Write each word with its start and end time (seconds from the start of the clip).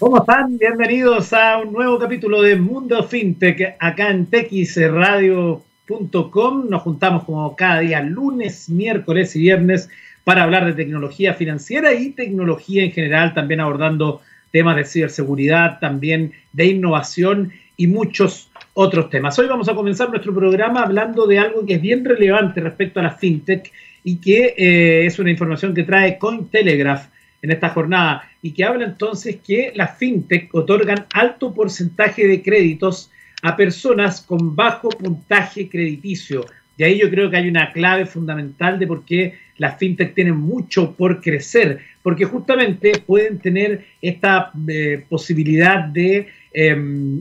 ¿Cómo 0.00 0.16
están? 0.16 0.56
Bienvenidos 0.56 1.32
a 1.34 1.58
un 1.58 1.74
nuevo 1.74 1.98
capítulo 1.98 2.40
de 2.40 2.56
Mundo 2.56 3.02
FinTech 3.02 3.76
acá 3.78 4.08
en 4.08 4.24
texradio.com. 4.24 6.70
Nos 6.70 6.80
juntamos 6.80 7.24
como 7.24 7.54
cada 7.54 7.80
día, 7.80 8.00
lunes, 8.00 8.70
miércoles 8.70 9.36
y 9.36 9.40
viernes, 9.40 9.90
para 10.24 10.44
hablar 10.44 10.64
de 10.64 10.72
tecnología 10.72 11.34
financiera 11.34 11.92
y 11.92 12.12
tecnología 12.12 12.82
en 12.82 12.92
general, 12.92 13.34
también 13.34 13.60
abordando 13.60 14.22
temas 14.50 14.76
de 14.76 14.86
ciberseguridad, 14.86 15.78
también 15.80 16.32
de 16.54 16.64
innovación 16.64 17.52
y 17.76 17.86
muchos 17.86 18.50
otros 18.72 19.10
temas. 19.10 19.38
Hoy 19.38 19.48
vamos 19.48 19.68
a 19.68 19.74
comenzar 19.74 20.08
nuestro 20.08 20.34
programa 20.34 20.80
hablando 20.80 21.26
de 21.26 21.40
algo 21.40 21.66
que 21.66 21.74
es 21.74 21.82
bien 21.82 22.06
relevante 22.06 22.62
respecto 22.62 23.00
a 23.00 23.02
la 23.02 23.10
FinTech 23.10 23.70
y 24.02 24.16
que 24.16 24.54
eh, 24.56 25.04
es 25.04 25.18
una 25.18 25.30
información 25.30 25.74
que 25.74 25.82
trae 25.82 26.16
Cointelegraph 26.16 27.08
en 27.42 27.50
esta 27.50 27.70
jornada 27.70 28.28
y 28.42 28.52
que 28.52 28.64
habla 28.64 28.84
entonces 28.84 29.36
que 29.44 29.72
las 29.74 29.96
fintech 29.96 30.54
otorgan 30.54 31.06
alto 31.12 31.52
porcentaje 31.52 32.26
de 32.26 32.42
créditos 32.42 33.10
a 33.42 33.56
personas 33.56 34.20
con 34.20 34.54
bajo 34.54 34.88
puntaje 34.90 35.68
crediticio. 35.68 36.44
Y 36.76 36.84
ahí 36.84 36.98
yo 36.98 37.10
creo 37.10 37.30
que 37.30 37.36
hay 37.36 37.48
una 37.48 37.72
clave 37.72 38.06
fundamental 38.06 38.78
de 38.78 38.86
por 38.86 39.04
qué 39.04 39.34
las 39.58 39.78
fintech 39.78 40.14
tienen 40.14 40.36
mucho 40.36 40.94
por 40.94 41.20
crecer, 41.20 41.80
porque 42.02 42.24
justamente 42.24 42.92
pueden 43.04 43.38
tener 43.38 43.84
esta 44.00 44.50
eh, 44.66 45.04
posibilidad 45.08 45.84
de, 45.84 46.28
em, 46.52 47.20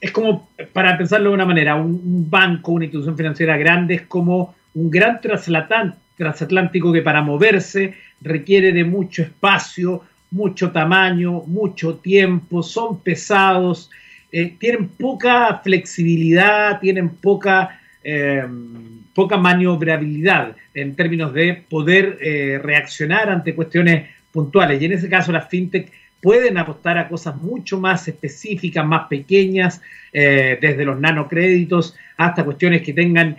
es 0.00 0.12
como, 0.12 0.48
para 0.72 0.96
pensarlo 0.96 1.30
de 1.30 1.34
una 1.34 1.44
manera, 1.44 1.74
un, 1.74 2.30
banco, 2.30 2.72
una 2.72 2.84
institución 2.84 3.16
financiera 3.16 3.56
grande 3.56 3.94
es 3.94 4.02
como 4.02 4.54
un 4.74 4.90
gran 4.90 5.20
transatlántico 5.20 6.92
que 6.92 7.02
para 7.02 7.22
moverse 7.22 7.94
requiere 8.22 8.72
de 8.72 8.84
mucho 8.84 9.22
espacio, 9.22 10.02
mucho 10.30 10.72
tamaño, 10.72 11.42
mucho 11.46 11.96
tiempo, 11.96 12.62
son 12.62 13.00
pesados, 13.00 13.90
eh, 14.32 14.56
tienen 14.58 14.88
poca 14.88 15.60
flexibilidad, 15.62 16.80
tienen 16.80 17.10
poca, 17.10 17.78
eh, 18.02 18.42
poca 19.14 19.36
maniobrabilidad 19.36 20.56
en 20.72 20.96
términos 20.96 21.34
de 21.34 21.62
poder 21.68 22.18
eh, 22.22 22.58
reaccionar 22.62 23.28
ante 23.28 23.54
cuestiones 23.54 24.08
puntuales. 24.32 24.80
Y 24.80 24.86
en 24.86 24.92
ese 24.92 25.10
caso 25.10 25.32
las 25.32 25.48
fintech 25.50 25.92
pueden 26.22 26.56
apostar 26.56 26.96
a 26.96 27.08
cosas 27.08 27.36
mucho 27.36 27.78
más 27.78 28.08
específicas, 28.08 28.86
más 28.86 29.08
pequeñas, 29.08 29.82
desde 30.12 30.84
los 30.84 31.00
nanocréditos 31.00 31.96
hasta 32.18 32.44
cuestiones 32.44 32.82
que 32.82 32.92
tengan 32.92 33.36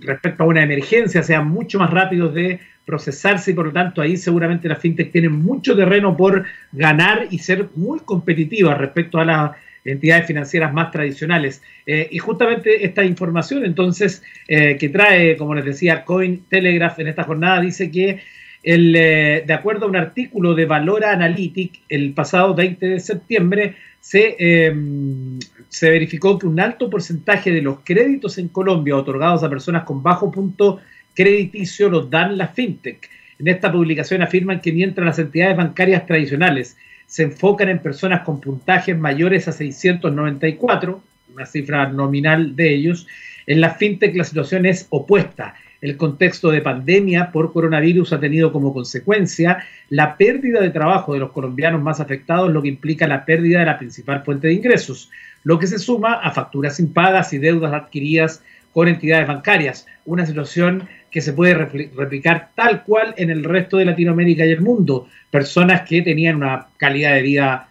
respecto 0.00 0.42
a 0.42 0.46
una 0.46 0.62
emergencia, 0.62 1.22
sean 1.22 1.48
mucho 1.48 1.78
más 1.78 1.90
rápidos 1.90 2.34
de 2.34 2.60
procesarse 2.90 3.52
y 3.52 3.54
por 3.54 3.66
lo 3.66 3.72
tanto 3.72 4.02
ahí 4.02 4.16
seguramente 4.16 4.68
las 4.68 4.80
fintech 4.80 5.12
tienen 5.12 5.32
mucho 5.32 5.76
terreno 5.76 6.16
por 6.16 6.44
ganar 6.72 7.28
y 7.30 7.38
ser 7.38 7.68
muy 7.76 8.00
competitivas 8.00 8.76
respecto 8.76 9.18
a 9.18 9.24
las 9.24 9.50
entidades 9.84 10.26
financieras 10.26 10.72
más 10.72 10.90
tradicionales. 10.90 11.62
Eh, 11.86 12.08
y 12.10 12.18
justamente 12.18 12.84
esta 12.84 13.04
información 13.04 13.64
entonces 13.64 14.22
eh, 14.48 14.76
que 14.76 14.88
trae, 14.88 15.36
como 15.36 15.54
les 15.54 15.64
decía, 15.64 16.04
Cointelegraph 16.04 16.98
en 16.98 17.08
esta 17.08 17.22
jornada 17.22 17.60
dice 17.60 17.90
que 17.92 18.20
el, 18.62 18.94
eh, 18.96 19.44
de 19.46 19.54
acuerdo 19.54 19.86
a 19.86 19.88
un 19.88 19.96
artículo 19.96 20.54
de 20.54 20.66
Valora 20.66 21.12
Analytic, 21.12 21.80
el 21.88 22.12
pasado 22.12 22.54
20 22.54 22.86
de 22.86 23.00
septiembre 23.00 23.76
se, 24.00 24.36
em, 24.38 25.38
se 25.68 25.90
verificó 25.90 26.38
que 26.38 26.46
un 26.46 26.58
alto 26.58 26.90
porcentaje 26.90 27.52
de 27.52 27.62
los 27.62 27.78
créditos 27.84 28.36
en 28.38 28.48
Colombia 28.48 28.96
otorgados 28.96 29.44
a 29.44 29.48
personas 29.48 29.84
con 29.84 30.02
bajo 30.02 30.30
punto 30.30 30.80
crediticio 31.14 31.88
los 31.88 32.10
dan 32.10 32.38
las 32.38 32.54
fintech. 32.54 33.08
En 33.38 33.48
esta 33.48 33.72
publicación 33.72 34.22
afirman 34.22 34.60
que 34.60 34.72
mientras 34.72 35.06
las 35.06 35.18
entidades 35.18 35.56
bancarias 35.56 36.06
tradicionales 36.06 36.76
se 37.06 37.24
enfocan 37.24 37.68
en 37.68 37.80
personas 37.80 38.20
con 38.20 38.40
puntajes 38.40 38.96
mayores 38.96 39.48
a 39.48 39.52
694, 39.52 41.02
una 41.34 41.46
cifra 41.46 41.88
nominal 41.88 42.54
de 42.54 42.74
ellos, 42.74 43.06
en 43.46 43.60
la 43.60 43.74
fintech 43.74 44.14
la 44.14 44.24
situación 44.24 44.66
es 44.66 44.86
opuesta. 44.90 45.54
El 45.80 45.96
contexto 45.96 46.50
de 46.50 46.60
pandemia 46.60 47.32
por 47.32 47.52
coronavirus 47.52 48.12
ha 48.12 48.20
tenido 48.20 48.52
como 48.52 48.74
consecuencia 48.74 49.64
la 49.88 50.16
pérdida 50.16 50.60
de 50.60 50.70
trabajo 50.70 51.14
de 51.14 51.20
los 51.20 51.32
colombianos 51.32 51.80
más 51.80 52.00
afectados, 52.00 52.52
lo 52.52 52.60
que 52.60 52.68
implica 52.68 53.06
la 53.06 53.24
pérdida 53.24 53.60
de 53.60 53.66
la 53.66 53.78
principal 53.78 54.22
fuente 54.22 54.48
de 54.48 54.52
ingresos, 54.52 55.10
lo 55.42 55.58
que 55.58 55.66
se 55.66 55.78
suma 55.78 56.14
a 56.14 56.32
facturas 56.32 56.78
impagas 56.78 57.32
y 57.32 57.38
deudas 57.38 57.72
adquiridas 57.72 58.42
con 58.72 58.88
entidades 58.88 59.26
bancarias, 59.26 59.86
una 60.04 60.26
situación 60.26 60.88
que 61.10 61.20
se 61.20 61.32
puede 61.32 61.54
replicar 61.54 62.50
tal 62.54 62.84
cual 62.84 63.14
en 63.16 63.30
el 63.30 63.44
resto 63.44 63.78
de 63.78 63.84
Latinoamérica 63.84 64.46
y 64.46 64.50
el 64.50 64.60
mundo. 64.60 65.08
Personas 65.30 65.82
que 65.88 66.02
tenían 66.02 66.36
una 66.36 66.68
calidad 66.76 67.14
de 67.14 67.22
vida 67.22 67.68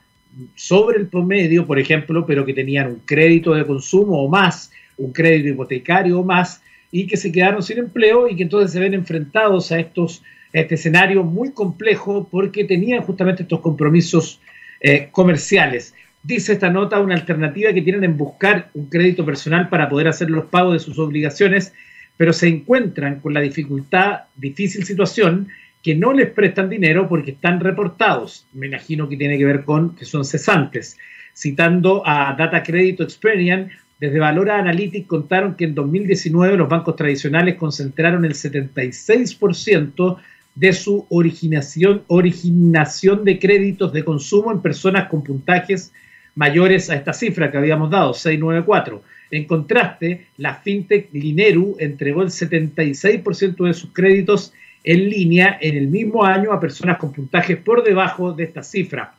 sobre 0.55 1.00
el 1.00 1.07
promedio, 1.07 1.66
por 1.66 1.79
ejemplo, 1.79 2.25
pero 2.25 2.45
que 2.45 2.53
tenían 2.53 2.88
un 2.88 3.01
crédito 3.05 3.53
de 3.53 3.66
consumo 3.66 4.23
o 4.23 4.29
más, 4.29 4.72
un 4.97 5.11
crédito 5.13 5.49
hipotecario 5.49 6.19
o 6.19 6.23
más, 6.23 6.61
y 6.91 7.07
que 7.07 7.17
se 7.17 7.31
quedaron 7.31 7.63
sin 7.63 7.78
empleo 7.78 8.28
y 8.28 8.35
que 8.35 8.44
entonces 8.44 8.72
se 8.72 8.79
ven 8.79 8.94
enfrentados 8.94 9.72
a 9.72 9.79
estos 9.79 10.23
este 10.51 10.75
escenario 10.75 11.23
muy 11.23 11.51
complejo 11.51 12.28
porque 12.29 12.63
tenían 12.63 13.03
justamente 13.03 13.44
estos 13.44 13.59
compromisos 13.59 14.41
eh, 14.81 15.09
comerciales. 15.11 15.94
Dice 16.23 16.53
esta 16.53 16.69
nota 16.69 16.99
una 16.99 17.16
alternativa 17.16 17.72
que 17.72 17.81
tienen 17.81 18.03
en 18.03 18.17
buscar 18.17 18.69
un 18.73 18.88
crédito 18.88 19.25
personal 19.25 19.69
para 19.69 19.88
poder 19.88 20.07
hacer 20.07 20.29
los 20.29 20.45
pagos 20.45 20.73
de 20.73 20.79
sus 20.79 20.97
obligaciones 20.99 21.73
pero 22.19 22.34
se 22.34 22.50
encuentran 22.50 23.22
con 23.22 23.34
la 23.34 23.40
dificultad, 23.40 24.24
difícil 24.35 24.84
situación, 24.84 25.47
que 25.81 25.96
no 25.96 26.12
les 26.12 26.30
prestan 26.30 26.69
dinero 26.69 27.07
porque 27.07 27.31
están 27.31 27.62
reportados. 27.62 28.46
Me 28.52 28.68
imagino 28.68 29.07
que 29.07 29.16
tiene 29.16 29.38
que 29.38 29.46
ver 29.46 29.63
con 29.63 29.96
que 29.96 30.03
son 30.03 30.25
cesantes. 30.25 30.97
Citando 31.34 32.03
a 32.06 32.35
Data 32.38 32.62
Credit 32.62 33.00
Experience, 33.00 33.74
desde 34.02 34.19
Valora 34.19 34.59
Analytics 34.59 35.08
contaron 35.08 35.56
que 35.56 35.63
en 35.63 35.75
2019 35.75 36.58
los 36.58 36.68
bancos 36.68 36.97
tradicionales 36.97 37.56
concentraron 37.56 38.25
el 38.25 38.34
76% 38.34 40.18
de 40.56 40.74
su 40.74 41.06
originación, 41.09 42.03
originación 42.08 43.24
de 43.24 43.40
créditos 43.40 43.94
de 43.94 44.03
consumo 44.03 44.52
en 44.52 44.62
personas 44.62 45.08
con 45.08 45.24
puntajes 45.24 45.94
mayores 46.35 46.90
a 46.90 46.96
esta 46.96 47.13
cifra 47.13 47.50
que 47.50 47.58
habíamos 47.58 47.90
dado, 47.90 48.13
694 48.13 49.03
en 49.31 49.45
contraste, 49.45 50.28
la 50.38 50.56
fintech 50.56 51.09
Lineru 51.13 51.78
entregó 51.79 52.22
el 52.22 52.29
76% 52.29 53.66
de 53.66 53.73
sus 53.73 53.91
créditos 53.94 54.53
en 54.84 55.09
línea 55.09 55.57
en 55.62 55.78
el 55.78 55.88
mismo 55.88 56.23
año 56.23 56.51
a 56.51 56.59
personas 56.59 56.97
con 56.97 57.13
puntajes 57.13 57.57
por 57.57 57.84
debajo 57.84 58.34
de 58.34 58.45
esta 58.45 58.63
cifra. 58.63 59.13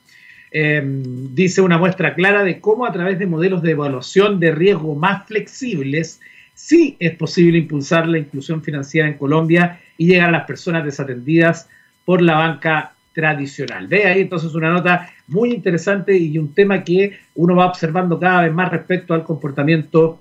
Em, 0.50 1.32
dice 1.32 1.60
una 1.60 1.78
muestra 1.78 2.14
clara 2.14 2.42
de 2.42 2.58
cómo 2.58 2.84
a 2.84 2.92
través 2.92 3.18
de 3.18 3.26
modelos 3.26 3.62
de 3.62 3.70
evaluación 3.70 4.40
de 4.40 4.50
riesgo 4.50 4.96
más 4.96 5.26
flexibles, 5.26 6.20
sí 6.54 6.96
es 6.98 7.14
posible 7.14 7.58
impulsar 7.58 8.08
la 8.08 8.18
inclusión 8.18 8.62
financiera 8.62 9.06
en 9.06 9.14
Colombia 9.14 9.80
y 9.96 10.06
llegar 10.06 10.30
a 10.30 10.32
las 10.32 10.46
personas 10.46 10.84
desatendidas 10.84 11.68
por 12.04 12.20
la 12.20 12.34
banca 12.34 12.94
tradicional. 13.12 13.86
Ve 13.86 14.04
ahí 14.06 14.20
entonces 14.22 14.54
una 14.54 14.70
nota 14.70 15.10
muy 15.28 15.52
interesante 15.52 16.16
y 16.16 16.38
un 16.38 16.54
tema 16.54 16.84
que 16.84 17.18
uno 17.34 17.56
va 17.56 17.66
observando 17.66 18.18
cada 18.18 18.42
vez 18.42 18.52
más 18.52 18.70
respecto 18.70 19.14
al 19.14 19.24
comportamiento 19.24 20.20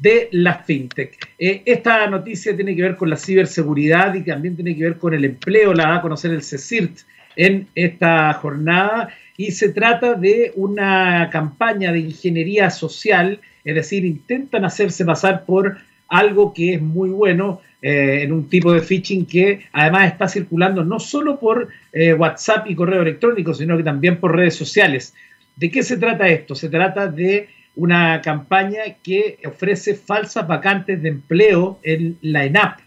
de 0.00 0.28
las 0.32 0.64
fintech. 0.64 1.16
Eh, 1.38 1.62
esta 1.64 2.06
noticia 2.08 2.56
tiene 2.56 2.74
que 2.74 2.82
ver 2.82 2.96
con 2.96 3.10
la 3.10 3.16
ciberseguridad 3.16 4.14
y 4.14 4.24
también 4.24 4.56
tiene 4.56 4.76
que 4.76 4.84
ver 4.84 4.98
con 4.98 5.14
el 5.14 5.24
empleo, 5.24 5.74
la 5.74 5.88
va 5.88 5.96
a 5.96 6.02
conocer 6.02 6.32
el 6.32 6.42
CECIRT 6.42 7.00
en 7.36 7.68
esta 7.74 8.32
jornada 8.34 9.10
y 9.36 9.52
se 9.52 9.70
trata 9.70 10.14
de 10.14 10.52
una 10.56 11.30
campaña 11.30 11.92
de 11.92 12.00
ingeniería 12.00 12.70
social, 12.70 13.40
es 13.64 13.74
decir, 13.74 14.04
intentan 14.04 14.64
hacerse 14.64 15.04
pasar 15.04 15.44
por 15.44 15.78
algo 16.12 16.52
que 16.52 16.74
es 16.74 16.82
muy 16.82 17.08
bueno, 17.08 17.62
eh, 17.80 18.20
en 18.22 18.32
un 18.32 18.48
tipo 18.48 18.72
de 18.72 18.80
phishing 18.80 19.26
que 19.26 19.66
además 19.72 20.12
está 20.12 20.28
circulando 20.28 20.84
no 20.84 21.00
solo 21.00 21.40
por 21.40 21.68
eh, 21.92 22.12
WhatsApp 22.12 22.70
y 22.70 22.76
correo 22.76 23.02
electrónico, 23.02 23.54
sino 23.54 23.76
que 23.76 23.82
también 23.82 24.20
por 24.20 24.36
redes 24.36 24.54
sociales. 24.54 25.14
¿De 25.56 25.70
qué 25.70 25.82
se 25.82 25.96
trata 25.96 26.28
esto? 26.28 26.54
Se 26.54 26.68
trata 26.68 27.08
de 27.08 27.48
una 27.74 28.20
campaña 28.20 28.82
que 29.02 29.38
ofrece 29.46 29.94
falsas 29.94 30.46
vacantes 30.46 31.02
de 31.02 31.08
empleo 31.08 31.80
en 31.82 32.18
la 32.20 32.44
ENAP 32.44 32.80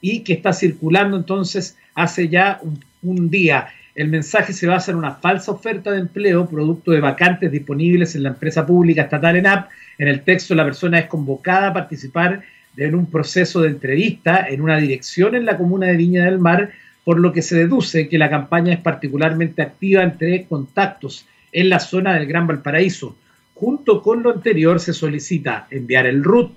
y 0.00 0.24
que 0.24 0.32
está 0.32 0.52
circulando 0.54 1.18
entonces 1.18 1.76
hace 1.94 2.28
ya 2.28 2.60
un, 3.02 3.30
día. 3.30 3.68
El 3.94 4.08
mensaje 4.08 4.52
se 4.54 4.66
basa 4.66 4.90
en 4.90 4.96
una 4.96 5.14
falsa 5.16 5.52
oferta 5.52 5.92
de 5.92 6.00
empleo 6.00 6.48
producto 6.48 6.92
de 6.92 7.00
vacantes 7.00 7.52
disponibles 7.52 8.16
en 8.16 8.22
la 8.22 8.30
empresa 8.30 8.66
pública 8.66 9.02
estatal 9.02 9.36
ENAP. 9.36 9.68
En 9.98 10.08
el 10.08 10.22
texto 10.22 10.54
la 10.54 10.64
persona 10.64 10.98
es 10.98 11.06
convocada 11.06 11.68
a 11.68 11.74
participar 11.74 12.42
en 12.76 12.94
un 12.94 13.10
proceso 13.10 13.60
de 13.60 13.68
entrevista 13.68 14.46
en 14.48 14.60
una 14.60 14.78
dirección 14.78 15.34
en 15.34 15.44
la 15.44 15.56
comuna 15.56 15.86
de 15.86 15.96
Viña 15.96 16.24
del 16.24 16.38
Mar, 16.38 16.70
por 17.04 17.18
lo 17.18 17.32
que 17.32 17.42
se 17.42 17.56
deduce 17.56 18.08
que 18.08 18.18
la 18.18 18.30
campaña 18.30 18.72
es 18.72 18.80
particularmente 18.80 19.62
activa 19.62 20.02
entre 20.02 20.44
contactos 20.44 21.26
en 21.52 21.68
la 21.68 21.80
zona 21.80 22.14
del 22.14 22.26
Gran 22.26 22.46
Valparaíso. 22.46 23.16
Junto 23.54 24.02
con 24.02 24.22
lo 24.22 24.30
anterior 24.30 24.80
se 24.80 24.92
solicita 24.92 25.66
enviar 25.70 26.06
el 26.06 26.22
RUT, 26.22 26.52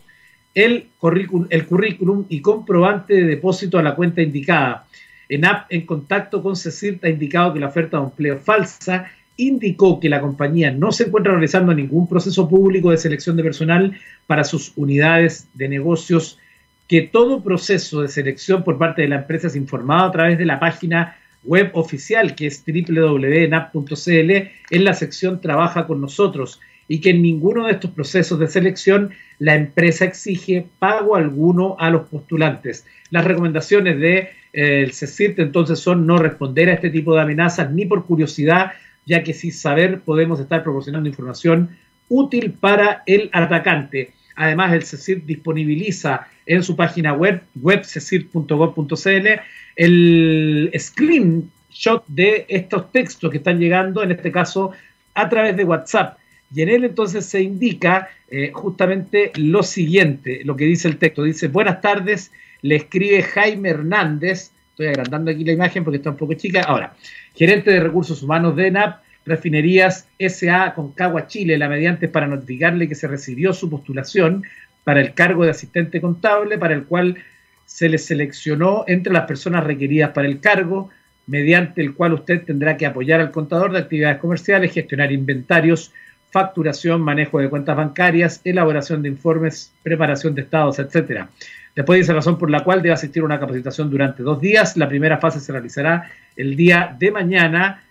el 0.54 0.88
currículum, 1.00 1.48
el 1.50 1.65
currículum 1.65 2.25
y 2.30 2.42
comprobante 2.42 3.16
de 3.16 3.24
depósito 3.24 3.80
a 3.80 3.83
la 3.83 3.95
cuenta 3.95 4.21
indicada. 4.21 4.86
En 5.27 5.45
app 5.45 5.66
en 5.71 5.86
contacto 5.86 6.44
con 6.44 6.56
CECIRT 6.56 7.04
ha 7.06 7.09
indicado 7.09 7.54
que 7.54 7.59
la 7.59 7.68
oferta 7.68 7.98
de 7.98 8.04
empleo 8.04 8.36
es 8.36 8.44
falsa 8.44 9.12
indicó 9.38 10.00
que 10.00 10.09
la 10.09 10.21
compañía 10.21 10.71
no 10.71 10.91
se 10.91 11.06
encuentra 11.06 11.33
realizando 11.33 11.74
ningún 11.74 12.07
proceso 12.07 12.47
público 12.47 12.91
de 12.91 12.97
selección 12.97 13.35
de 13.35 13.44
personal 13.44 13.97
para 14.27 14.44
sus 14.44 14.74
unidades 14.75 15.47
de 15.53 15.69
negocios, 15.69 16.39
que 16.88 17.01
todo 17.01 17.44
proceso 17.44 18.01
de 18.01 18.09
selección 18.09 18.63
por 18.63 18.77
parte 18.77 19.01
de 19.01 19.07
la 19.07 19.18
empresa 19.18 19.47
es 19.47 19.56
informado 19.56 20.06
a 20.06 20.12
través 20.12 20.38
de 20.38 20.45
la 20.45 20.59
página 20.59 21.18
web 21.44 21.71
oficial 21.74 22.35
que 22.35 22.47
es 22.47 22.63
www.nap.cl 22.65 24.31
en 24.69 24.83
la 24.83 24.94
sección 24.94 25.41
Trabaja 25.41 25.88
con 25.88 26.01
nosotros 26.01 26.59
y 26.88 27.01
que 27.01 27.12
en 27.12 27.21
ninguno 27.21 27.65
de 27.65 27.74
estos 27.74 27.91
procesos 27.91 28.39
de 28.39 28.47
selección 28.47 29.12
la 29.39 29.56
empresa 29.56 30.06
exige 30.06 30.65
pago 30.80 31.15
alguno 31.15 31.75
a 31.80 31.89
los 31.89 32.07
postulantes. 32.07 32.85
Las 33.09 33.25
recomendaciones 33.25 34.00
de, 34.00 34.30
eh, 34.53 34.91
entonces 35.38 35.80
son 35.80 36.06
no 36.06 36.18
responder 36.18 36.69
a 36.69 36.74
este 36.74 36.89
tipo 36.89 37.15
de 37.15 37.21
amenazas 37.21 37.71
ni 37.71 37.85
por 37.85 38.06
curiosidad 38.06 38.74
ya 39.05 39.23
que 39.23 39.33
sin 39.33 39.51
saber 39.51 40.01
podemos 40.01 40.39
estar 40.39 40.63
proporcionando 40.63 41.09
información 41.09 41.77
útil 42.09 42.53
para 42.53 43.03
el 43.05 43.29
atacante. 43.33 44.13
Además, 44.35 44.73
el 44.73 44.83
CECIR 44.83 45.25
disponibiliza 45.25 46.27
en 46.45 46.63
su 46.63 46.75
página 46.75 47.13
web, 47.13 47.41
webcecir.gov.cl, 47.55 49.27
el 49.75 50.71
screenshot 50.77 52.03
de 52.07 52.45
estos 52.50 52.91
textos 52.91 53.31
que 53.31 53.38
están 53.38 53.59
llegando, 53.59 54.03
en 54.03 54.11
este 54.11 54.31
caso, 54.31 54.71
a 55.13 55.29
través 55.29 55.56
de 55.56 55.63
WhatsApp. 55.63 56.17
Y 56.53 56.61
en 56.61 56.69
él 56.69 56.83
entonces 56.85 57.25
se 57.25 57.41
indica 57.41 58.09
eh, 58.29 58.51
justamente 58.53 59.31
lo 59.35 59.63
siguiente, 59.63 60.41
lo 60.44 60.56
que 60.56 60.65
dice 60.65 60.88
el 60.88 60.97
texto. 60.97 61.23
Dice, 61.23 61.47
buenas 61.47 61.81
tardes, 61.81 62.31
le 62.61 62.75
escribe 62.75 63.23
Jaime 63.23 63.69
Hernández, 63.69 64.51
estoy 64.69 64.88
agrandando 64.88 65.31
aquí 65.31 65.44
la 65.44 65.51
imagen 65.51 65.83
porque 65.83 65.97
está 65.97 66.11
un 66.11 66.17
poco 66.17 66.33
chica. 66.33 66.61
Ahora, 66.61 66.95
gerente 67.33 67.71
de 67.71 67.80
recursos 67.80 68.24
humanos 68.24 68.56
de 68.56 68.68
ENAP, 68.68 69.01
Refinerías 69.25 70.07
SA 70.19 70.74
Concagua 70.75 71.27
Chile, 71.27 71.57
la 71.57 71.69
mediante 71.69 72.07
para 72.07 72.27
notificarle 72.27 72.89
que 72.89 72.95
se 72.95 73.07
recibió 73.07 73.53
su 73.53 73.69
postulación 73.69 74.44
para 74.83 75.00
el 75.00 75.13
cargo 75.13 75.45
de 75.45 75.51
asistente 75.51 76.01
contable, 76.01 76.57
para 76.57 76.74
el 76.74 76.83
cual 76.83 77.18
se 77.65 77.88
le 77.88 77.97
seleccionó 77.97 78.83
entre 78.88 79.13
las 79.13 79.25
personas 79.25 79.63
requeridas 79.63 80.12
para 80.12 80.27
el 80.27 80.41
cargo, 80.41 80.89
mediante 81.25 81.81
el 81.81 81.94
cual 81.94 82.13
usted 82.13 82.44
tendrá 82.44 82.75
que 82.75 82.85
apoyar 82.85 83.21
al 83.21 83.31
contador 83.31 83.71
de 83.71 83.80
actividades 83.80 84.18
comerciales, 84.18 84.74
gestionar 84.74 85.12
inventarios, 85.12 85.94
facturación, 86.31 87.01
manejo 87.01 87.39
de 87.39 87.50
cuentas 87.50 87.77
bancarias, 87.77 88.41
elaboración 88.44 89.01
de 89.01 89.09
informes, 89.09 89.71
preparación 89.83 90.35
de 90.35 90.41
estados, 90.41 90.80
etcétera. 90.80 91.30
Después 91.75 91.99
dice 91.99 92.13
razón 92.13 92.37
por 92.37 92.51
la 92.51 92.63
cual 92.63 92.81
debe 92.81 92.93
asistir 92.93 93.23
a 93.23 93.25
una 93.25 93.39
capacitación 93.39 93.89
durante 93.89 94.21
dos 94.21 94.39
días. 94.39 94.77
La 94.77 94.87
primera 94.87 95.17
fase 95.17 95.39
se 95.39 95.51
realizará 95.51 96.11
el 96.35 96.55
día 96.55 96.95
de 96.97 97.11
mañana, 97.11 97.83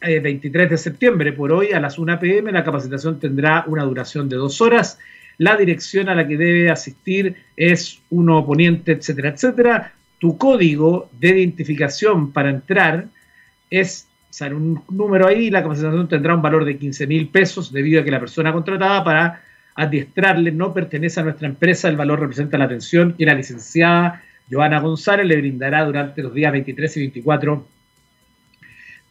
23 0.00 0.66
eh, 0.66 0.68
de 0.68 0.78
septiembre. 0.78 1.32
Por 1.32 1.52
hoy, 1.52 1.72
a 1.72 1.80
las 1.80 1.98
1 1.98 2.18
pm, 2.18 2.50
la 2.50 2.64
capacitación 2.64 3.20
tendrá 3.20 3.64
una 3.66 3.84
duración 3.84 4.28
de 4.28 4.36
dos 4.36 4.60
horas. 4.60 4.98
La 5.38 5.56
dirección 5.56 6.08
a 6.08 6.16
la 6.16 6.26
que 6.26 6.36
debe 6.36 6.70
asistir 6.70 7.36
es 7.56 8.00
uno 8.10 8.38
oponente, 8.38 8.92
etcétera, 8.92 9.28
etcétera. 9.30 9.92
Tu 10.18 10.36
código 10.36 11.08
de 11.20 11.28
identificación 11.28 12.32
para 12.32 12.50
entrar 12.50 13.06
es 13.70 14.08
o 14.30 14.32
sea, 14.32 14.48
un 14.48 14.82
número 14.90 15.26
ahí, 15.26 15.48
la 15.48 15.62
capacitación 15.62 16.06
tendrá 16.06 16.34
un 16.34 16.42
valor 16.42 16.64
de 16.64 16.76
15 16.76 17.06
mil 17.06 17.28
pesos 17.28 17.72
debido 17.72 18.00
a 18.00 18.04
que 18.04 18.10
la 18.10 18.20
persona 18.20 18.52
contratada 18.52 19.02
para 19.02 19.42
adiestrarle 19.78 20.50
no 20.50 20.74
pertenece 20.74 21.20
a 21.20 21.22
nuestra 21.22 21.46
empresa, 21.46 21.88
el 21.88 21.96
valor 21.96 22.18
representa 22.18 22.58
la 22.58 22.64
atención 22.64 23.14
que 23.16 23.24
la 23.24 23.34
licenciada 23.34 24.24
Joana 24.50 24.80
González 24.80 25.24
le 25.24 25.36
brindará 25.36 25.84
durante 25.84 26.20
los 26.20 26.34
días 26.34 26.50
23 26.50 26.96
y 26.96 27.00
24 27.00 27.66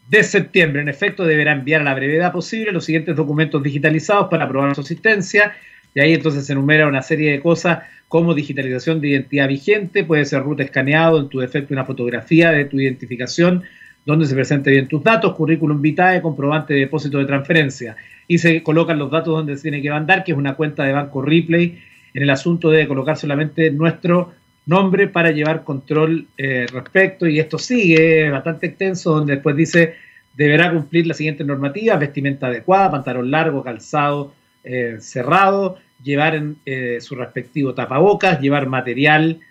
de 0.10 0.24
septiembre. 0.24 0.82
En 0.82 0.90
efecto, 0.90 1.24
deberá 1.24 1.54
enviar 1.54 1.82
a 1.82 1.84
la 1.86 1.94
brevedad 1.94 2.34
posible 2.34 2.74
los 2.74 2.84
siguientes 2.84 3.16
documentos 3.16 3.64
digitalizados 3.64 4.28
para 4.28 4.44
aprobar 4.44 4.76
su 4.76 4.82
asistencia. 4.82 5.56
Y 5.96 6.02
ahí 6.02 6.14
entonces 6.14 6.46
se 6.46 6.52
enumera 6.52 6.86
una 6.86 7.02
serie 7.02 7.32
de 7.32 7.40
cosas 7.40 7.80
como 8.10 8.34
digitalización 8.34 9.00
de 9.00 9.10
identidad 9.10 9.48
vigente, 9.48 10.04
puede 10.04 10.26
ser 10.26 10.44
ruta 10.44 10.64
escaneado, 10.64 11.20
en 11.20 11.30
tu 11.30 11.40
defecto 11.40 11.74
una 11.74 11.86
fotografía 11.86 12.52
de 12.52 12.66
tu 12.66 12.78
identificación, 12.78 13.64
donde 14.08 14.26
se 14.26 14.36
presente 14.36 14.72
bien 14.72 14.88
tus 14.88 15.04
datos, 15.04 15.36
currículum 15.36 15.82
vitae, 15.82 16.22
comprobante 16.22 16.74
de 16.74 16.80
depósito 16.80 17.18
de 17.18 17.26
transferencia 17.26 17.98
y 18.26 18.38
se 18.38 18.64
colocan 18.64 18.98
los 18.98 19.12
datos 19.12 19.36
donde 19.36 19.58
se 19.58 19.64
tiene 19.64 19.82
que 19.82 19.90
mandar, 19.90 20.24
que 20.24 20.32
es 20.32 20.38
una 20.38 20.56
cuenta 20.56 20.86
de 20.86 20.94
Banco 20.94 21.22
Replay. 21.22 21.78
En 22.14 22.24
el 22.24 22.30
asunto 22.30 22.70
debe 22.70 22.88
colocar 22.88 23.18
solamente 23.18 23.70
nuestro 23.70 24.32
nombre 24.66 25.10
para 25.10 25.32
llevar 25.32 25.66
control 25.66 26.26
eh, 26.38 26.68
respecto, 26.72 27.28
y 27.28 27.38
esto 27.40 27.60
sigue 27.60 28.30
bastante 28.30 28.68
extenso, 28.68 29.12
donde 29.12 29.34
después 29.34 29.58
dice 29.58 29.96
deberá 30.34 30.72
cumplir 30.72 31.06
la 31.06 31.14
siguiente 31.14 31.44
normativa, 31.44 31.98
vestimenta 31.98 32.48
adecuada, 32.48 32.92
pantalón 32.92 33.30
largo, 33.30 33.62
calzado 33.62 34.34
eh, 34.64 35.00
cerrado, 35.02 35.80
llevar 36.02 36.36
en, 36.36 36.56
eh, 36.66 37.00
su 37.02 37.16
respectivo 37.16 37.74
tapabocas, 37.74 38.40
llevar 38.40 38.68
material, 38.68 39.42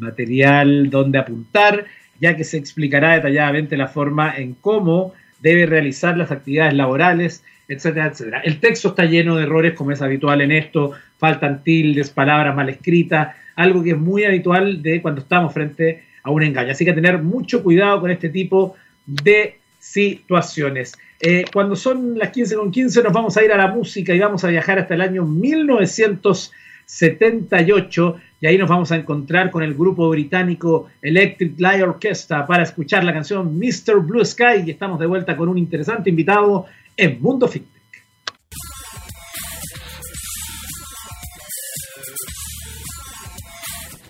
material 0.00 0.90
donde 0.90 1.18
apuntar, 1.18 1.86
ya 2.20 2.36
que 2.36 2.44
se 2.44 2.58
explicará 2.58 3.14
detalladamente 3.14 3.76
la 3.76 3.88
forma 3.88 4.36
en 4.36 4.54
cómo 4.54 5.14
debe 5.40 5.66
realizar 5.66 6.16
las 6.16 6.30
actividades 6.30 6.74
laborales, 6.74 7.42
etcétera, 7.66 8.08
etcétera. 8.08 8.40
El 8.44 8.60
texto 8.60 8.88
está 8.88 9.04
lleno 9.04 9.36
de 9.36 9.44
errores, 9.44 9.74
como 9.74 9.92
es 9.92 10.02
habitual 10.02 10.42
en 10.42 10.52
esto, 10.52 10.92
faltan 11.18 11.62
tildes, 11.62 12.10
palabras 12.10 12.54
mal 12.54 12.68
escritas, 12.68 13.34
algo 13.56 13.82
que 13.82 13.90
es 13.90 13.98
muy 13.98 14.24
habitual 14.24 14.82
de 14.82 15.00
cuando 15.00 15.22
estamos 15.22 15.54
frente 15.54 16.04
a 16.22 16.30
un 16.30 16.42
engaño. 16.42 16.72
Así 16.72 16.84
que 16.84 16.92
tener 16.92 17.22
mucho 17.22 17.62
cuidado 17.62 18.00
con 18.00 18.10
este 18.10 18.28
tipo 18.28 18.76
de 19.06 19.58
situaciones. 19.78 20.92
Eh, 21.20 21.44
cuando 21.52 21.76
son 21.76 22.18
las 22.18 22.30
15 22.30 22.56
con 22.56 22.70
15 22.70 23.02
nos 23.02 23.12
vamos 23.12 23.36
a 23.36 23.44
ir 23.44 23.52
a 23.52 23.56
la 23.56 23.68
música 23.68 24.14
y 24.14 24.18
vamos 24.18 24.42
a 24.44 24.48
viajar 24.48 24.78
hasta 24.78 24.94
el 24.94 25.02
año 25.02 25.24
1978 25.24 28.16
y 28.40 28.46
ahí 28.46 28.56
nos 28.56 28.70
vamos 28.70 28.90
a 28.90 28.96
encontrar 28.96 29.50
con 29.50 29.62
el 29.62 29.74
grupo 29.74 30.08
británico 30.08 30.88
Electric 31.02 31.60
Light 31.60 31.82
Orchestra 31.82 32.46
para 32.46 32.62
escuchar 32.62 33.04
la 33.04 33.12
canción 33.12 33.58
Mr. 33.58 34.00
Blue 34.00 34.24
Sky 34.24 34.64
y 34.64 34.70
estamos 34.70 34.98
de 34.98 35.06
vuelta 35.06 35.36
con 35.36 35.48
un 35.50 35.58
interesante 35.58 36.08
invitado 36.08 36.64
en 36.96 37.20
Mundo 37.20 37.46
FinTech. 37.46 37.80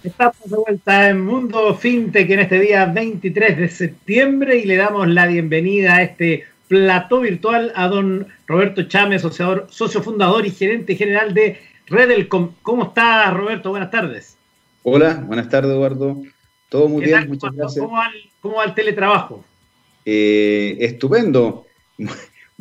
Estamos 0.05 0.37
de 0.45 0.57
vuelta 0.57 1.11
en 1.11 1.25
Mundo 1.25 1.75
FinTech 1.75 2.31
en 2.31 2.39
este 2.39 2.61
día 2.61 2.87
23 2.87 3.59
de 3.59 3.69
septiembre 3.69 4.59
y 4.59 4.65
le 4.65 4.77
damos 4.77 5.09
la 5.09 5.27
bienvenida 5.27 5.97
a 5.97 6.03
este 6.03 6.45
plató 6.69 7.21
virtual 7.21 7.73
a 7.75 7.89
don 7.89 8.29
Roberto 8.47 8.85
Chávez, 8.85 9.23
socio 9.23 10.03
fundador 10.03 10.47
y 10.47 10.51
gerente 10.51 10.95
general 10.95 11.35
de 11.35 11.59
Redelcom. 11.91 12.53
¿Cómo 12.63 12.85
estás, 12.85 13.35
Roberto? 13.35 13.71
Buenas 13.71 13.91
tardes. 13.91 14.37
Hola, 14.85 15.25
buenas 15.27 15.49
tardes, 15.49 15.73
Eduardo. 15.73 16.23
Todo 16.69 16.89
muy 16.89 17.05
bien, 17.05 17.29
muchas 17.29 17.53
gracias. 17.53 17.85
¿Cómo 18.41 18.55
va, 18.57 18.65
el, 18.65 18.75
teletrabajo? 18.75 19.45
Eh, 20.05 20.77
estupendo. 20.81 21.67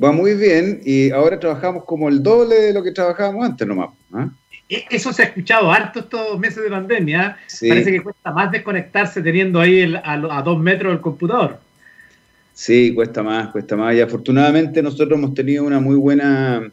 Va 0.02 0.14
muy 0.14 0.34
bien 0.34 0.80
y 0.86 1.12
ahora 1.12 1.38
trabajamos 1.38 1.84
como 1.84 2.08
el 2.08 2.24
doble 2.24 2.56
de 2.56 2.74
lo 2.74 2.82
que 2.82 2.94
trabajábamos 2.94 3.46
antes 3.46 3.68
nomás. 3.68 3.90
¿ah? 4.14 4.30
E, 4.70 4.86
eso 4.90 5.12
se 5.12 5.24
ha 5.24 5.26
escuchado 5.26 5.70
harto 5.70 6.00
estos 6.00 6.40
meses 6.40 6.64
de 6.64 6.70
pandemia. 6.70 7.38
Parece 7.68 7.92
que 7.92 8.02
cuesta 8.02 8.32
más 8.32 8.50
desconectarse 8.50 9.22
teniendo 9.22 9.60
ahí 9.60 9.94
a, 10.02 10.42
dos 10.42 10.58
metros 10.58 10.94
el 10.94 11.02
computador. 11.02 11.60
Sí, 12.54 12.94
cuesta 12.94 13.22
más, 13.22 13.50
cuesta 13.50 13.76
más. 13.76 13.94
Y 13.94 14.00
afortunadamente 14.00 14.82
nosotros 14.82 15.20
hemos 15.20 15.34
tenido 15.34 15.66
una 15.66 15.82
muy 15.82 15.98
buena 15.98 16.72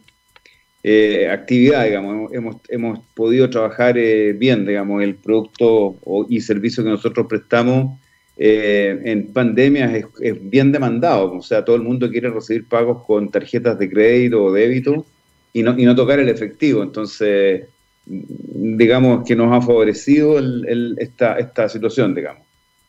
eh, 0.89 1.29
actividad, 1.29 1.83
digamos, 1.83 2.31
hemos, 2.31 2.55
hemos 2.69 2.99
podido 3.13 3.49
trabajar 3.49 3.97
eh, 3.97 4.31
bien, 4.31 4.65
digamos, 4.65 5.03
el 5.03 5.15
producto 5.15 5.97
y 6.29 6.39
servicio 6.39 6.81
que 6.81 6.91
nosotros 6.91 7.27
prestamos 7.27 7.99
eh, 8.37 8.97
en 9.03 9.33
pandemias 9.33 10.05
es, 10.21 10.49
bien 10.49 10.71
demandado, 10.71 11.33
o 11.33 11.41
sea, 11.41 11.65
todo 11.65 11.75
el 11.75 11.81
mundo 11.81 12.09
quiere 12.09 12.29
recibir 12.29 12.69
pagos 12.69 13.03
con 13.05 13.29
tarjetas 13.29 13.77
de 13.77 13.89
crédito 13.89 14.45
o 14.45 14.53
débito 14.53 15.05
y 15.51 15.61
no, 15.61 15.77
y 15.77 15.83
no 15.83 15.93
tocar 15.93 16.19
el 16.19 16.29
efectivo, 16.29 16.81
entonces, 16.81 17.65
digamos 18.05 19.27
que 19.27 19.35
nos 19.35 19.51
ha 19.51 19.59
favorecido 19.59 20.39
esta, 20.99 21.37
esta 21.37 21.67
situación, 21.67 22.15
digamos. 22.15 22.46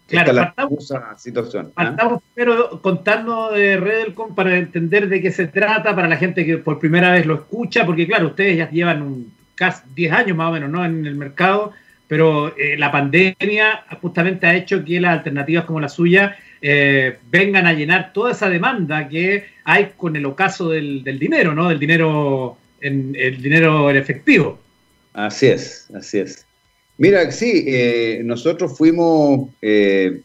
Claro, 0.09 0.35
partamos, 0.35 0.93
situación. 1.19 1.73
¿ah? 1.77 1.85
Partamos 1.85 2.23
primero 2.35 2.81
contando 2.81 3.51
de 3.51 3.77
Redelcom 3.77 4.35
para 4.35 4.57
entender 4.57 5.09
de 5.09 5.21
qué 5.21 5.31
se 5.31 5.49
trata, 5.49 5.95
para 5.95 6.09
la 6.09 6.17
gente 6.17 6.47
que 6.47 6.57
por 6.57 6.79
primera 6.79 7.13
vez 7.13 7.27
lo 7.27 7.35
escucha, 7.35 7.85
porque 7.85 8.07
claro, 8.07 8.29
ustedes 8.29 8.57
ya 8.57 8.71
llevan 8.71 9.03
un, 9.03 9.33
casi 9.55 9.83
10 9.95 10.13
años 10.13 10.37
más 10.37 10.49
o 10.49 10.53
menos 10.53 10.71
¿no? 10.71 10.83
en 10.83 11.05
el 11.05 11.15
mercado, 11.15 11.73
pero 12.07 12.57
eh, 12.57 12.79
la 12.79 12.91
pandemia 12.91 13.85
justamente 14.01 14.47
ha 14.47 14.57
hecho 14.57 14.83
que 14.83 14.99
las 14.99 15.19
alternativas 15.19 15.67
como 15.67 15.79
la 15.79 15.91
suya 15.91 16.39
eh, 16.63 17.19
vengan 17.31 17.67
a 17.67 17.75
llenar 17.75 18.15
toda 18.15 18.33
esa 18.33 18.49
demanda 18.49 19.09
que 19.09 19.45
hay 19.65 19.93
con 19.95 20.17
el 20.17 20.25
ocaso 20.25 20.71
del, 20.71 21.05
del 21.05 21.19
dinero, 21.19 21.55
¿no? 21.55 21.69
Del 21.69 21.79
dinero 21.79 22.57
en 22.81 23.15
el 23.15 23.43
dinero 23.43 23.91
en 23.91 23.97
efectivo. 23.97 24.59
Así 25.13 25.49
es, 25.49 25.91
así 25.95 26.19
es. 26.21 26.48
Mira, 26.99 27.31
sí, 27.31 27.65
eh, 27.69 28.23
nosotros 28.25 28.77
fuimos, 28.77 29.51
eh, 29.63 30.21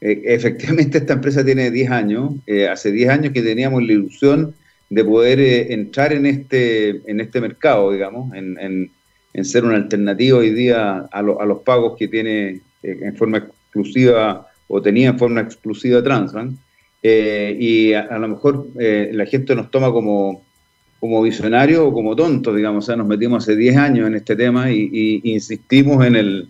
eh, 0.00 0.22
efectivamente 0.26 0.98
esta 0.98 1.14
empresa 1.14 1.44
tiene 1.44 1.72
10 1.72 1.90
años, 1.90 2.34
hace 2.70 2.92
10 2.92 3.10
años 3.10 3.32
que 3.32 3.42
teníamos 3.42 3.82
la 3.82 3.92
ilusión 3.92 4.54
de 4.90 5.04
poder 5.04 5.40
entrar 5.72 6.12
en 6.12 6.26
este, 6.26 7.02
en 7.10 7.20
este 7.20 7.40
mercado, 7.40 7.90
digamos, 7.90 8.32
en, 8.34 8.56
en, 8.60 9.44
ser 9.44 9.64
una 9.64 9.74
alternativa 9.74 10.38
hoy 10.38 10.50
día 10.50 11.08
a, 11.10 11.20
los 11.20 11.62
pagos 11.64 11.96
que 11.98 12.06
tiene 12.06 12.60
en 12.84 13.16
forma 13.16 13.38
exclusiva 13.38 14.46
o 14.68 14.80
tenía 14.80 15.08
en 15.08 15.18
forma 15.18 15.40
exclusiva 15.40 16.00
Transbank. 16.00 16.56
y 17.02 17.92
a, 17.92 18.16
lo 18.18 18.28
mejor 18.28 18.68
la 18.76 19.26
gente 19.26 19.56
nos 19.56 19.72
toma 19.72 19.90
como, 19.90 20.44
como 21.00 21.22
visionarios 21.22 21.80
o 21.80 21.92
como 21.92 22.16
tontos, 22.16 22.56
digamos, 22.56 22.84
o 22.84 22.86
sea, 22.86 22.96
nos 22.96 23.06
metimos 23.06 23.44
hace 23.44 23.56
10 23.56 23.76
años 23.76 24.06
en 24.06 24.14
este 24.14 24.36
tema 24.36 24.70
y 24.70 25.20
insistimos 25.24 26.04
en 26.06 26.16
el, 26.16 26.48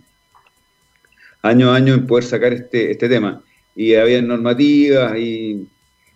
año 1.45 1.71
a 1.71 1.75
año 1.75 1.93
en 1.93 2.07
poder 2.07 2.23
sacar 2.23 2.53
este, 2.53 2.91
este 2.91 3.07
tema. 3.07 3.41
Y 3.75 3.93
había 3.95 4.21
normativas 4.21 5.17
y, 5.17 5.67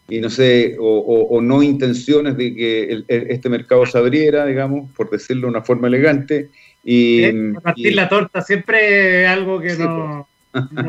no 0.09 0.29
sé, 0.29 0.75
o, 0.79 1.39
no 1.41 1.61
intenciones 1.61 2.37
de 2.37 2.55
que 2.55 3.03
este 3.07 3.49
mercado 3.49 3.85
se 3.85 3.97
abriera, 3.97 4.45
digamos, 4.45 4.91
por 4.95 5.09
decirlo 5.09 5.43
de 5.43 5.51
una 5.51 5.61
forma 5.61 5.87
elegante. 5.87 6.49
Y, 6.83 7.53
partir 7.61 7.95
la 7.95 8.07
torta 8.07 8.41
siempre 8.41 9.23
es 9.23 9.29
algo 9.29 9.59
que 9.59 9.75
no, 9.75 10.27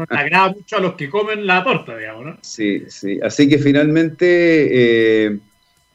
agrada 0.08 0.52
mucho 0.52 0.76
a 0.76 0.80
los 0.80 0.94
que 0.94 1.10
comen 1.10 1.46
la 1.46 1.62
torta, 1.64 1.96
digamos, 1.96 2.24
¿no? 2.24 2.38
Sí, 2.42 2.84
sí. 2.88 3.18
Así 3.22 3.48
que 3.48 3.58
finalmente, 3.58 5.26
eh, 5.26 5.38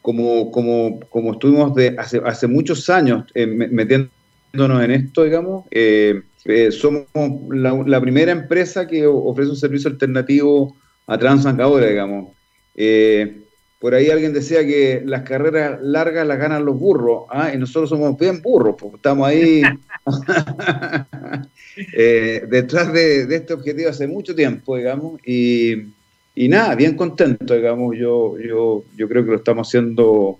como, 0.06 0.52
como, 0.52 1.00
como 1.10 1.32
estuvimos 1.32 1.74
de 1.74 1.96
hace, 1.98 2.22
hace 2.24 2.46
muchos 2.46 2.88
años 2.90 3.24
eh, 3.34 3.44
metiéndonos 3.44 4.84
en 4.84 4.92
esto, 4.92 5.24
digamos, 5.24 5.64
eh, 5.72 6.22
eh, 6.44 6.70
somos 6.70 7.06
la, 7.50 8.00
primera 8.00 8.30
empresa 8.30 8.86
que 8.86 9.04
ofrece 9.04 9.50
un 9.50 9.56
servicio 9.56 9.90
alternativo 9.90 10.76
a 11.08 11.18
Transbank 11.18 11.58
ahora, 11.58 11.88
digamos. 11.88 12.28
Eh, 12.76 13.42
por 13.80 13.94
ahí 13.94 14.08
alguien 14.08 14.32
decía 14.32 14.64
que 14.64 15.02
las 15.04 15.22
carreras 15.22 15.80
largas 15.82 16.24
las 16.24 16.38
ganan 16.38 16.64
los 16.64 16.78
burros, 16.78 17.24
¿ah? 17.30 17.50
y 17.52 17.58
nosotros 17.58 17.90
somos 17.90 18.16
bien 18.16 18.40
burros, 18.42 18.76
porque 18.78 18.98
estamos 18.98 19.26
ahí 19.26 19.62
detrás 22.48 22.92
de, 22.92 23.22
este 23.22 23.54
objetivo 23.54 23.90
hace 23.90 24.06
mucho 24.06 24.36
tiempo, 24.36 24.76
digamos, 24.76 25.20
y, 25.26 25.95
y, 26.36 26.48
nada, 26.48 26.74
bien 26.76 26.94
contento, 26.94 27.54
digamos, 27.54 27.96
yo, 27.96 28.38
yo, 28.38 28.84
yo 28.96 29.08
creo 29.08 29.24
que 29.24 29.30
lo 29.30 29.36
estamos 29.38 29.68
haciendo 29.68 30.38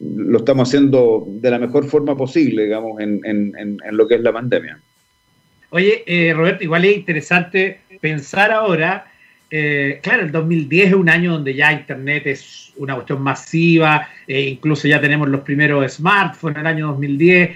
lo 0.00 0.38
estamos 0.38 0.68
haciendo 0.68 1.26
de 1.26 1.50
la 1.50 1.58
mejor 1.58 1.84
forma 1.86 2.16
posible, 2.16 2.64
digamos, 2.64 3.00
en, 3.00 3.20
en, 3.24 3.52
en 3.56 3.96
lo 3.96 4.06
que 4.06 4.14
es 4.14 4.20
la 4.20 4.32
pandemia. 4.32 4.78
Oye, 5.70 6.02
eh, 6.06 6.32
Roberto, 6.34 6.64
igual 6.64 6.84
es 6.86 6.96
interesante 6.96 7.80
pensar 8.00 8.52
ahora, 8.52 9.06
eh, 9.50 10.00
claro, 10.02 10.22
el 10.22 10.32
2010 10.32 10.88
es 10.88 10.94
un 10.94 11.10
año 11.10 11.32
donde 11.32 11.54
ya 11.54 11.72
Internet 11.72 12.26
es 12.26 12.72
una 12.76 12.94
cuestión 12.94 13.22
masiva, 13.22 14.08
e 14.26 14.40
incluso 14.42 14.88
ya 14.88 15.00
tenemos 15.00 15.28
los 15.28 15.42
primeros 15.42 15.92
smartphones 15.92 16.56
en 16.56 16.60
el 16.60 16.66
año 16.66 16.86
2010, 16.88 17.50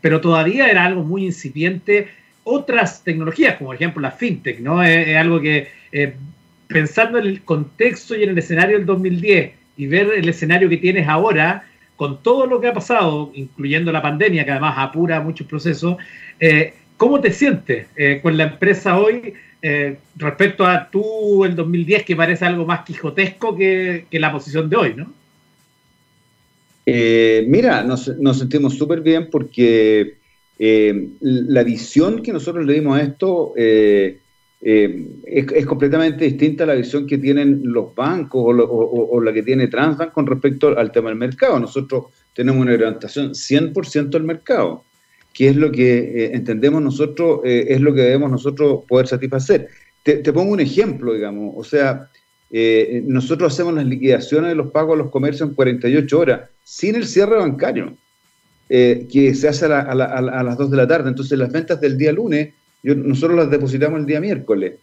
pero 0.00 0.20
todavía 0.20 0.70
era 0.70 0.84
algo 0.84 1.02
muy 1.02 1.26
incipiente. 1.26 2.08
Otras 2.44 3.04
tecnologías, 3.04 3.56
como 3.56 3.68
por 3.68 3.76
ejemplo 3.76 4.00
la 4.00 4.10
fintech, 4.12 4.60
¿no? 4.60 4.82
Es, 4.82 5.14
algo 5.16 5.40
que, 5.40 5.68
pensando 6.72 7.18
en 7.18 7.26
el 7.26 7.42
contexto 7.42 8.16
y 8.16 8.22
en 8.22 8.30
el 8.30 8.38
escenario 8.38 8.76
del 8.78 8.86
2010 8.86 9.52
y 9.76 9.86
ver 9.86 10.10
el 10.14 10.28
escenario 10.28 10.68
que 10.68 10.76
tienes 10.76 11.08
ahora, 11.08 11.64
con 11.96 12.22
todo 12.22 12.46
lo 12.46 12.60
que 12.60 12.68
ha 12.68 12.74
pasado, 12.74 13.30
incluyendo 13.34 13.92
la 13.92 14.02
pandemia, 14.02 14.44
que 14.44 14.50
además 14.50 14.74
apura 14.76 15.20
muchos 15.20 15.46
procesos, 15.46 15.96
eh, 16.40 16.74
¿cómo 16.96 17.20
te 17.20 17.32
sientes 17.32 17.86
eh, 17.96 18.20
con 18.22 18.36
la 18.36 18.44
empresa 18.44 18.98
hoy 18.98 19.34
eh, 19.62 19.98
respecto 20.16 20.66
a 20.66 20.90
tú 20.90 21.44
el 21.44 21.54
2010, 21.54 22.04
que 22.04 22.16
parece 22.16 22.44
algo 22.44 22.66
más 22.66 22.84
quijotesco 22.84 23.56
que, 23.56 24.06
la 24.10 24.32
posición 24.32 24.68
de 24.68 24.76
hoy, 24.76 24.94
¿no? 24.94 25.12
mira, 26.84 27.84
nos, 27.84 28.10
sentimos 28.36 28.76
súper 28.76 29.00
bien 29.02 29.28
porque 29.30 30.16
la 31.20 31.62
visión 31.62 32.22
que 32.22 32.32
nosotros 32.32 32.66
le 32.66 32.74
dimos 32.74 32.98
a 32.98 33.02
esto 33.02 33.54
eh, 34.64 35.08
es, 35.24 35.66
completamente 35.66 36.24
distinta 36.24 36.62
a 36.62 36.68
la 36.68 36.74
visión 36.74 37.04
que 37.08 37.18
tienen 37.18 37.62
los 37.64 37.92
bancos 37.96 38.56
o, 38.56 39.20
la 39.20 39.32
que 39.32 39.42
tiene 39.42 39.66
Transbank 39.66 40.12
con 40.12 40.24
respecto 40.24 40.78
al 40.78 40.92
tema 40.92 41.08
del 41.08 41.18
mercado. 41.18 41.58
Nosotros 41.58 42.06
tenemos 42.32 42.62
una 42.62 42.72
orientación 42.72 43.32
100% 43.32 44.10
del 44.10 44.22
mercado, 44.22 44.84
que 45.34 45.48
es 45.48 45.56
lo 45.56 45.72
que 45.72 45.98
eh, 45.98 46.30
entendemos 46.34 46.80
nosotros, 46.80 47.40
eh, 47.44 47.66
es 47.70 47.80
lo 47.80 47.92
que 47.92 48.02
debemos 48.02 48.30
nosotros 48.30 48.84
poder 48.86 49.08
satisfacer. 49.08 49.68
Te, 50.04 50.32
pongo 50.32 50.52
un 50.52 50.60
ejemplo, 50.60 51.12
digamos, 51.12 51.54
o 51.56 51.64
sea, 51.64 52.08
nosotros 53.04 53.52
hacemos 53.52 53.72
las 53.74 53.86
liquidaciones 53.86 54.50
de 54.50 54.56
los 54.56 54.72
pagos 54.72 54.94
a 54.94 54.98
los 54.98 55.10
comercios 55.10 55.48
en 55.48 55.54
48 55.54 56.18
horas, 56.18 56.50
sin 56.64 56.96
el 56.96 57.06
cierre 57.06 57.36
bancario, 57.36 57.96
que 58.68 59.32
se 59.34 59.48
hace 59.48 59.66
a, 59.66 59.80
a 59.80 60.42
las 60.42 60.58
2 60.58 60.70
de 60.72 60.76
la 60.76 60.88
tarde. 60.88 61.08
Entonces 61.08 61.38
las 61.38 61.52
ventas 61.52 61.80
del 61.80 61.96
día 61.96 62.12
lunes 62.12 62.52
nosotros 62.82 63.36
las 63.36 63.50
depositamos 63.50 64.00
el 64.00 64.06
día 64.06 64.20
miércoles. 64.20 64.74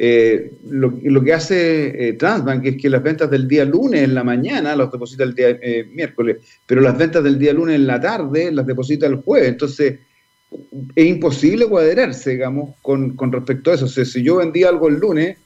Eh, 0.00 0.52
lo, 0.70 1.24
que 1.24 1.32
hace 1.32 2.08
eh, 2.08 2.12
Transbank 2.12 2.64
es 2.64 2.76
que 2.80 2.88
las 2.88 3.02
ventas 3.02 3.28
del 3.28 3.48
día 3.48 3.64
lunes 3.64 4.02
en 4.04 4.14
la 4.14 4.22
mañana 4.22 4.76
las 4.76 4.92
deposita 4.92 5.24
el 5.24 5.34
día 5.34 5.58
eh, 5.60 5.88
miércoles, 5.92 6.36
pero 6.66 6.80
las 6.80 6.96
ventas 6.96 7.24
del 7.24 7.36
día 7.36 7.52
lunes 7.52 7.74
en 7.74 7.88
la 7.88 8.00
tarde 8.00 8.52
las 8.52 8.64
deposita 8.64 9.06
el 9.06 9.16
jueves. 9.16 9.48
Entonces, 9.48 9.98
es 10.94 11.04
imposible 11.04 11.66
cuadrarse, 11.66 12.30
digamos, 12.30 12.76
con, 12.80 13.16
respecto 13.32 13.72
a 13.72 13.74
eso. 13.74 13.86
O 13.86 13.88
sea, 13.88 14.04
si 14.04 14.22
yo 14.22 14.36
vendía 14.36 14.68
algo 14.68 14.88
el 14.88 15.00
lunes, 15.00 15.36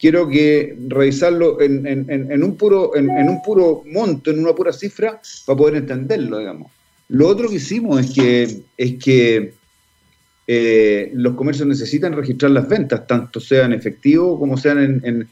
quiero 0.00 0.26
que 0.26 0.74
revisarlo 0.88 1.60
en, 1.60 2.42
un 2.42 2.56
puro, 2.56 2.96
en, 2.96 3.10
un 3.10 3.42
puro 3.42 3.82
monto, 3.86 4.30
en 4.30 4.38
una 4.38 4.54
pura 4.54 4.72
cifra, 4.72 5.20
para 5.44 5.56
poder 5.56 5.76
entenderlo, 5.76 6.38
digamos. 6.38 6.72
Lo 7.08 7.28
otro 7.28 7.48
que 7.48 7.56
hicimos 7.56 8.00
es 8.00 8.14
que, 8.14 8.62
es 8.76 9.04
que 9.04 9.52
eh, 10.50 11.10
los 11.12 11.34
comercios 11.34 11.68
necesitan 11.68 12.14
registrar 12.14 12.50
las 12.52 12.66
ventas, 12.66 13.06
tanto 13.06 13.38
sean 13.38 13.74
efectivo 13.74 14.38
como 14.38 14.56
sean 14.56 15.02
en, 15.04 15.28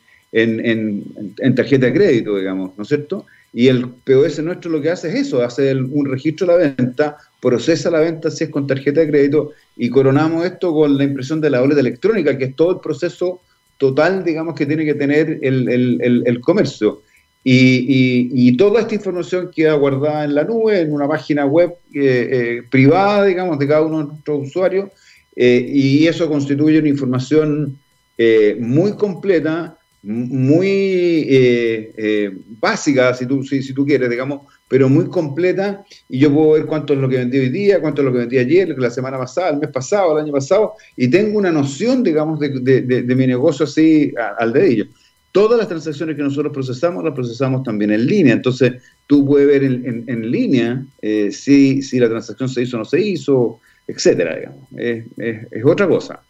tarjeta 1.55 1.87
de 1.87 1.95
crédito, 1.95 2.37
digamos, 2.37 2.73
¿no 2.77 2.83
es 2.83 2.89
cierto? 2.89 3.25
Y 3.51 3.69
el 3.69 3.89
POS 3.89 4.43
nuestro 4.43 4.71
lo 4.71 4.83
que 4.83 4.91
hace 4.91 5.09
es 5.09 5.15
eso, 5.15 5.43
hace 5.43 5.75
un 5.75 6.05
registro 6.05 6.47
de 6.47 6.53
la 6.53 6.75
venta, 6.77 7.17
procesa 7.41 7.91
la 7.91 8.01
venta 8.01 8.31
si 8.31 8.45
es 8.45 8.51
con 8.51 8.67
tarjeta 8.67 9.01
de 9.01 9.09
crédito 9.09 9.53
y 9.75 9.89
coronamos 9.89 10.45
esto 10.45 10.75
con 10.75 10.99
la 10.99 11.05
impresión 11.05 11.41
de 11.41 11.49
la 11.49 11.63
boleta 11.63 11.81
electrónica, 11.81 12.37
que 12.37 12.45
es 12.45 12.55
todo 12.55 12.73
el 12.73 12.81
proceso 12.81 13.41
total, 13.79 14.23
digamos, 14.23 14.55
que 14.55 14.67
tiene 14.67 14.85
que 14.85 14.95
tener 14.95 15.39
el, 15.41 16.41
comercio. 16.43 17.01
Y, 17.43 18.55
toda 18.59 18.83
esta 18.83 18.95
información 18.95 19.51
queda 19.55 19.73
guardada 19.73 20.25
en 20.25 20.35
la 20.35 20.45
nube, 20.45 20.79
en 20.81 20.93
una 20.93 21.09
página 21.09 21.47
web 21.47 21.71
eh, 21.95 22.29
eh, 22.31 22.63
privada, 22.71 23.25
digamos, 23.25 23.59
de 23.59 23.67
cada 23.67 23.81
uno 23.81 24.01
de 24.01 24.05
nuestros 24.09 24.49
usuarios, 24.49 24.91
eh, 25.37 25.71
y 25.71 26.07
eso 26.07 26.29
constituye 26.29 26.79
una 26.79 26.89
información 26.89 27.79
eh, 28.17 28.57
muy 28.59 28.93
completa, 28.93 29.77
muy 30.03 31.27
eh, 31.29 32.33
básica, 32.59 33.13
si 33.13 33.27
tú, 33.27 33.43
si, 33.43 33.75
tú 33.75 33.85
quieres, 33.85 34.09
digamos, 34.09 34.43
pero 34.67 34.89
muy 34.89 35.07
completa, 35.07 35.85
y 36.09 36.21
yo 36.21 36.33
puedo 36.33 36.53
ver 36.53 36.65
cuánto 36.65 36.95
es 36.95 37.01
lo 37.01 37.09
que 37.09 37.19
vendí 37.19 37.39
hoy 37.39 37.51
día, 37.51 37.81
cuánto 37.81 38.01
es 38.01 38.07
lo 38.07 38.13
que 38.13 38.21
vendí 38.21 38.39
ayer, 38.39 38.75
la 38.79 38.91
semana 38.91 39.19
pasada, 39.19 39.51
el 39.51 39.59
mes 39.59 39.71
pasado, 39.71 40.17
el 40.17 40.25
año 40.25 40.33
pasado, 40.33 40.73
y 40.97 41.09
tengo 41.09 41.39
una 41.39 41.53
noción, 41.53 42.03
digamos, 42.03 42.41
de, 42.41 42.49
de, 42.83 43.15
mi 43.15 43.27
negocio 43.27 43.65
así 43.65 44.15
al 44.39 44.53
dedillo. 44.53 44.87
Todas 45.33 45.59
las 45.59 45.69
transacciones 45.69 46.17
que 46.17 46.23
nosotros 46.23 46.53
procesamos, 46.53 47.05
las 47.05 47.13
procesamos 47.13 47.63
también 47.63 47.91
en 47.91 48.07
línea. 48.07 48.33
Entonces, 48.33 48.73
tú 49.07 49.27
puedes 49.27 49.47
ver 49.47 49.65
en, 49.65 49.85
en, 49.87 50.05
en 50.07 50.31
línea 50.31 50.87
si, 51.31 51.83
si 51.83 51.99
la 51.99 52.09
transacción 52.09 52.49
se 52.49 52.63
hizo 52.63 52.77
o 52.77 52.79
no 52.79 52.85
se 52.87 53.01
hizo, 53.03 53.61
etcétera, 53.87 54.37
digamos. 54.37 54.69
Es, 54.77 55.65
otra 55.65 55.87
cosa. 55.87 56.21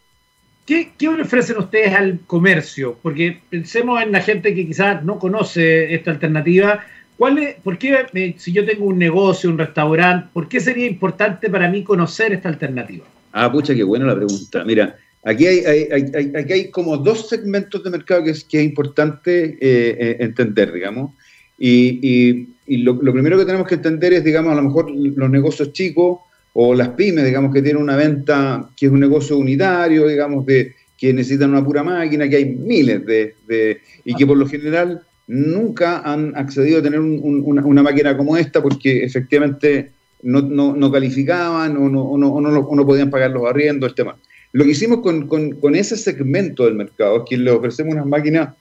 ¿Qué, 0.65 0.91
¿Qué, 0.97 1.07
ofrecen 1.07 1.57
ustedes 1.57 1.93
al 1.93 2.19
comercio? 2.27 2.97
Porque 3.01 3.39
pensemos 3.49 4.01
en 4.01 4.11
la 4.11 4.21
gente 4.21 4.53
que 4.53 4.67
quizás 4.67 5.03
no 5.03 5.17
conoce 5.17 5.93
esta 5.93 6.11
alternativa. 6.11 6.83
¿Cuál 7.17 7.37
es, 7.39 7.55
¿Por 7.63 7.77
qué, 7.77 8.35
si 8.37 8.51
yo 8.51 8.65
tengo 8.65 8.85
un 8.85 8.99
negocio, 8.99 9.49
un 9.49 9.57
restaurante, 9.57 10.27
por 10.33 10.47
qué 10.47 10.59
sería 10.59 10.85
importante 10.85 11.49
para 11.49 11.69
mí 11.69 11.83
conocer 11.83 12.33
esta 12.33 12.49
alternativa? 12.49 13.05
Ah, 13.31 13.51
pucha, 13.51 13.73
qué 13.73 13.83
buena 13.83 14.05
la 14.05 14.15
pregunta. 14.15 14.63
Mira, 14.65 14.95
aquí 15.23 15.47
hay, 15.47 15.59
hay, 15.59 16.33
aquí 16.35 16.53
hay 16.53 16.69
como 16.69 16.97
dos 16.97 17.29
segmentos 17.29 17.83
de 17.83 17.89
mercado 17.89 18.23
que 18.23 18.31
es, 18.31 18.43
que 18.43 18.59
es 18.59 18.65
importante 18.65 19.57
eh, 19.61 19.97
eh, 19.99 20.17
entender, 20.19 20.71
digamos. 20.71 21.11
Y, 21.57 21.99
y, 22.01 22.49
y 22.67 22.77
lo, 22.77 22.93
lo, 23.01 23.13
primero 23.13 23.37
que 23.37 23.45
tenemos 23.45 23.67
que 23.67 23.75
entender 23.75 24.13
es, 24.13 24.23
digamos, 24.23 24.51
a 24.51 24.55
lo 24.55 24.63
mejor 24.63 24.91
los 24.91 25.29
negocios 25.29 25.71
chicos 25.73 26.19
o 26.59 26.73
las 26.73 26.89
pymes, 26.89 27.23
digamos, 27.23 27.53
que 27.53 27.61
tienen 27.61 27.83
una 27.83 27.95
venta 27.95 28.67
que 28.75 28.87
es 28.87 28.91
un 28.91 28.99
negocio 28.99 29.37
unitario, 29.37 30.07
digamos, 30.07 30.43
de 30.47 30.73
que 30.97 31.13
necesitan 31.13 31.51
una 31.51 31.63
pura 31.63 31.83
máquina, 31.83 32.27
que 32.27 32.37
hay 32.37 32.45
miles 32.45 33.05
de, 33.05 33.77
y 34.03 34.15
que 34.15 34.25
por 34.25 34.37
lo 34.37 34.47
general 34.47 35.03
nunca 35.27 35.99
han 35.99 36.35
accedido 36.35 36.79
a 36.79 36.81
tener 36.81 36.99
una, 36.99 37.83
máquina 37.83 38.17
como 38.17 38.35
esta 38.37 38.59
porque 38.59 39.03
efectivamente 39.03 39.91
no, 40.23 40.91
calificaban 40.91 41.77
o 41.77 41.89
no, 41.89 42.17
no, 42.17 42.85
podían 42.87 43.11
pagar 43.11 43.29
los 43.29 43.45
arriendos, 43.45 43.91
el 43.91 43.95
tema. 43.95 44.15
Lo 44.51 44.63
que 44.63 44.71
hicimos 44.71 45.01
con, 45.01 45.75
ese 45.75 45.95
segmento 45.95 46.65
del 46.65 46.73
mercado 46.73 47.17
es 47.17 47.23
que 47.29 47.37
le 47.37 47.51
ofrecemos 47.51 47.93
unas 47.93 48.07
máquinas 48.07 48.55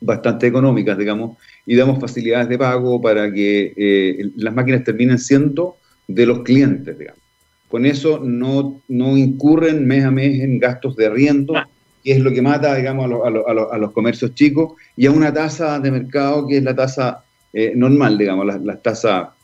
bastante 0.00 0.46
económicas, 0.46 0.96
digamos, 0.96 1.38
y 1.66 1.74
damos 1.74 1.98
facilidades 1.98 2.48
de 2.48 2.56
pago 2.56 3.00
para 3.00 3.32
que 3.32 3.74
eh, 3.76 4.30
las 4.36 4.54
máquinas 4.54 4.84
terminen 4.84 5.18
siendo 5.18 5.79
de 6.14 6.26
los 6.26 6.40
clientes, 6.40 6.98
digamos. 6.98 7.20
Con 7.68 7.86
eso 7.86 8.20
no, 8.22 8.80
no 8.88 9.16
incurren 9.16 9.86
mes 9.86 10.04
a 10.04 10.10
mes 10.10 10.40
en 10.40 10.58
gastos 10.58 10.96
de 10.96 11.06
arriendo, 11.06 11.54
que 12.02 12.12
es 12.12 12.18
lo 12.20 12.32
que 12.32 12.42
mata, 12.42 12.74
digamos, 12.74 13.08
a, 13.24 13.78
los 13.78 13.92
comercios 13.92 14.34
chicos, 14.34 14.72
y 14.96 15.06
a 15.06 15.12
una 15.12 15.32
tasa 15.32 15.78
de 15.78 15.90
mercado 15.90 16.46
que 16.48 16.56
es 16.56 16.64
la 16.64 16.74
tasa 16.74 17.22
eh, 17.52 17.72
normal, 17.76 18.18
digamos, 18.18 18.44
la, 18.46 18.58
la 18.58 18.76
tasa 18.80 19.34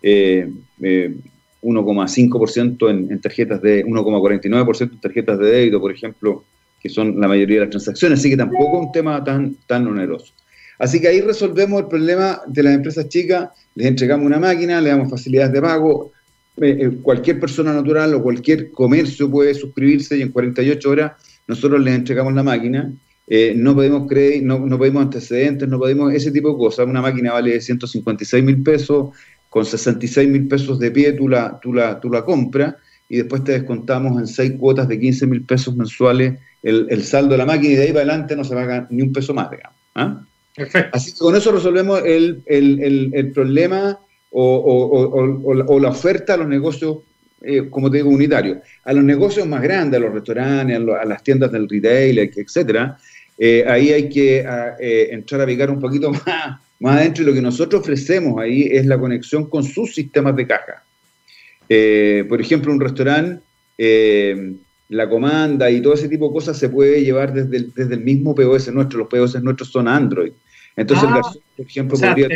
eh, 0.00 0.48
1,5% 1.62 2.90
en, 2.90 3.20
tarjetas 3.20 3.62
de 3.62 3.84
1,49% 3.84 4.92
en 4.92 5.00
tarjetas 5.00 5.38
de 5.38 5.50
débito, 5.50 5.80
por 5.80 5.92
ejemplo, 5.92 6.44
que 6.80 6.88
son 6.88 7.20
la 7.20 7.28
mayoría 7.28 7.56
de 7.56 7.66
las 7.66 7.70
transacciones, 7.70 8.18
así 8.18 8.30
que 8.30 8.36
tampoco 8.36 8.78
es 8.78 8.86
un 8.86 8.92
tema 8.92 9.22
tan, 9.22 9.56
tan 9.66 9.86
oneroso. 9.86 10.32
Así 10.78 11.00
que 11.00 11.08
ahí 11.08 11.20
resolvemos 11.20 11.80
el 11.82 11.88
problema 11.88 12.40
de 12.46 12.62
las 12.62 12.74
empresas 12.74 13.08
chicas, 13.08 13.50
les 13.74 13.86
entregamos 13.86 14.26
una 14.26 14.38
máquina, 14.38 14.80
le 14.80 14.90
damos 14.90 15.10
facilidades 15.10 15.52
de 15.52 15.62
pago, 15.62 16.12
eh, 16.56 16.76
eh, 16.80 16.90
cualquier 17.02 17.40
persona 17.40 17.72
natural 17.72 18.14
o 18.14 18.22
cualquier 18.22 18.70
comercio 18.70 19.30
puede 19.30 19.54
suscribirse 19.54 20.18
y 20.18 20.22
en 20.22 20.30
48 20.30 20.90
horas 20.90 21.12
nosotros 21.46 21.80
les 21.80 21.94
entregamos 21.94 22.34
la 22.34 22.42
máquina. 22.42 22.92
Eh, 23.26 23.54
no 23.56 23.74
pedimos 23.76 24.08
crédito, 24.08 24.58
no, 24.58 24.78
pedimos 24.78 25.04
antecedentes, 25.04 25.68
no 25.68 25.80
pedimos 25.80 26.12
ese 26.12 26.30
tipo 26.30 26.50
de 26.50 26.56
cosas. 26.56 26.86
Una 26.86 27.00
máquina 27.00 27.32
vale 27.32 27.60
156 27.60 28.44
mil 28.44 28.62
pesos, 28.62 29.10
con 29.48 29.64
66 29.64 30.28
mil 30.28 30.48
pesos 30.48 30.78
de 30.78 30.90
pie 30.90 31.12
tú 31.12 31.28
la, 31.28 31.58
tú, 31.60 31.72
la, 31.72 32.00
tú 32.00 32.10
la 32.10 32.24
compras 32.24 32.74
y 33.08 33.18
después 33.18 33.44
te 33.44 33.52
descontamos 33.52 34.18
en 34.18 34.26
seis 34.26 34.52
cuotas 34.58 34.88
de 34.88 34.98
15 34.98 35.26
mil 35.26 35.44
pesos 35.44 35.76
mensuales 35.76 36.38
el, 36.62 37.02
saldo 37.04 37.32
de 37.32 37.38
la 37.38 37.46
máquina 37.46 37.74
y 37.74 37.76
de 37.76 37.82
ahí 37.82 37.88
para 37.88 38.04
adelante 38.04 38.36
no 38.36 38.44
se 38.44 38.54
paga 38.54 38.86
ni 38.90 39.02
un 39.02 39.12
peso 39.12 39.34
más, 39.34 39.50
digamos. 39.50 40.26
Así 40.92 41.12
que 41.12 41.18
con 41.18 41.34
eso 41.34 41.52
resolvemos 41.52 42.02
el, 42.04 43.30
problema 43.34 43.98
o, 44.30 45.78
la 45.80 45.88
oferta 45.88 46.34
a 46.34 46.36
los 46.36 46.48
negocios, 46.48 46.98
eh, 47.42 47.68
como 47.70 47.90
te 47.90 47.98
digo, 47.98 48.10
unitarios. 48.10 48.58
A 48.84 48.92
los 48.92 49.04
negocios 49.04 49.46
más 49.46 49.62
grandes, 49.62 49.98
a 49.98 50.02
los 50.02 50.12
restaurantes, 50.12 50.76
a, 50.76 51.04
las 51.04 51.22
tiendas 51.22 51.52
del 51.52 51.68
retail, 51.68 52.18
etcétera, 52.18 52.98
eh, 53.38 53.64
ahí 53.66 53.92
hay 53.92 54.08
que 54.08 54.44
ah, 54.46 54.76
eh, 54.78 55.08
entrar 55.10 55.40
a 55.40 55.46
picar 55.46 55.70
un 55.70 55.80
poquito 55.80 56.10
más 56.26 56.60
más 56.78 56.96
adentro, 56.96 57.22
y 57.22 57.26
lo 57.26 57.32
que 57.32 57.40
nosotros 57.40 57.80
ofrecemos 57.82 58.40
ahí 58.40 58.68
es 58.72 58.86
la 58.86 58.98
conexión 58.98 59.48
con 59.48 59.62
sus 59.62 59.94
sistemas 59.94 60.34
de 60.34 60.48
caja. 60.48 60.82
Por 62.28 62.40
ejemplo, 62.40 62.72
un 62.72 62.80
restaurante, 62.80 63.40
la 64.92 65.08
comanda 65.08 65.70
y 65.70 65.80
todo 65.80 65.94
ese 65.94 66.08
tipo 66.08 66.28
de 66.28 66.34
cosas 66.34 66.58
se 66.58 66.68
puede 66.68 67.02
llevar 67.02 67.32
desde 67.32 67.56
el, 67.56 67.72
desde 67.72 67.94
el 67.94 68.02
mismo 68.02 68.34
POS 68.34 68.72
nuestro. 68.72 68.98
Los 68.98 69.08
POS 69.08 69.42
nuestros 69.42 69.70
son 69.70 69.88
Android. 69.88 70.32
Entonces, 70.76 71.08
ah, 71.10 71.20
por 71.56 71.66
ejemplo, 71.66 71.98
podría 71.98 72.28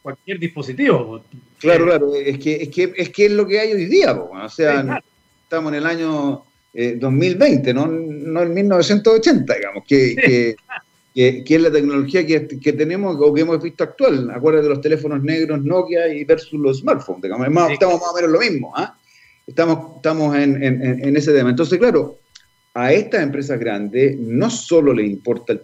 cualquier 0.00 0.38
dispositivo. 0.38 1.22
Claro, 1.58 1.86
claro, 1.86 2.14
es 2.14 2.38
que 2.38 2.54
es, 2.62 2.68
que, 2.68 2.92
es, 2.96 3.08
que 3.08 3.26
es 3.26 3.32
lo 3.32 3.46
que 3.46 3.58
hay 3.58 3.72
hoy 3.72 3.86
día. 3.86 4.12
O 4.12 4.48
sea, 4.48 5.02
estamos 5.42 5.72
en 5.72 5.78
el 5.78 5.86
año 5.86 6.44
2020, 6.72 7.70
eh, 7.70 7.74
no, 7.74 7.86
no 7.86 8.42
en 8.42 8.54
1980, 8.54 9.54
digamos, 9.54 9.84
que, 9.86 10.54
que, 11.14 11.54
es 11.54 11.60
la 11.60 11.70
tecnología 11.72 12.24
que, 12.24 12.72
tenemos 12.72 13.16
o 13.18 13.34
que 13.34 13.40
hemos 13.40 13.60
visto 13.60 13.82
actual. 13.82 14.30
Acuérdate 14.30 14.68
de 14.68 14.74
los 14.74 14.80
teléfonos 14.80 15.20
negros 15.22 15.64
Nokia 15.64 16.14
y 16.14 16.24
versus 16.24 16.60
los 16.60 16.78
smartphones. 16.78 17.22
Digamos. 17.22 17.70
Estamos 17.72 18.00
más 18.00 18.10
o 18.12 18.14
menos 18.14 18.30
lo 18.30 18.38
mismo. 18.38 18.72
¿ah? 18.76 18.96
Estamos, 19.46 19.96
estamos 19.96 20.36
en, 20.36 20.62
en, 20.62 21.16
ese 21.16 21.32
tema. 21.32 21.50
Entonces, 21.50 21.78
claro, 21.78 22.18
a 22.72 22.92
estas 22.92 23.22
empresas 23.22 23.60
grandes 23.60 24.18
no 24.18 24.48
solo 24.48 24.94
les 24.94 25.06
importa 25.06 25.54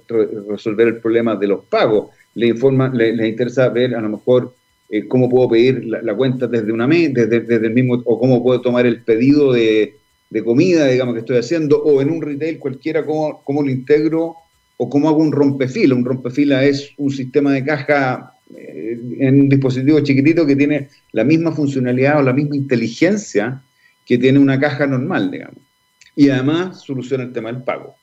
resolver 0.49 0.89
el 0.89 0.97
problema 0.99 1.35
de 1.37 1.49
los 1.49 1.65
pagos, 1.65 2.11
les, 2.35 2.51
informa, 2.51 2.89
les, 2.95 3.29
interesa 3.29 3.69
ver 3.71 3.95
a 3.95 4.01
lo 4.01 4.11
mejor 4.11 4.55
eh, 4.91 5.09
cómo 5.09 5.29
puedo 5.31 5.49
pedir 5.49 5.85
la, 5.87 6.15
cuenta 6.15 6.47
desde 6.47 6.73
una 6.73 6.87
mes, 6.87 7.15
desde, 7.15 7.41
desde, 7.41 7.67
el 7.67 7.73
mismo, 7.73 8.03
o 8.05 8.21
cómo 8.21 8.43
puedo 8.43 8.61
tomar 8.61 8.87
el 8.87 9.03
pedido 9.03 9.53
de, 9.53 9.97
de, 10.29 10.45
comida, 10.45 10.87
digamos, 10.87 11.15
que 11.15 11.21
estoy 11.21 11.39
haciendo, 11.39 11.83
o 11.83 12.03
en 12.03 12.11
un 12.11 12.21
retail 12.21 12.59
cualquiera, 12.59 13.05
cómo, 13.05 13.43
cómo 13.45 13.63
lo 13.63 13.71
integro 13.71 14.37
o 14.77 14.89
cómo 14.89 15.09
hago 15.09 15.19
un 15.19 15.33
rompefila. 15.33 15.95
Un 15.95 16.05
rompefila 16.05 16.65
es 16.65 16.93
un 16.99 17.11
sistema 17.11 17.53
de 17.53 17.65
caja 17.65 18.35
eh, 18.55 18.99
en 19.21 19.41
un 19.41 19.49
dispositivo 19.49 20.01
chiquitito 20.01 20.47
que 20.47 20.57
tiene 20.57 20.89
la 21.13 21.25
misma 21.25 21.53
funcionalidad 21.53 22.19
o 22.19 22.23
la 22.23 22.33
misma 22.33 22.57
inteligencia 22.57 23.63
que 24.11 24.19
tiene 24.19 24.41
una 24.41 24.59
caja 24.59 24.89
normal, 24.89 25.31
digamos. 25.31 25.59
Y 26.17 26.31
además 26.31 26.81
soluciona 26.83 27.23
el 27.23 27.33
tema 27.33 27.53
del 27.53 27.63
pago. 27.63 27.95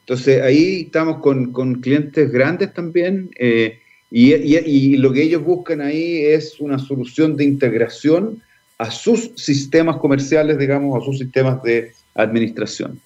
Entonces 0.00 0.42
ahí 0.42 0.80
estamos 0.86 1.18
con, 1.18 1.76
clientes 1.76 2.32
grandes 2.32 2.74
también 2.74 3.30
eh, 3.38 3.78
y, 4.10 4.34
y, 4.34 4.96
lo 4.96 5.12
que 5.12 5.22
ellos 5.22 5.44
buscan 5.44 5.80
ahí 5.80 6.24
es 6.24 6.58
una 6.58 6.76
solución 6.80 7.36
de 7.36 7.44
integración 7.44 8.42
a 8.78 8.90
sus 8.90 9.30
sistemas 9.36 9.98
comerciales, 9.98 10.58
digamos, 10.58 11.00
a 11.00 11.04
sus 11.04 11.18
sistemas 11.18 11.62
de 11.62 11.92
administración. 12.16 13.00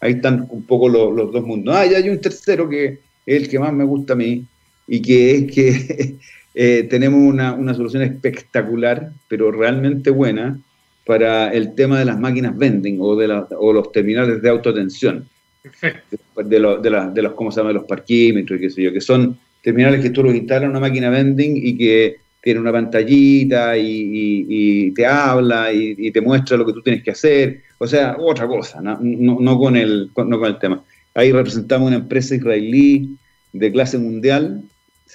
Ahí 0.00 0.12
están 0.12 0.46
un 0.48 0.62
poco 0.62 0.88
los, 0.88 1.30
dos 1.30 1.44
mundos. 1.44 1.76
Ah, 1.76 1.84
y 1.84 1.92
hay 1.92 2.08
un 2.08 2.22
tercero 2.22 2.70
que 2.70 3.00
es 3.26 3.42
el 3.42 3.50
que 3.50 3.58
más 3.58 3.74
me 3.74 3.84
gusta 3.84 4.14
a 4.14 4.16
mí 4.16 4.46
y 4.86 5.02
que 5.02 5.36
es 5.36 5.52
que 5.52 6.16
eh, 6.54 6.86
tenemos 6.88 7.20
una, 7.20 7.74
solución 7.74 8.02
espectacular, 8.02 9.12
pero 9.28 9.52
realmente 9.52 10.08
buena, 10.08 10.58
para 11.04 11.52
el 11.52 11.74
tema 11.74 11.98
de 11.98 12.04
las 12.04 12.18
máquinas 12.18 12.56
vending 12.56 12.98
o, 13.00 13.16
de 13.16 13.44
o 13.58 13.72
los 13.72 13.92
terminales 13.92 14.40
de 14.40 14.48
autoatención. 14.48 15.28
Perfecto. 15.62 16.18
De, 16.36 16.58
de, 16.58 17.22
los, 17.22 17.32
¿cómo 17.34 17.52
se 17.52 17.60
llama? 17.60 17.72
Los 17.72 17.84
parquímetros 17.84 18.58
y 18.58 18.62
qué 18.62 18.70
sé 18.70 18.82
yo, 18.82 18.92
que 18.92 19.00
son 19.00 19.38
terminales 19.62 20.00
que 20.00 20.10
tú 20.10 20.24
los 20.24 20.34
instalas 20.34 20.64
en 20.64 20.70
una 20.70 20.80
máquina 20.80 21.10
vending 21.10 21.56
y 21.56 21.78
que 21.78 22.16
tiene 22.42 22.58
una 22.58 22.72
pantallita 22.72 23.78
y, 23.78 24.92
te 24.94 25.06
habla 25.06 25.72
y, 25.72 26.10
te 26.10 26.20
muestra 26.20 26.56
lo 26.56 26.66
que 26.66 26.72
tú 26.72 26.82
tienes 26.82 27.02
que 27.02 27.12
hacer. 27.12 27.62
O 27.78 27.86
sea, 27.86 28.16
otra 28.18 28.46
cosa, 28.46 28.82
no, 28.82 28.98
no, 29.00 29.58
con, 29.58 29.76
el, 29.76 30.10
no 30.14 30.38
con 30.38 30.48
el 30.48 30.58
tema. 30.58 30.82
Ahí 31.14 31.32
representamos 31.32 31.86
una 31.86 31.96
empresa 31.96 32.34
israelí 32.34 33.16
de 33.52 33.72
clase 33.72 33.96
mundial 33.96 34.62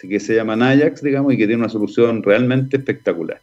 que 0.02 0.20
se 0.20 0.34
llama 0.34 0.56
Nayax, 0.56 1.04
digamos, 1.04 1.34
y 1.34 1.38
que 1.38 1.46
tiene 1.46 1.62
una 1.62 1.70
solución 1.70 2.24
realmente 2.24 2.78
espectacular. 2.78 3.42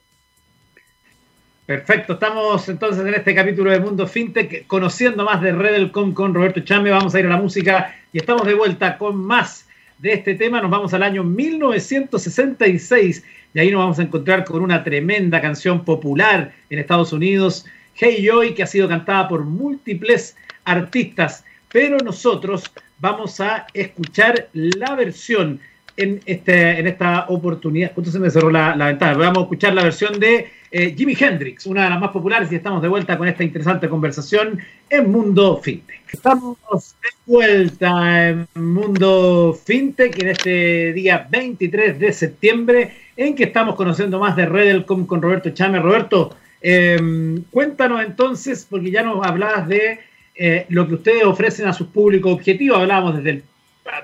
Perfecto, 1.66 2.12
estamos 2.12 2.68
entonces 2.68 3.04
en 3.04 3.14
este 3.14 3.34
capítulo 3.34 3.72
de 3.72 3.80
Mundo 3.80 4.06
FinTech 4.06 4.68
conociendo 4.68 5.24
más 5.24 5.42
de 5.42 5.50
Redelcom 5.50 6.14
con 6.14 6.32
Roberto 6.32 6.60
Chame. 6.60 6.92
Vamos 6.92 7.12
a 7.12 7.18
ir 7.18 7.26
a 7.26 7.30
la 7.30 7.38
música 7.38 7.92
y 8.12 8.18
estamos 8.18 8.46
de 8.46 8.54
vuelta 8.54 8.96
con 8.96 9.16
más 9.16 9.66
de 9.98 10.12
este 10.12 10.36
tema. 10.36 10.62
Nos 10.62 10.70
vamos 10.70 10.94
al 10.94 11.02
año 11.02 11.24
1966 11.24 13.24
y 13.52 13.58
ahí 13.58 13.72
nos 13.72 13.80
vamos 13.80 13.98
a 13.98 14.02
encontrar 14.02 14.44
con 14.44 14.62
una 14.62 14.84
tremenda 14.84 15.40
canción 15.40 15.84
popular 15.84 16.52
en 16.70 16.78
Estados 16.78 17.12
Unidos, 17.12 17.66
Hey 17.96 18.24
Joy, 18.24 18.54
que 18.54 18.62
ha 18.62 18.68
sido 18.68 18.88
cantada 18.88 19.26
por 19.26 19.42
múltiples 19.42 20.36
artistas, 20.64 21.44
pero 21.72 21.98
nosotros 21.98 22.72
vamos 23.00 23.40
a 23.40 23.66
escuchar 23.74 24.50
la 24.52 24.94
versión 24.94 25.58
en, 25.96 26.20
este, 26.26 26.78
en 26.78 26.86
esta 26.86 27.26
oportunidad. 27.28 27.92
Justo 27.94 28.10
se 28.10 28.18
me 28.18 28.30
cerró 28.30 28.50
la, 28.50 28.76
la 28.76 28.86
ventana. 28.86 29.16
Vamos 29.16 29.38
a 29.38 29.42
escuchar 29.42 29.74
la 29.74 29.82
versión 29.82 30.18
de 30.20 30.46
eh, 30.70 30.94
Jimi 30.96 31.16
Hendrix, 31.18 31.64
una 31.66 31.84
de 31.84 31.90
las 31.90 32.00
más 32.00 32.10
populares, 32.10 32.50
y 32.50 32.56
estamos 32.56 32.82
de 32.82 32.88
vuelta 32.88 33.16
con 33.16 33.28
esta 33.28 33.44
interesante 33.44 33.88
conversación 33.88 34.58
en 34.90 35.10
Mundo 35.10 35.58
FinTech. 35.62 36.02
Estamos 36.12 36.58
de 37.02 37.08
vuelta 37.24 38.28
en 38.28 38.46
Mundo 38.54 39.58
FinTech 39.64 40.22
en 40.22 40.28
este 40.28 40.92
día 40.92 41.26
23 41.30 41.98
de 41.98 42.12
septiembre, 42.12 42.92
en 43.16 43.34
que 43.34 43.44
estamos 43.44 43.74
conociendo 43.76 44.18
más 44.18 44.36
de 44.36 44.46
Redelcom 44.46 45.06
con 45.06 45.22
Roberto 45.22 45.50
Chame. 45.50 45.78
Roberto, 45.78 46.36
em, 46.60 47.42
cuéntanos 47.44 48.04
entonces, 48.04 48.66
porque 48.68 48.90
ya 48.90 49.02
nos 49.02 49.24
hablabas 49.24 49.68
de 49.68 50.00
eh, 50.34 50.66
lo 50.68 50.86
que 50.86 50.94
ustedes 50.94 51.24
ofrecen 51.24 51.66
a 51.68 51.72
sus 51.72 51.86
públicos 51.86 52.30
objetivos, 52.32 52.78
hablábamos 52.78 53.16
desde 53.16 53.42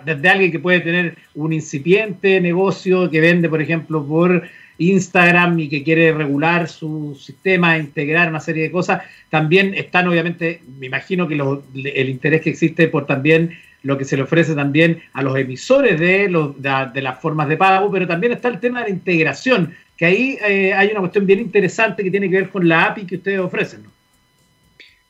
desde 0.05 0.29
alguien 0.29 0.53
que 0.53 0.59
puede 0.59 0.81
tener 0.81 1.17
un 1.35 1.53
incipiente 1.53 2.41
negocio 2.41 3.11
que 3.11 3.21
vende, 3.21 3.49
por 3.49 3.61
ejemplo, 3.61 4.05
por 4.05 4.43
Instagram 4.79 5.59
y 5.61 5.69
que 5.69 5.83
quiere 5.83 6.13
regular 6.13 6.69
su 6.69 7.15
sistema, 7.21 7.79
integrar 7.79 8.29
una 8.29 8.41
serie 8.41 8.65
de 8.65 8.71
cosas, 8.71 9.03
también 9.31 9.75
están 9.75 10.09
obviamente, 10.09 10.61
me 10.79 10.87
imagino 10.87 11.29
que 11.29 11.35
el 11.35 12.09
interés 12.09 12.41
que 12.41 12.51
existe 12.51 12.89
por 12.89 13.07
también 13.07 13.57
lo 13.83 13.99
que 13.99 14.05
se 14.05 14.17
le 14.17 14.23
ofrece 14.23 14.55
también 14.55 15.03
a 15.13 15.23
los 15.23 15.37
emisores 15.37 15.99
de, 15.99 16.29
las 16.29 17.21
formas 17.21 17.49
de 17.49 17.57
pago, 17.57 17.91
pero 17.91 18.07
también 18.07 18.33
está 18.33 18.49
el 18.49 18.61
tema 18.61 18.81
de 18.81 18.87
la 18.87 18.95
integración, 18.95 19.75
que 19.97 20.07
ahí 20.07 20.39
eh, 20.47 20.73
hay 20.73 20.89
una 20.89 21.01
cuestión 21.01 21.27
bien 21.27 21.41
interesante 21.41 22.03
que 22.03 22.11
tiene 22.11 22.31
que 22.31 22.37
ver 22.37 22.49
con 22.49 22.67
la 22.69 22.87
API 22.87 23.07
que 23.07 23.17
ustedes 23.17 23.41
ofrecen. 23.41 23.83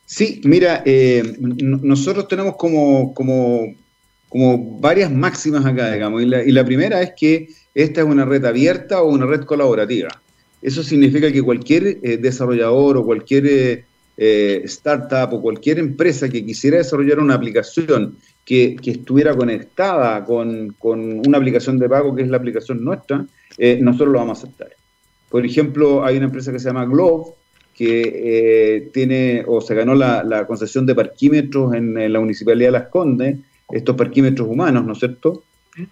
Sí, 0.04 0.40
mira, 0.44 0.82
eh, 0.84 1.22
nosotros 1.38 2.28
tenemos 2.28 2.56
como, 2.56 3.14
como, 3.14 3.74
como 4.32 4.80
varias 4.80 5.12
máximas 5.12 5.66
acá, 5.66 5.92
digamos, 5.92 6.22
y 6.22 6.52
la 6.52 6.64
primera 6.64 7.02
es 7.02 7.12
que 7.14 7.48
esta 7.74 8.00
es 8.00 8.06
una 8.06 8.24
red 8.24 8.42
abierta 8.46 9.02
o 9.02 9.10
una 9.10 9.26
red 9.26 9.42
colaborativa. 9.42 10.08
Eso 10.62 10.82
significa 10.82 11.30
que 11.30 11.42
cualquier 11.42 11.98
eh, 12.02 12.16
desarrollador 12.16 12.96
o 12.96 13.04
cualquier 13.04 13.46
eh, 13.46 13.84
eh, 14.16 14.62
startup 14.64 15.34
o 15.34 15.42
cualquier 15.42 15.80
empresa 15.80 16.30
que 16.30 16.46
quisiera 16.46 16.78
desarrollar 16.78 17.18
una 17.18 17.34
aplicación 17.34 18.16
que, 18.42 18.76
estuviera 18.86 19.36
conectada 19.36 20.24
con, 20.24 20.74
una 20.80 21.36
aplicación 21.36 21.78
de 21.78 21.90
pago 21.90 22.14
que 22.14 22.22
es 22.22 22.28
la 22.28 22.38
aplicación 22.38 22.82
nuestra, 22.82 23.26
nosotros 23.80 24.12
lo 24.12 24.18
vamos 24.18 24.38
a 24.38 24.42
aceptar. 24.44 24.70
Por 25.28 25.44
ejemplo, 25.44 26.06
hay 26.06 26.16
una 26.16 26.26
empresa 26.26 26.52
que 26.52 26.58
se 26.58 26.68
llama 26.68 26.86
Glove, 26.86 27.34
que 27.74 28.90
tiene 28.94 29.44
o 29.46 29.60
se 29.60 29.74
ganó 29.74 29.94
la, 29.94 30.46
concesión 30.46 30.86
de 30.86 30.94
parquímetros 30.94 31.74
en, 31.74 32.12
la 32.12 32.18
Municipalidad 32.18 32.68
de 32.68 32.72
Las 32.72 32.88
Condes, 32.88 33.38
estos 33.72 33.96
parquímetros 33.96 34.48
humanos, 34.48 34.84
¿no 34.84 34.92
es 34.92 34.98
cierto? 34.98 35.44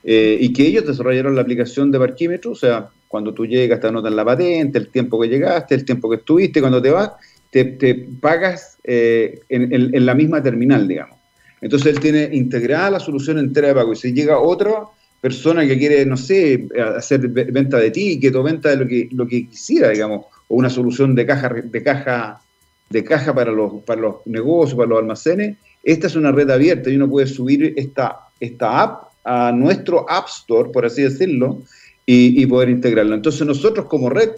Eh, 0.04 0.36
y 0.40 0.52
que 0.52 0.66
ellos 0.66 0.86
desarrollaron 0.86 1.34
la 1.34 1.42
aplicación 1.42 1.90
de 1.90 1.98
parquímetros, 1.98 2.58
o 2.58 2.60
sea, 2.60 2.88
cuando 3.08 3.32
tú 3.32 3.46
llegas 3.46 3.80
te 3.80 3.88
anotan 3.88 4.14
la 4.14 4.24
patente, 4.24 4.78
el 4.78 4.88
tiempo 4.88 5.20
que 5.20 5.28
llegaste, 5.28 5.74
el 5.74 5.84
tiempo 5.84 6.08
que 6.10 6.16
estuviste, 6.16 6.60
cuando 6.60 6.80
te 6.82 6.90
vas, 6.90 7.12
te, 7.50 8.06
pagas 8.20 8.78
en, 8.84 9.40
en, 9.48 10.06
la 10.06 10.14
misma 10.14 10.42
terminal, 10.42 10.86
digamos. 10.86 11.16
Entonces 11.60 11.94
él 11.94 12.00
tiene 12.00 12.28
integrada 12.32 12.90
la 12.90 13.00
solución 13.00 13.38
entera 13.38 13.68
de 13.68 13.74
pago. 13.74 13.92
Y 13.92 13.96
si 13.96 14.12
llega 14.12 14.38
otra 14.38 14.84
persona 15.20 15.66
que 15.66 15.78
quiere, 15.78 16.06
no 16.06 16.16
sé, 16.16 16.68
hacer 16.96 17.28
venta 17.28 17.78
de 17.78 17.90
ticket 17.90 18.34
o 18.34 18.42
venta 18.42 18.70
de 18.70 18.76
lo 18.76 18.86
que, 18.86 19.08
lo 19.12 19.26
que 19.26 19.48
quisiera, 19.48 19.90
digamos, 19.90 20.26
o 20.48 20.54
una 20.54 20.70
solución 20.70 21.14
de 21.14 21.26
caja, 21.26 21.48
de 21.48 21.82
caja, 21.82 22.40
de 22.88 23.04
caja 23.04 23.34
para 23.34 23.52
los, 23.52 23.82
para 23.84 24.00
los 24.00 24.14
negocios, 24.26 24.76
para 24.76 24.88
los 24.88 24.98
almacenes, 24.98 25.58
esta 25.82 26.06
es 26.06 26.16
una 26.16 26.32
red 26.32 26.50
abierta 26.50 26.90
y 26.90 26.96
uno 26.96 27.08
puede 27.08 27.26
subir 27.26 27.74
esta, 27.76 28.28
esta 28.38 28.82
app 28.82 29.10
a 29.24 29.52
nuestro 29.52 30.08
App 30.08 30.28
Store, 30.28 30.70
por 30.70 30.84
así 30.84 31.02
decirlo, 31.02 31.62
y, 32.06 32.44
poder 32.46 32.70
integrarlo. 32.70 33.14
Entonces 33.14 33.46
nosotros 33.46 33.86
como 33.86 34.10
red 34.10 34.30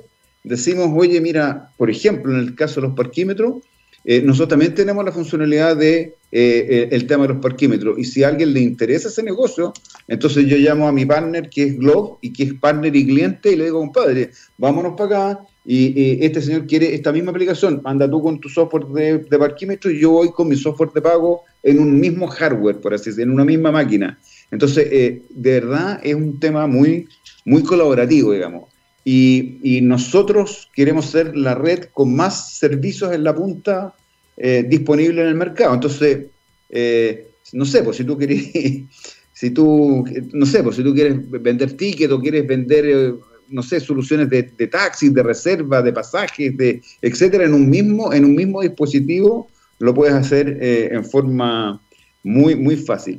decimos, 0.44 0.90
oye, 0.94 1.20
mira, 1.20 1.70
por 1.78 1.88
ejemplo, 1.88 2.32
en 2.32 2.40
el 2.40 2.54
caso 2.54 2.80
de 2.80 2.88
los 2.88 2.96
parquímetros, 2.96 3.62
eh, 4.04 4.20
nosotros 4.20 4.50
también 4.50 4.74
tenemos 4.74 5.04
la 5.04 5.12
funcionalidad 5.12 5.76
de 5.76 6.00
eh, 6.00 6.16
eh, 6.32 6.88
el 6.90 7.06
tema 7.06 7.22
de 7.22 7.34
los 7.34 7.42
parquímetros. 7.42 7.98
Y 7.98 8.04
si 8.04 8.24
a 8.24 8.28
alguien 8.28 8.52
le 8.52 8.60
interesa 8.60 9.08
ese 9.08 9.22
negocio, 9.22 9.72
entonces 10.08 10.46
yo 10.46 10.56
llamo 10.58 10.88
a 10.88 10.92
mi 10.92 11.06
partner 11.06 11.48
que 11.48 11.62
es 11.62 11.78
Globe 11.78 12.18
y 12.20 12.32
que 12.32 12.42
es 12.42 12.54
partner 12.54 12.94
y 12.94 13.06
cliente 13.06 13.52
y 13.52 13.56
le 13.56 13.64
digo, 13.64 13.78
compadre, 13.78 14.30
vámonos 14.58 14.94
para 14.96 15.30
acá. 15.30 15.40
Y 15.64 16.24
este 16.24 16.42
señor 16.42 16.66
quiere 16.66 16.94
esta 16.94 17.12
misma 17.12 17.30
aplicación. 17.30 17.80
Anda 17.84 18.10
tú 18.10 18.20
con 18.20 18.40
tu 18.40 18.48
software 18.48 18.86
de, 18.86 19.18
de 19.18 19.38
parquímetro 19.38 19.90
y 19.90 20.00
yo 20.00 20.10
voy 20.10 20.32
con 20.32 20.48
mi 20.48 20.56
software 20.56 20.90
de 20.92 21.00
pago 21.00 21.42
en 21.62 21.78
un 21.78 22.00
mismo 22.00 22.26
hardware, 22.26 22.80
por 22.80 22.94
así 22.94 23.10
decirlo, 23.10 23.30
en 23.30 23.34
una 23.34 23.44
misma 23.44 23.70
máquina. 23.70 24.18
Entonces, 24.50 24.90
de 24.90 25.22
verdad 25.30 26.00
es 26.02 26.14
un 26.14 26.40
tema 26.40 26.66
muy, 26.66 27.06
muy 27.44 27.62
colaborativo, 27.62 28.32
digamos. 28.32 28.72
Y, 29.04 29.80
nosotros 29.82 30.68
queremos 30.74 31.06
ser 31.06 31.36
la 31.36 31.54
red 31.54 31.86
con 31.92 32.14
más 32.14 32.52
servicios 32.58 33.12
en 33.12 33.24
la 33.24 33.34
punta 33.34 33.94
eh, 34.36 34.64
disponible 34.68 35.22
en 35.22 35.28
el 35.28 35.34
mercado. 35.34 35.74
Entonces, 35.74 36.26
eh, 36.70 37.28
no 37.52 37.64
sé, 37.64 37.82
pues 37.82 37.96
si 37.96 38.04
tú 38.04 38.16
quieres, 38.16 38.52
si 39.32 39.50
tú, 39.50 40.04
no 40.32 40.46
sé, 40.46 40.62
pues 40.62 40.76
si 40.76 40.84
tú 40.84 40.94
quieres 40.94 41.18
vender 41.30 41.72
tickets 41.72 42.12
o 42.12 42.20
quieres 42.20 42.46
vender, 42.46 42.86
eh, 42.86 43.14
no 43.52 43.62
sé, 43.62 43.78
soluciones 43.80 44.28
de, 44.28 44.42
de 44.42 44.66
taxis, 44.66 45.12
de 45.14 45.22
reserva, 45.22 45.82
de 45.82 45.92
pasajes, 45.92 46.56
de 46.56 46.82
etcétera, 47.00 47.44
en 47.44 47.54
un 47.54 47.70
mismo, 47.70 48.12
en 48.12 48.24
un 48.24 48.34
mismo 48.34 48.62
dispositivo, 48.62 49.48
lo 49.78 49.94
puedes 49.94 50.14
hacer 50.14 50.58
en 50.60 51.04
forma 51.04 51.80
muy, 52.22 52.54
muy 52.56 52.76
fácil. 52.76 53.18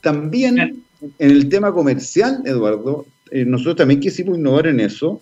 También 0.00 0.82
en 1.18 1.30
el 1.30 1.48
tema 1.48 1.72
comercial, 1.72 2.42
Eduardo, 2.44 3.06
eh, 3.30 3.44
nosotros 3.44 3.76
también 3.76 4.00
quisimos 4.00 4.38
innovar 4.38 4.66
en 4.66 4.80
eso. 4.80 5.20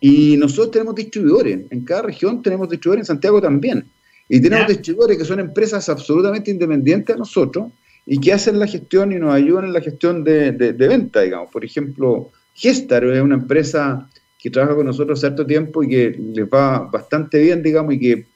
Y 0.00 0.36
nosotros 0.36 0.72
tenemos 0.72 0.94
distribuidores. 0.94 1.60
En 1.70 1.84
cada 1.84 2.02
región 2.02 2.42
tenemos 2.42 2.68
distribuidores, 2.68 3.08
en 3.08 3.14
Santiago 3.14 3.40
también. 3.40 3.86
Y 4.28 4.40
tenemos 4.40 4.68
distribuidores 4.68 5.18
que 5.18 5.24
son 5.24 5.40
empresas 5.40 5.88
absolutamente 5.88 6.50
independientes 6.50 7.14
a 7.14 7.18
nosotros 7.18 7.72
y 8.04 8.20
que 8.20 8.32
hacen 8.32 8.58
la 8.58 8.66
gestión 8.66 9.12
y 9.12 9.16
nos 9.16 9.32
ayudan 9.32 9.66
en 9.66 9.72
la 9.72 9.80
gestión 9.80 10.22
de, 10.22 10.50
venta, 10.50 11.22
digamos. 11.22 11.50
Por 11.50 11.64
ejemplo, 11.64 12.30
Gestar 12.56 13.04
es 13.04 13.22
una 13.22 13.36
empresa 13.36 14.08
que 14.38 14.50
trabaja 14.50 14.74
con 14.74 14.86
nosotros 14.86 15.20
cierto 15.20 15.46
tiempo 15.46 15.82
y 15.82 15.88
que 15.88 16.18
les 16.34 16.46
va 16.46 16.80
bastante 16.90 17.38
bien, 17.40 17.62
digamos, 17.62 17.94
y 17.94 18.00
que, 18.00 18.26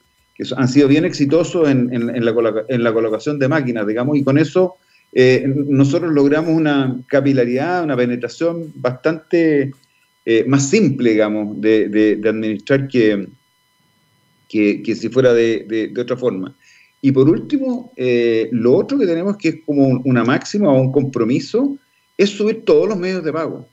han 0.55 0.67
sido 0.67 0.87
bien 0.87 1.05
exitosos 1.05 1.69
en, 1.69 1.93
en, 1.93 2.25
la, 2.25 2.33
en 2.67 2.83
la 2.83 2.93
colocación 2.93 3.37
de 3.37 3.47
máquinas, 3.47 3.85
digamos, 3.85 4.17
y 4.17 4.23
con 4.23 4.39
eso 4.39 4.77
eh, 5.13 5.43
nosotros 5.45 6.11
logramos 6.13 6.53
una 6.53 6.99
capilaridad, 7.07 7.83
una 7.83 7.97
penetración 7.97 8.71
bastante 8.75 9.73
eh, 10.25 10.45
más 10.47 10.69
simple, 10.69 11.11
digamos, 11.11 11.59
de, 11.59 12.19
administrar 12.23 12.87
que, 12.87 13.27
que, 14.47 14.95
si 14.95 15.09
fuera 15.09 15.33
de, 15.33 15.93
otra 15.99 16.15
forma. 16.15 16.55
Y 17.01 17.11
por 17.11 17.27
último, 17.27 17.91
eh, 17.97 18.47
lo 18.51 18.75
otro 18.75 18.97
que 18.97 19.07
tenemos 19.07 19.37
que 19.37 19.49
es 19.49 19.55
como 19.65 20.01
una 20.05 20.23
máxima 20.23 20.71
o 20.71 20.79
un 20.79 20.91
compromiso, 20.91 21.77
es 22.17 22.29
subir 22.29 22.63
todos 22.63 22.87
los 22.87 22.97
medios 22.97 23.23
de 23.23 23.33
pago. 23.33 23.67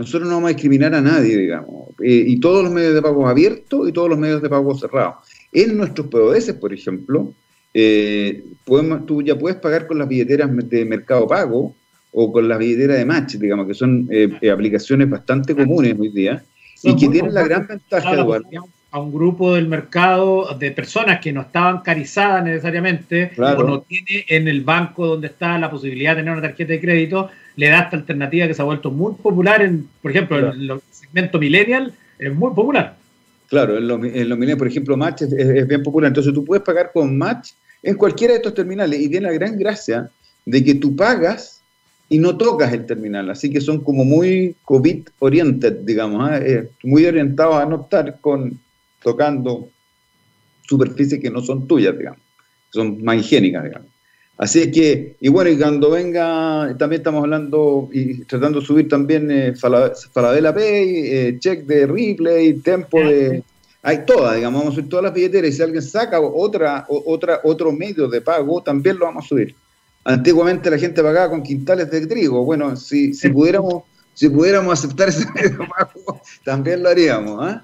Nosotros 0.00 0.28
no 0.28 0.36
vamos 0.36 0.50
a 0.50 0.54
discriminar 0.54 0.94
a 0.94 1.00
nadie, 1.02 1.36
digamos, 1.36 1.90
y 2.02 2.40
todos 2.40 2.64
los 2.64 2.72
medios 2.72 2.94
de 2.94 3.02
pago 3.02 3.28
abiertos 3.28 3.86
y 3.86 3.92
todos 3.92 4.08
los 4.08 4.18
medios 4.18 4.40
de 4.40 4.48
pago 4.48 4.74
cerrados. 4.74 5.16
En 5.52 5.76
nuestros 5.76 6.06
POS, 6.06 6.54
por 6.54 6.72
ejemplo, 6.72 7.34
eh, 7.74 8.44
podemos, 8.64 9.04
tú 9.04 9.20
ya 9.22 9.38
puedes 9.38 9.58
pagar 9.58 9.86
con 9.86 9.98
las 9.98 10.08
billeteras 10.08 10.50
de 10.68 10.84
Mercado 10.86 11.28
Pago 11.28 11.74
o 12.12 12.32
con 12.32 12.48
las 12.48 12.58
billeteras 12.58 12.96
de 12.96 13.04
Match, 13.04 13.34
digamos, 13.34 13.66
que 13.66 13.74
son 13.74 14.08
eh, 14.10 14.30
eh, 14.40 14.50
aplicaciones 14.50 15.08
bastante 15.10 15.54
comunes 15.54 15.94
hoy 15.98 16.08
día 16.08 16.42
y 16.82 16.96
que 16.96 17.08
tienen 17.08 17.34
la 17.34 17.42
gran 17.42 17.66
ventaja, 17.66 18.10
A 18.92 19.00
un 19.00 19.12
grupo 19.12 19.54
del 19.54 19.68
mercado 19.68 20.56
de 20.58 20.70
personas 20.70 21.20
que 21.20 21.32
no 21.32 21.42
estaban 21.42 21.82
carizadas 21.82 22.42
necesariamente 22.42 23.32
o 23.36 23.62
no 23.62 23.82
tiene 23.82 24.24
en 24.28 24.48
el 24.48 24.62
banco 24.62 25.06
donde 25.06 25.26
está 25.26 25.58
la 25.58 25.70
posibilidad 25.70 26.12
de 26.12 26.22
tener 26.22 26.32
una 26.32 26.42
tarjeta 26.42 26.72
de 26.72 26.80
crédito, 26.80 27.30
le 27.56 27.68
da 27.68 27.80
esta 27.80 27.96
alternativa 27.96 28.46
que 28.46 28.54
se 28.54 28.62
ha 28.62 28.64
vuelto 28.64 28.90
muy 28.90 29.14
popular, 29.14 29.62
en, 29.62 29.88
por 30.02 30.10
ejemplo, 30.10 30.38
en 30.38 30.70
el 30.70 30.80
segmento 30.90 31.38
millennial, 31.38 31.92
es 32.18 32.34
muy 32.34 32.52
popular. 32.54 32.96
Claro, 33.48 33.78
en 33.78 33.88
los, 33.88 34.00
en 34.04 34.58
por 34.58 34.68
ejemplo, 34.68 34.96
Match 34.96 35.22
es, 35.22 35.66
bien 35.66 35.82
popular. 35.82 36.08
Entonces 36.08 36.32
tú 36.32 36.44
puedes 36.44 36.64
pagar 36.64 36.92
con 36.92 37.18
Match 37.18 37.50
en 37.82 37.96
cualquiera 37.96 38.32
de 38.32 38.38
estos 38.38 38.54
terminales 38.54 39.00
y 39.00 39.08
tiene 39.08 39.26
la 39.26 39.32
gran 39.32 39.58
gracia 39.58 40.08
de 40.44 40.64
que 40.64 40.76
tú 40.76 40.94
pagas 40.94 41.60
y 42.08 42.18
no 42.18 42.36
tocas 42.36 42.72
el 42.72 42.86
terminal. 42.86 43.28
Así 43.28 43.50
que 43.50 43.60
son 43.60 43.82
como 43.82 44.04
muy 44.04 44.54
COVID-oriented, 44.64 45.80
digamos, 45.80 46.30
¿eh? 46.30 46.42
Eh, 46.46 46.68
muy 46.84 47.04
orientados 47.06 47.56
a 47.56 47.66
no 47.66 47.82
estar 47.82 48.20
con, 48.20 48.58
tocando 49.02 49.68
superficies 50.62 51.20
que 51.20 51.30
no 51.30 51.40
son 51.40 51.66
tuyas, 51.66 51.98
digamos, 51.98 52.20
son 52.72 53.02
más 53.02 53.16
higiénicas, 53.16 53.64
digamos. 53.64 53.88
Así 54.40 54.70
que, 54.70 55.16
y 55.20 55.28
bueno, 55.28 55.50
y 55.50 55.58
cuando 55.58 55.90
venga, 55.90 56.74
también 56.78 57.02
estamos 57.02 57.24
hablando 57.24 57.90
y 57.92 58.24
tratando 58.24 58.60
de 58.60 58.66
subir 58.66 58.88
también 58.88 59.30
eh, 59.30 59.52
Falabella 59.54 60.54
Pay, 60.54 60.88
eh, 60.96 61.36
check 61.38 61.66
de 61.66 61.86
Replay, 61.86 62.54
Tempo 62.54 62.98
de... 63.00 63.42
Hay 63.82 64.06
todas, 64.06 64.36
digamos, 64.36 64.60
vamos 64.62 64.72
a 64.72 64.76
subir 64.76 64.88
todas 64.88 65.04
las 65.04 65.12
billeteras 65.12 65.50
y 65.50 65.52
si 65.52 65.62
alguien 65.62 65.82
saca 65.82 66.18
otra, 66.18 66.86
otra, 66.88 67.40
otro 67.44 67.70
medio 67.70 68.08
de 68.08 68.22
pago, 68.22 68.62
también 68.62 68.98
lo 68.98 69.04
vamos 69.04 69.26
a 69.26 69.28
subir. 69.28 69.54
Antiguamente 70.04 70.70
la 70.70 70.78
gente 70.78 71.02
pagaba 71.02 71.28
con 71.28 71.42
quintales 71.42 71.90
de 71.90 72.06
trigo. 72.06 72.42
Bueno, 72.42 72.76
si, 72.76 73.12
si 73.12 73.28
pudiéramos 73.28 73.82
si 74.14 74.30
pudiéramos 74.30 74.72
aceptar 74.72 75.10
ese 75.10 75.30
medio 75.34 75.50
de 75.50 75.66
pago, 75.66 76.22
también 76.44 76.82
lo 76.82 76.88
haríamos. 76.88 77.38
¿ah? 77.42 77.62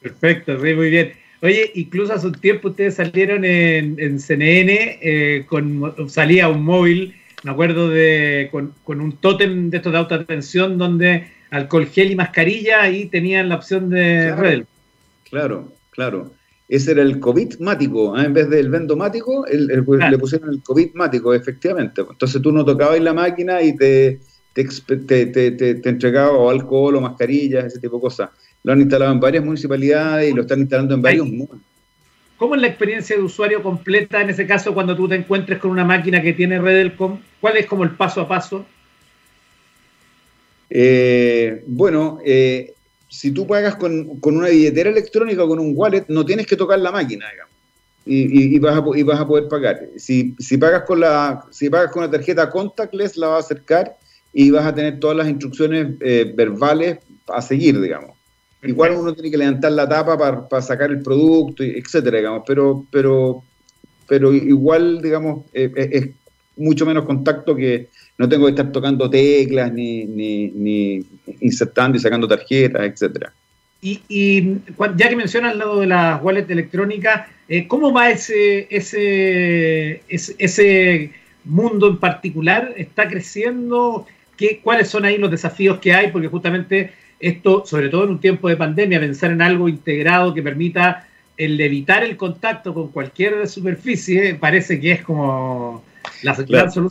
Perfecto, 0.00 0.56
muy 0.56 0.88
bien. 0.88 1.14
Oye, 1.42 1.70
incluso 1.74 2.12
hace 2.12 2.26
un 2.26 2.34
tiempo 2.34 2.68
ustedes 2.68 2.96
salieron 2.96 3.44
en, 3.44 4.20
CNN, 4.20 4.98
eh, 5.00 5.46
con, 5.48 5.94
salía 6.08 6.48
un 6.48 6.62
móvil, 6.62 7.14
me 7.44 7.50
acuerdo 7.50 7.88
de 7.88 8.50
con, 8.52 9.00
un 9.00 9.12
tótem 9.16 9.70
de 9.70 9.78
estos 9.78 9.92
de 9.92 9.98
autoatención 9.98 10.76
donde 10.76 11.28
alcohol 11.50 11.86
gel 11.86 12.10
y 12.10 12.16
mascarilla, 12.16 12.82
ahí 12.82 13.06
tenían 13.06 13.48
la 13.48 13.56
opción 13.56 13.88
de 13.88 14.26
claro, 14.26 14.42
Redel. 14.42 14.66
Claro, 15.30 15.72
claro. 15.90 16.30
Ese 16.68 16.92
era 16.92 17.02
el 17.02 17.18
COVID-mático, 17.18 18.16
¿eh? 18.18 18.26
en 18.26 18.34
vez 18.34 18.48
del 18.50 18.68
vendomático, 18.68 19.46
el, 19.46 19.82
pues, 19.84 20.08
le 20.08 20.18
pusieron 20.18 20.50
el 20.50 20.62
COVID-mático, 20.62 21.32
efectivamente. 21.32 22.02
Entonces 22.08 22.40
tú 22.42 22.52
no 22.52 22.64
tocabas 22.64 23.00
la 23.00 23.14
máquina 23.14 23.62
y 23.62 23.74
te, 23.74 24.20
te, 24.52 24.66
te, 25.26 25.50
te 25.52 25.88
entregaba 25.88 26.50
alcohol 26.50 26.96
o 26.96 27.00
mascarillas, 27.00 27.64
ese 27.64 27.80
tipo 27.80 27.96
de 27.96 28.02
cosas. 28.02 28.30
Lo 28.62 28.72
han 28.72 28.80
instalado 28.80 29.12
en 29.12 29.20
varias 29.20 29.44
municipalidades 29.44 30.30
y 30.30 30.34
lo 30.34 30.42
están 30.42 30.60
instalando 30.60 30.94
en 30.94 31.02
varios 31.02 31.26
mundos. 31.26 31.58
¿Cómo 32.36 32.54
es 32.54 32.60
la 32.62 32.68
experiencia 32.68 33.16
de 33.16 33.22
usuario 33.22 33.62
completa 33.62 34.22
en 34.22 34.30
ese 34.30 34.46
caso 34.46 34.72
cuando 34.72 34.96
tú 34.96 35.06
te 35.06 35.14
encuentres 35.14 35.58
con 35.58 35.70
una 35.70 35.84
máquina 35.84 36.22
que 36.22 36.32
tiene 36.32 36.58
Redelcom? 36.58 37.20
¿Cuál 37.40 37.58
es 37.58 37.66
como 37.66 37.84
el 37.84 37.90
paso 37.90 38.22
a 38.22 38.28
paso? 38.28 38.64
Eh, 40.70 41.62
bueno, 41.66 42.18
eh, 42.24 42.72
si 43.08 43.32
tú 43.32 43.46
pagas 43.46 43.74
con, 43.76 44.18
una 44.22 44.48
billetera 44.48 44.88
electrónica 44.88 45.44
o 45.44 45.48
con 45.48 45.58
un 45.58 45.72
wallet, 45.74 46.04
no 46.08 46.24
tienes 46.24 46.46
que 46.46 46.56
tocar 46.56 46.78
la 46.78 46.92
máquina, 46.92 47.26
digamos. 47.30 47.50
Y, 48.06 48.58
vas, 48.58 48.76
a, 48.76 49.26
poder 49.26 49.48
pagar. 49.48 49.88
Si, 49.96 50.34
pagas 50.58 50.84
con 50.84 51.00
la, 51.00 51.44
si 51.50 51.68
pagas 51.68 51.92
con 51.92 52.02
la 52.02 52.10
tarjeta 52.10 52.48
contactless, 52.48 53.16
la 53.18 53.28
vas 53.28 53.44
a 53.44 53.46
acercar 53.46 53.96
y 54.32 54.50
vas 54.50 54.64
a 54.64 54.74
tener 54.74 54.98
todas 54.98 55.16
las 55.16 55.28
instrucciones 55.28 55.96
eh, 56.00 56.32
verbales 56.34 56.98
a 57.28 57.42
seguir, 57.42 57.80
digamos. 57.80 58.19
Igual 58.62 58.92
uno 58.92 59.14
tiene 59.14 59.30
que 59.30 59.38
levantar 59.38 59.72
la 59.72 59.88
tapa 59.88 60.46
para, 60.48 60.62
sacar 60.62 60.90
el 60.90 61.02
producto, 61.02 61.62
etcétera, 61.62 62.18
digamos, 62.18 62.42
pero, 62.46 62.86
pero, 62.90 63.42
pero 64.06 64.32
igual, 64.32 65.00
digamos, 65.00 65.46
eh, 65.52 65.72
eh, 65.76 65.88
es 65.92 66.10
mucho 66.56 66.84
menos 66.84 67.04
contacto 67.06 67.56
que 67.56 67.88
no 68.18 68.28
tengo 68.28 68.46
que 68.46 68.50
estar 68.50 68.70
tocando 68.70 69.08
teclas, 69.08 69.72
ni, 69.72 70.04
ni, 70.04 71.02
insertando 71.40 71.96
y 71.96 72.00
sacando 72.00 72.28
tarjetas, 72.28 72.82
etcétera. 72.82 73.32
Y, 73.82 74.58
ya 74.96 75.08
que 75.08 75.16
mencionas 75.16 75.56
lado 75.56 75.80
de 75.80 75.86
las 75.86 76.22
wallets 76.22 76.50
electrónicas, 76.50 77.28
eh, 77.48 77.66
¿cómo 77.66 77.92
va 77.92 78.10
ese, 78.10 78.66
ese, 78.70 80.02
ese, 80.08 81.12
mundo 81.44 81.88
en 81.88 81.96
particular? 81.96 82.74
¿Está 82.76 83.08
creciendo? 83.08 84.06
¿Qué, 84.36 84.60
¿Cuáles 84.62 84.88
son 84.88 85.06
ahí 85.06 85.16
los 85.16 85.30
desafíos 85.30 85.78
que 85.78 85.94
hay? 85.94 86.10
Porque 86.10 86.28
justamente 86.28 86.92
esto, 87.20 87.64
sobre 87.66 87.88
todo 87.88 88.04
en 88.04 88.10
un 88.10 88.20
tiempo 88.20 88.48
de 88.48 88.56
pandemia, 88.56 88.98
pensar 88.98 89.30
en 89.30 89.42
algo 89.42 89.68
integrado 89.68 90.34
que 90.34 90.42
permita 90.42 91.06
el 91.36 91.60
evitar 91.60 92.02
el 92.02 92.16
contacto 92.16 92.74
con 92.74 92.88
cualquier 92.88 93.46
superficie, 93.48 94.34
parece 94.34 94.80
que 94.80 94.92
es 94.92 95.02
como 95.02 95.84
la 96.22 96.34
solución. 96.34 96.90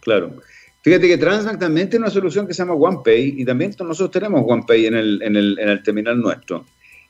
Claro. 0.00 0.36
Fíjate 0.82 1.08
que 1.08 1.18
Transbank 1.18 1.58
también 1.58 1.90
tiene 1.90 2.04
una 2.04 2.12
solución 2.12 2.46
que 2.46 2.54
se 2.54 2.62
llama 2.62 2.74
OnePay 2.74 3.34
y 3.38 3.44
también 3.44 3.72
nosotros 3.80 4.12
tenemos 4.12 4.44
OnePay 4.46 4.86
en 4.86 4.94
el, 4.94 5.22
en 5.22 5.36
el, 5.36 5.58
en 5.58 5.68
el 5.68 5.82
terminal 5.82 6.20
nuestro. 6.20 6.64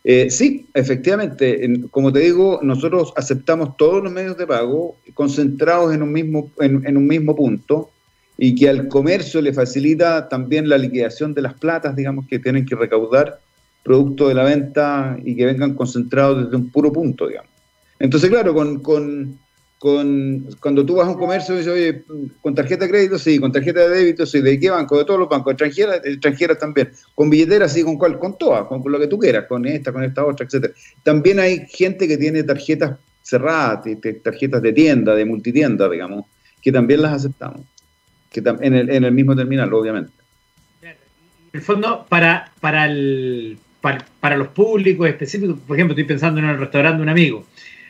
Eh, 0.08 0.30
sí, 0.30 0.68
efectivamente, 0.72 1.68
como 1.90 2.12
te 2.12 2.20
digo, 2.20 2.60
nosotros 2.62 3.12
aceptamos 3.16 3.76
todos 3.76 4.04
los 4.04 4.12
medios 4.12 4.38
de 4.38 4.46
pago 4.46 4.96
concentrados 5.14 5.92
en 5.92 6.00
un 6.00 6.12
mismo, 6.12 6.48
en, 6.60 6.96
un 6.96 7.06
mismo 7.08 7.34
punto 7.34 7.90
y 8.38 8.54
que 8.54 8.68
al 8.68 8.88
comercio 8.88 9.40
le 9.40 9.52
facilita 9.52 10.28
también 10.28 10.68
la 10.68 10.78
liquidación 10.78 11.34
de 11.34 11.42
las 11.42 11.54
platas, 11.54 11.96
digamos, 11.96 12.26
que 12.26 12.38
tienen 12.38 12.66
que 12.66 12.74
recaudar 12.74 13.40
producto 13.82 14.28
de 14.28 14.34
la 14.34 14.44
venta 14.44 15.16
y 15.24 15.36
que 15.36 15.46
vengan 15.46 15.74
concentrados 15.74 16.44
desde 16.44 16.56
un 16.56 16.70
puro 16.70 16.92
punto, 16.92 17.28
digamos. 17.28 17.50
Entonces, 17.98 18.28
claro, 18.28 18.52
con, 18.52 18.80
con 18.80 19.38
con, 19.78 20.48
cuando 20.60 20.86
tú 20.86 20.96
vas 20.96 21.06
a 21.06 21.10
un 21.10 21.18
comercio 21.18 21.54
dices, 21.54 21.72
oye, 21.72 22.02
con 22.40 22.54
tarjeta 22.54 22.86
de 22.86 22.90
crédito, 22.90 23.18
sí, 23.18 23.38
con 23.38 23.52
tarjeta 23.52 23.80
de 23.80 23.90
débito, 23.90 24.24
sí, 24.24 24.40
¿de 24.40 24.58
qué 24.58 24.70
banco? 24.70 24.96
De 24.96 25.04
todos 25.04 25.20
los 25.20 25.28
bancos, 25.28 25.52
extranjeras, 25.52 26.00
extranjeras 26.04 26.58
también, 26.58 26.90
con 27.14 27.28
billeteras, 27.28 27.72
sí, 27.72 27.82
con 27.82 27.98
cuál, 27.98 28.18
con 28.18 28.38
todas, 28.38 28.66
con, 28.66 28.82
lo 28.90 28.98
que 28.98 29.06
tú 29.06 29.18
quieras, 29.18 29.44
con 29.46 29.66
esta, 29.66 29.92
con 29.92 30.02
esta 30.02 30.24
otra, 30.24 30.46
etcétera. 30.46 30.72
También 31.02 31.40
hay 31.40 31.66
gente 31.68 32.08
que 32.08 32.16
tiene 32.16 32.42
tarjetas 32.42 32.98
cerradas, 33.22 33.80
tarjetas 34.22 34.62
de 34.62 34.72
tienda, 34.72 35.14
de 35.14 35.24
multitienda, 35.24 35.88
digamos, 35.90 36.24
que 36.62 36.72
también 36.72 37.02
las 37.02 37.12
aceptamos, 37.12 37.60
en, 38.44 38.74
el, 38.74 39.12
mismo 39.12 39.34
terminal, 39.34 39.72
obviamente. 39.72 40.12
En 40.82 40.96
el 41.52 41.62
fondo, 41.62 42.06
para, 42.08 42.50
para, 42.60 42.86
el, 42.86 43.58
para, 43.80 44.36
los 44.36 44.48
públicos 44.48 45.08
específicos, 45.08 45.58
por 45.66 45.76
ejemplo, 45.76 45.92
estoy 45.92 46.04
pensando 46.04 46.40
en 46.40 46.46
el 46.46 46.58
restaurante 46.58 46.98
de 46.98 47.02
un 47.02 47.08
amigo, 47.08 47.46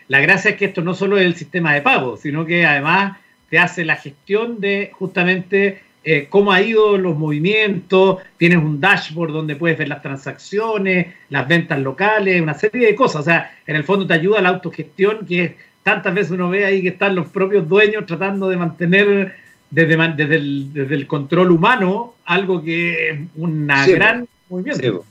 la 0.09 0.21
gracia 0.21 0.53
es 0.53 0.57
que 0.57 0.67
esto 0.67 0.83
no 0.83 0.95
solo 0.95 1.19
es 1.19 1.27
el 1.27 1.35
sistema 1.35 1.75
de 1.75 1.83
pago, 1.83 2.17
sino 2.17 2.47
que 2.47 2.65
además 2.65 3.19
te 3.51 3.59
hace 3.59 3.85
la 3.85 3.97
gestión 3.97 4.61
de 4.61 4.91
justamente 4.93 5.81
eh, 6.09 6.29
cómo 6.31 6.53
ha 6.53 6.63
ido 6.63 6.97
los 6.99 7.19
movimientos, 7.19 8.19
tienes 8.37 8.59
un 8.59 8.81
dashboard 8.81 9.33
donde 9.33 9.57
puedes 9.57 9.77
ver 9.77 9.89
las 9.89 10.03
transacciones, 10.03 11.09
las 11.31 11.49
ventas 11.49 11.81
locales, 11.81 12.41
una 12.41 12.55
serie 12.55 12.87
de 12.87 12.95
cosas. 12.95 13.23
O 13.23 13.25
sea, 13.25 13.59
en 13.67 13.75
el 13.75 13.83
fondo 13.83 14.07
te 14.07 14.15
ayuda 14.15 14.41
la 14.41 14.51
autogestión 14.51 15.27
que 15.27 15.57
tantas 15.83 16.15
veces 16.15 16.31
uno 16.31 16.49
ve 16.49 16.65
ahí 16.65 16.81
que 16.81 16.91
están 16.91 17.17
los 17.17 17.27
propios 17.27 17.69
dueños 17.69 18.07
tratando 18.07 18.49
de 18.49 18.57
mantener 18.57 19.35
desde, 19.71 19.97
desde, 20.17 20.95
el, 20.95 21.07
control 21.07 21.51
humano 21.51 22.15
algo 22.25 22.63
que 22.63 23.11
es 23.11 23.19
una 23.37 23.87
gran 23.87 24.29
movimiento. 24.49 25.05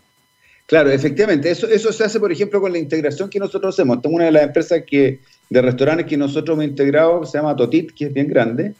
Claro, 0.65 0.89
efectivamente. 0.89 1.51
Eso, 1.51 1.67
eso 1.67 1.91
se 1.91 2.03
hace, 2.03 2.19
por 2.19 2.31
ejemplo, 2.31 2.59
con 2.59 2.71
la 2.71 2.79
integración 2.79 3.29
que 3.29 3.39
nosotros 3.39 3.75
hacemos. 3.75 4.01
Tengo 4.01 4.15
una 4.15 4.25
de 4.25 4.31
las 4.31 4.43
empresas 4.43 4.83
que, 4.87 5.19
de 5.49 5.61
restaurantes 5.61 6.07
que 6.07 6.17
nosotros 6.17 6.55
hemos 6.55 6.65
integrado, 6.65 7.25
se 7.25 7.37
llama 7.37 7.55
Totit, 7.55 7.91
que 7.91 8.05
es 8.05 8.13
bien 8.13 8.27
grande. 8.27 8.73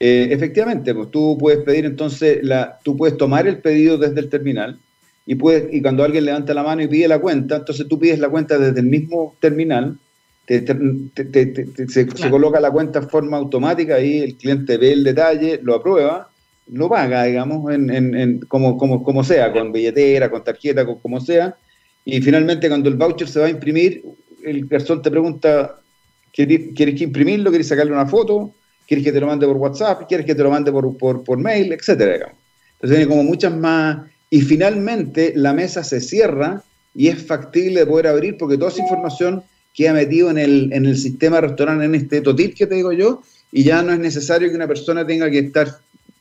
Eh, 0.00 0.28
efectivamente, 0.30 0.94
pues 0.94 1.10
tú 1.10 1.36
puedes 1.38 1.64
pedir 1.64 1.84
entonces, 1.84 2.38
la, 2.42 2.78
tú 2.84 2.96
puedes 2.96 3.16
tomar 3.16 3.46
el 3.46 3.58
pedido 3.58 3.98
desde 3.98 4.20
el 4.20 4.28
terminal 4.28 4.78
y, 5.26 5.34
puedes, 5.34 5.72
y 5.74 5.82
cuando 5.82 6.04
alguien 6.04 6.24
levanta 6.24 6.54
la 6.54 6.62
mano 6.62 6.82
y 6.82 6.88
pide 6.88 7.08
la 7.08 7.18
cuenta, 7.18 7.56
entonces 7.56 7.86
tú 7.88 7.98
pides 7.98 8.18
la 8.18 8.28
cuenta 8.28 8.58
desde 8.58 8.80
el 8.80 8.86
mismo 8.86 9.36
terminal, 9.40 9.98
se, 10.48 11.88
se, 11.88 12.30
coloca 12.30 12.58
la 12.58 12.70
cuenta 12.70 13.00
en 13.00 13.08
forma 13.08 13.36
automática 13.36 14.00
y 14.00 14.20
el 14.20 14.36
cliente 14.36 14.78
ve 14.78 14.92
el 14.92 15.04
detalle, 15.04 15.60
lo 15.62 15.74
aprueba 15.74 16.30
lo 16.72 16.88
paga, 16.88 17.24
digamos, 17.24 17.72
en, 17.72 17.90
en, 17.90 18.40
como, 18.40 18.76
como, 18.76 19.02
como, 19.02 19.24
sea, 19.24 19.52
con 19.52 19.72
billetera, 19.72 20.30
con 20.30 20.44
tarjeta, 20.44 20.84
con, 20.84 20.98
como 20.98 21.20
sea. 21.20 21.56
Y 22.04 22.20
finalmente, 22.20 22.68
cuando 22.68 22.88
el 22.88 22.96
voucher 22.96 23.28
se 23.28 23.40
va 23.40 23.46
a 23.46 23.50
imprimir, 23.50 24.02
el 24.44 24.66
garzón 24.66 25.02
te 25.02 25.10
pregunta, 25.10 25.76
¿quieres, 26.32 26.74
que 26.74 27.04
imprimirlo? 27.04 27.50
¿Quieres 27.50 27.68
sacarle 27.68 27.92
una 27.92 28.06
foto? 28.06 28.52
¿Quieres 28.86 29.04
que 29.04 29.12
te 29.12 29.20
lo 29.20 29.26
mande 29.26 29.46
por 29.46 29.56
WhatsApp? 29.56 30.06
¿Quieres 30.08 30.26
que 30.26 30.34
te 30.34 30.42
lo 30.42 30.50
mande 30.50 30.72
por, 30.72 30.96
por, 30.96 31.24
por 31.24 31.38
mail? 31.38 31.72
Etcétera, 31.72 32.14
digamos. 32.14 32.36
Entonces, 32.74 32.98
tiene 32.98 33.08
como 33.10 33.24
muchas 33.24 33.54
más. 33.54 34.06
Y 34.30 34.42
finalmente, 34.42 35.32
la 35.36 35.52
mesa 35.52 35.82
se 35.84 36.00
cierra 36.00 36.62
y 36.94 37.08
es 37.08 37.24
factible 37.24 37.80
de 37.80 37.86
poder 37.86 38.06
abrir 38.06 38.36
porque 38.36 38.56
toda 38.56 38.70
esa 38.70 38.82
información 38.82 39.42
queda 39.74 39.92
metido 39.92 40.30
en 40.30 40.38
el, 40.38 40.72
en 40.72 40.86
el 40.86 40.96
sistema 40.96 41.40
restaurante, 41.40 41.84
en 41.84 41.94
este 41.94 42.20
totit 42.20 42.54
que 42.54 42.66
te 42.66 42.74
digo 42.74 42.92
yo, 42.92 43.22
y 43.52 43.64
ya 43.64 43.82
no 43.82 43.92
es 43.92 43.98
necesario 43.98 44.48
que 44.48 44.56
una 44.56 44.68
persona 44.68 45.06
tenga 45.06 45.30
que 45.30 45.38
estar 45.38 45.68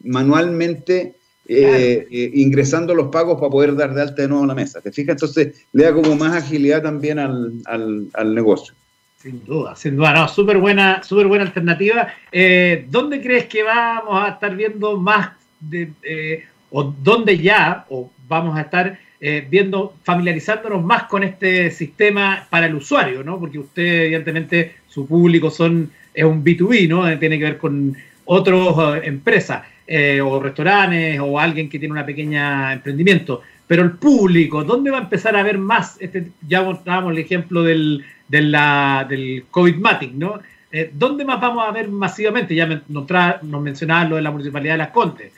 manualmente 0.03 1.15
eh, 1.49 2.07
eh, 2.11 2.31
ingresando 2.35 2.93
los 2.93 3.07
pagos 3.07 3.39
para 3.39 3.49
poder 3.49 3.75
dar 3.75 3.93
de 3.93 4.01
alta 4.01 4.21
de 4.21 4.27
nuevo 4.27 4.45
la 4.45 4.55
mesa. 4.55 4.81
¿Te 4.81 4.91
fijas? 4.91 5.13
Entonces 5.13 5.65
le 5.71 5.83
da 5.83 5.93
como 5.93 6.15
más 6.15 6.43
agilidad 6.43 6.83
también 6.83 7.19
al, 7.19 7.53
al, 7.65 8.35
negocio. 8.35 8.73
Sin 9.17 9.43
duda, 9.45 9.75
sin 9.75 9.95
duda, 9.95 10.13
no, 10.13 10.27
súper 10.27 10.57
buena, 10.57 11.01
super 11.03 11.27
buena 11.27 11.45
alternativa. 11.45 12.07
Eh, 12.31 12.85
¿Dónde 12.89 13.21
crees 13.21 13.45
que 13.45 13.63
vamos 13.63 14.23
a 14.23 14.29
estar 14.29 14.55
viendo 14.55 14.97
más 14.97 15.31
de, 15.59 16.45
o 16.69 16.83
dónde 16.83 17.37
ya, 17.37 17.85
o 17.89 18.11
vamos 18.27 18.57
a 18.57 18.61
estar 18.61 18.99
viendo, 19.19 19.95
familiarizándonos 20.03 20.83
más 20.83 21.03
con 21.03 21.23
este 21.23 21.71
sistema 21.71 22.45
para 22.49 22.67
el 22.67 22.75
usuario, 22.75 23.23
¿no? 23.23 23.39
Porque 23.39 23.59
usted, 23.59 24.03
evidentemente, 24.03 24.75
su 24.87 25.07
público 25.07 25.49
son, 25.49 25.89
es 26.13 26.23
un 26.23 26.43
B2B, 26.43 26.87
¿no? 26.87 27.17
Tiene 27.17 27.39
que 27.39 27.43
ver 27.45 27.57
con 27.57 27.97
otras 28.25 29.03
empresas. 29.03 29.63
Eh, 29.89 30.19
o 30.19 30.41
restaurantes 30.41 31.17
o 31.21 31.39
alguien 31.39 31.69
que 31.69 31.79
tiene 31.79 31.93
una 31.93 32.05
pequeña 32.05 32.73
emprendimiento. 32.73 33.41
Pero 33.65 33.83
el 33.83 33.91
público, 33.91 34.65
¿dónde 34.65 34.91
va 34.91 34.97
a 34.97 35.01
empezar 35.03 35.33
a 35.37 35.43
ver 35.43 35.57
más? 35.57 35.95
Este, 36.01 36.27
ya 36.45 36.61
mostrábamos 36.61 37.13
el 37.13 37.19
ejemplo 37.19 37.63
del, 37.63 38.03
del, 38.27 39.45
COVID-Matic, 39.49 40.11
¿no? 40.11 40.41
Eh, 40.73 40.91
¿Dónde 40.93 41.23
más 41.23 41.39
vamos 41.39 41.65
a 41.65 41.71
ver 41.71 41.87
masivamente? 41.87 42.53
Ya 42.53 42.65
nos, 42.65 43.09
nos 43.43 43.61
mencionaba 43.61 44.03
lo 44.03 44.15
de 44.17 44.23
la 44.23 44.31
Municipalidad 44.31 44.73
de 44.73 44.77
Las 44.79 44.89
Condes. 44.89 45.31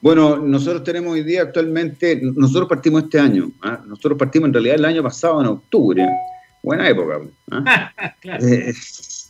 Bueno, 0.00 0.36
nosotros 0.36 0.84
tenemos 0.84 1.12
hoy 1.12 1.24
día 1.24 1.42
actualmente, 1.42 2.20
nosotros 2.22 2.68
partimos 2.68 3.04
este 3.04 3.18
año, 3.18 3.50
¿ah? 3.62 3.82
nosotros 3.84 4.16
partimos 4.16 4.48
en 4.48 4.54
realidad 4.54 4.76
el 4.76 4.84
año 4.84 5.02
pasado 5.02 5.40
en 5.40 5.48
octubre, 5.48 6.06
buena 6.62 6.88
época. 6.88 7.20
¿ah? 7.50 7.92
claro. 8.20 8.46
Eh, 8.46 8.72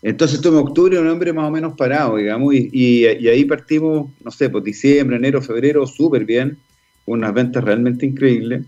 entonces 0.03 0.45
octubre 0.45 0.99
un 0.99 1.09
hombre 1.09 1.33
más 1.33 1.49
o 1.49 1.51
menos 1.51 1.75
parado, 1.75 2.17
digamos, 2.17 2.55
y, 2.55 3.07
ahí 3.07 3.45
partimos, 3.47 4.11
no 4.23 4.31
sé, 4.31 4.51
pues 4.51 4.63
diciembre, 4.63 5.17
enero, 5.17 5.41
febrero, 5.41 5.87
súper 5.87 6.25
bien, 6.25 6.59
unas 7.07 7.33
ventas 7.33 7.65
realmente 7.65 8.05
increíbles. 8.05 8.65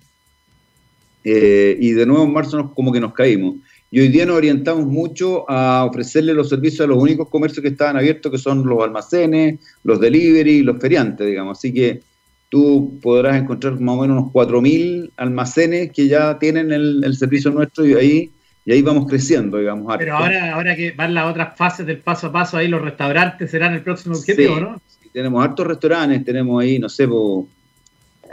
Eh, 1.23 1.77
y 1.79 1.93
de 1.93 2.07
nuevo 2.07 2.25
en 2.25 2.33
marzo 2.33 2.57
nos, 2.57 2.73
como 2.73 2.93
que 2.93 3.01
nos 3.01 3.13
caímos. 3.13 3.57
Y 3.91 4.01
hoy 4.01 4.09
día 4.09 4.25
nos 4.25 4.37
orientamos 4.37 4.87
mucho 4.87 5.51
a 5.51 5.85
ofrecerle 5.85 6.33
los 6.33 6.49
servicios 6.49 6.83
a 6.83 6.87
los 6.87 6.99
únicos 6.99 7.29
comercios 7.29 7.63
que 7.63 7.71
estaban 7.71 7.97
abiertos, 7.97 8.31
que 8.31 8.39
son 8.39 8.65
los 8.67 8.83
almacenes, 8.85 9.59
los 9.83 9.99
delivery, 9.99 10.63
los 10.63 10.79
feriantes, 10.81 11.27
digamos. 11.27 11.59
Así 11.59 11.75
que 11.75 12.01
tú 12.49 12.99
podrás 13.03 13.37
encontrar 13.37 13.81
más 13.81 13.97
o 13.97 14.03
menos 14.03 14.23
unos 14.23 14.33
4.000 14.33 15.11
almacenes 15.17 15.91
que 15.93 16.07
ya 16.07 16.39
tienen 16.39 16.71
el, 16.71 17.03
el 17.03 17.17
servicio 17.17 17.51
nuestro 17.51 17.85
y 17.85 17.95
ahí 17.95 18.31
y 18.65 18.73
ahí 18.73 18.83
vamos 18.83 19.07
creciendo, 19.07 19.59
digamos. 19.59 19.97
Pero 19.99 20.17
ahora, 20.17 20.55
ahora 20.55 20.77
que 20.77 20.93
van 20.93 21.15
las 21.15 21.31
otras 21.31 21.57
fases 21.57 21.87
del 21.87 21.99
paso 21.99 22.29
a 22.29 22.33
paso, 22.33 22.57
ahí 22.57 22.69
los 22.69 22.83
restaurantes 22.83 23.51
serán 23.51 23.75
el 23.75 23.83
próximo 23.83 24.15
objetivo, 24.17 24.61
¿no? 24.61 24.81
Sí, 25.01 25.09
tenemos 25.13 25.43
hartos 25.43 25.67
restaurantes, 25.67 26.25
tenemos 26.25 26.63
ahí, 26.63 26.79
no 26.79 26.89
sé, 26.89 27.09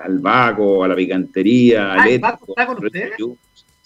al 0.04 0.20
Baco, 0.20 0.84
a 0.84 0.90
la 0.90 0.96
picantería, 0.96 1.94
ah, 1.94 2.04
al 2.04 2.20
Baco 2.20 2.46
está 2.50 2.68
con 2.68 2.86
ustedes? 2.86 3.14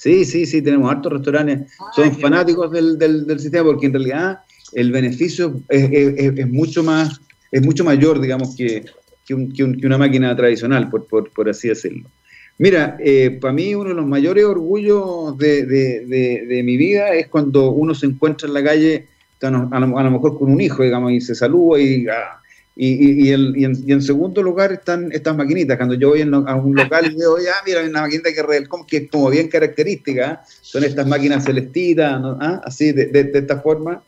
Sí, 0.01 0.25
sí, 0.25 0.47
sí, 0.47 0.63
tenemos 0.63 0.89
hartos 0.89 1.13
restaurantes. 1.13 1.71
Ah, 1.79 1.91
Son 1.93 2.11
fanáticos 2.17 2.71
del, 2.71 2.97
del, 2.97 3.39
sistema 3.39 3.65
porque 3.65 3.85
en 3.85 3.93
realidad 3.93 4.39
el 4.73 4.91
beneficio 4.91 5.61
es, 5.69 6.47
mucho 6.49 6.81
más, 6.81 7.21
es 7.51 7.63
mucho 7.63 7.83
mayor, 7.83 8.19
digamos, 8.19 8.55
que, 8.55 8.83
que, 9.27 9.63
una 9.85 9.99
máquina 9.99 10.35
tradicional, 10.35 10.89
por, 10.89 11.05
por, 11.05 11.29
por 11.29 11.47
así 11.47 11.67
decirlo. 11.67 12.09
Mira, 12.57 12.97
eh, 12.99 13.37
para 13.39 13.53
mí 13.53 13.75
uno 13.75 13.89
de 13.89 13.95
los 13.95 14.07
mayores 14.07 14.43
orgullos 14.43 15.37
de, 15.37 16.61
mi 16.65 16.77
vida 16.77 17.13
es 17.13 17.27
cuando 17.27 17.69
uno 17.69 17.93
se 17.93 18.07
encuentra 18.07 18.47
en 18.47 18.55
la 18.55 18.63
calle, 18.63 19.07
a 19.39 19.51
lo, 19.51 19.87
mejor 20.09 20.39
con 20.39 20.51
un 20.51 20.61
hijo, 20.61 20.81
digamos, 20.81 21.11
y 21.11 21.21
se 21.21 21.35
saluda 21.35 21.79
y, 21.79 22.07
ah, 22.07 22.40
Y, 22.75 23.27
y, 23.27 23.31
el, 23.31 23.53
y, 23.57 23.91
en, 23.91 24.01
segundo 24.01 24.41
lugar 24.41 24.71
están 24.71 25.11
estas 25.11 25.35
maquinitas. 25.35 25.77
Cuando 25.77 25.95
yo 25.95 26.09
voy 26.09 26.21
a 26.21 26.55
un 26.55 26.75
local 26.75 27.11
y 27.11 27.15
veo, 27.15 27.37
ya, 27.37 27.53
mira, 27.65 27.81
hay 27.81 27.89
una 27.89 28.01
maquinita 28.01 28.29
que, 28.33 28.63
que 28.87 28.97
es 28.97 29.09
como 29.09 29.29
bien 29.29 29.49
característica, 29.49 30.41
son 30.61 30.83
estas 30.85 31.05
máquinas 31.05 31.43
celestitas, 31.43 32.21
¿Ah? 32.39 32.61
así, 32.63 32.93
de, 32.93 33.07
de, 33.07 33.39
esta 33.39 33.59
forma, 33.59 34.01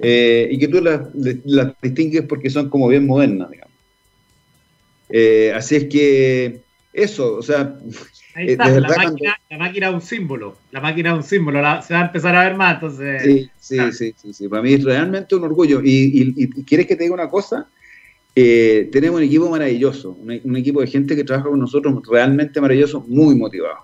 eh, 0.00 0.48
y 0.50 0.58
que 0.58 0.68
tú 0.68 0.80
las, 0.80 1.00
las, 1.44 1.72
distingues 1.80 2.22
porque 2.22 2.50
son 2.50 2.68
como 2.68 2.88
bien 2.88 3.06
modernas, 3.06 3.50
digamos. 3.50 3.74
Eh, 5.10 5.52
así 5.54 5.76
es 5.76 5.84
que 5.84 6.60
eso, 6.92 7.36
o 7.36 7.42
sea... 7.42 7.76
Ahí 8.34 8.48
está, 8.50 8.68
la, 8.68 8.88
máquina, 8.88 9.36
la, 9.48 9.58
máquina, 9.58 9.88
es 9.88 9.94
un 9.94 10.02
símbolo, 10.02 10.58
la 10.72 10.80
máquina 10.80 11.10
es 11.10 11.16
un 11.16 11.22
símbolo, 11.22 11.60
se 11.82 11.94
va 11.94 12.00
a 12.00 12.06
empezar 12.06 12.34
a 12.34 12.44
ver 12.44 12.56
más, 12.56 12.74
entonces... 12.74 13.22
Sí, 13.22 13.50
sí, 13.60 13.92
sí, 13.92 14.14
sí, 14.20 14.32
sí, 14.34 14.48
para 14.48 14.62
mí 14.62 14.74
es 14.74 14.82
realmente 14.82 15.36
un 15.36 15.44
orgullo. 15.44 15.80
Y, 15.82 15.88
y, 15.88 16.34
y 16.36 16.64
quieres 16.64 16.86
que 16.86 16.96
te 16.96 17.04
diga 17.04 17.14
una 17.14 17.30
cosa, 17.30 17.68
eh, 18.40 18.88
tenemos 18.92 19.18
un 19.18 19.24
equipo 19.24 19.50
maravilloso, 19.50 20.16
un, 20.22 20.56
equipo 20.56 20.80
de 20.80 20.86
gente 20.86 21.16
que 21.16 21.24
trabaja 21.24 21.48
con 21.48 21.58
nosotros 21.58 22.00
realmente 22.08 22.60
maravilloso, 22.60 23.04
muy 23.08 23.34
motivado. 23.34 23.78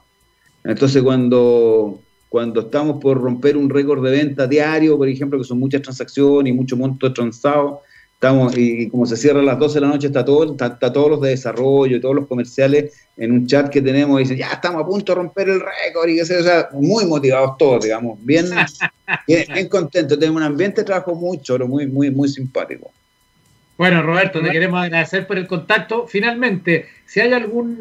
Entonces, 0.62 1.02
cuando, 1.02 1.98
cuando 2.28 2.60
estamos 2.60 3.02
por 3.02 3.20
romper 3.20 3.56
un 3.56 3.68
récord 3.68 4.04
de 4.04 4.12
venta 4.12 4.46
diario, 4.46 4.96
por 4.96 5.08
ejemplo, 5.08 5.40
que 5.40 5.44
son 5.44 5.58
muchas 5.58 5.82
transacciones 5.82 6.52
y 6.52 6.56
mucho 6.56 6.76
monto 6.76 7.12
transado, 7.12 7.80
estamos, 8.12 8.56
y, 8.56 8.88
como 8.90 9.06
se 9.06 9.16
cierra 9.16 9.40
a 9.40 9.42
las 9.42 9.58
12 9.58 9.74
de 9.74 9.80
la 9.80 9.88
noche, 9.88 10.06
está, 10.06 10.24
todo, 10.24 10.52
está, 10.52 10.92
todos 10.92 11.10
los 11.10 11.20
de 11.20 11.30
desarrollo 11.30 11.96
y 11.96 12.00
todos 12.00 12.14
los 12.14 12.28
comerciales 12.28 12.94
en 13.16 13.32
un 13.32 13.48
chat 13.48 13.68
que 13.70 13.82
tenemos 13.82 14.20
y 14.20 14.22
dicen, 14.22 14.38
ya 14.38 14.52
estamos 14.52 14.84
a 14.84 14.86
punto 14.86 15.10
de 15.10 15.16
romper 15.16 15.48
el 15.48 15.60
récord, 15.60 16.08
y 16.10 16.14
que 16.14 16.24
sea, 16.24 16.38
o 16.38 16.44
sea, 16.44 16.68
muy 16.74 17.06
motivados 17.06 17.58
todos, 17.58 17.82
digamos, 17.82 18.24
bien, 18.24 18.46
bien, 19.26 19.46
bien 19.52 19.68
contentos, 19.68 20.16
tenemos 20.16 20.40
un 20.40 20.46
ambiente 20.46 20.82
de 20.82 20.84
trabajo 20.84 21.16
muy 21.16 21.40
choro, 21.40 21.66
muy, 21.66 21.88
muy, 21.88 22.12
muy 22.12 22.28
simpático. 22.28 22.92
Bueno, 23.76 24.02
Roberto, 24.02 24.40
te 24.40 24.50
queremos 24.50 24.82
agradecer 24.82 25.26
por 25.26 25.36
el 25.36 25.48
contacto. 25.48 26.06
Finalmente, 26.06 26.86
si 27.06 27.20
hay 27.20 27.32
algún 27.32 27.80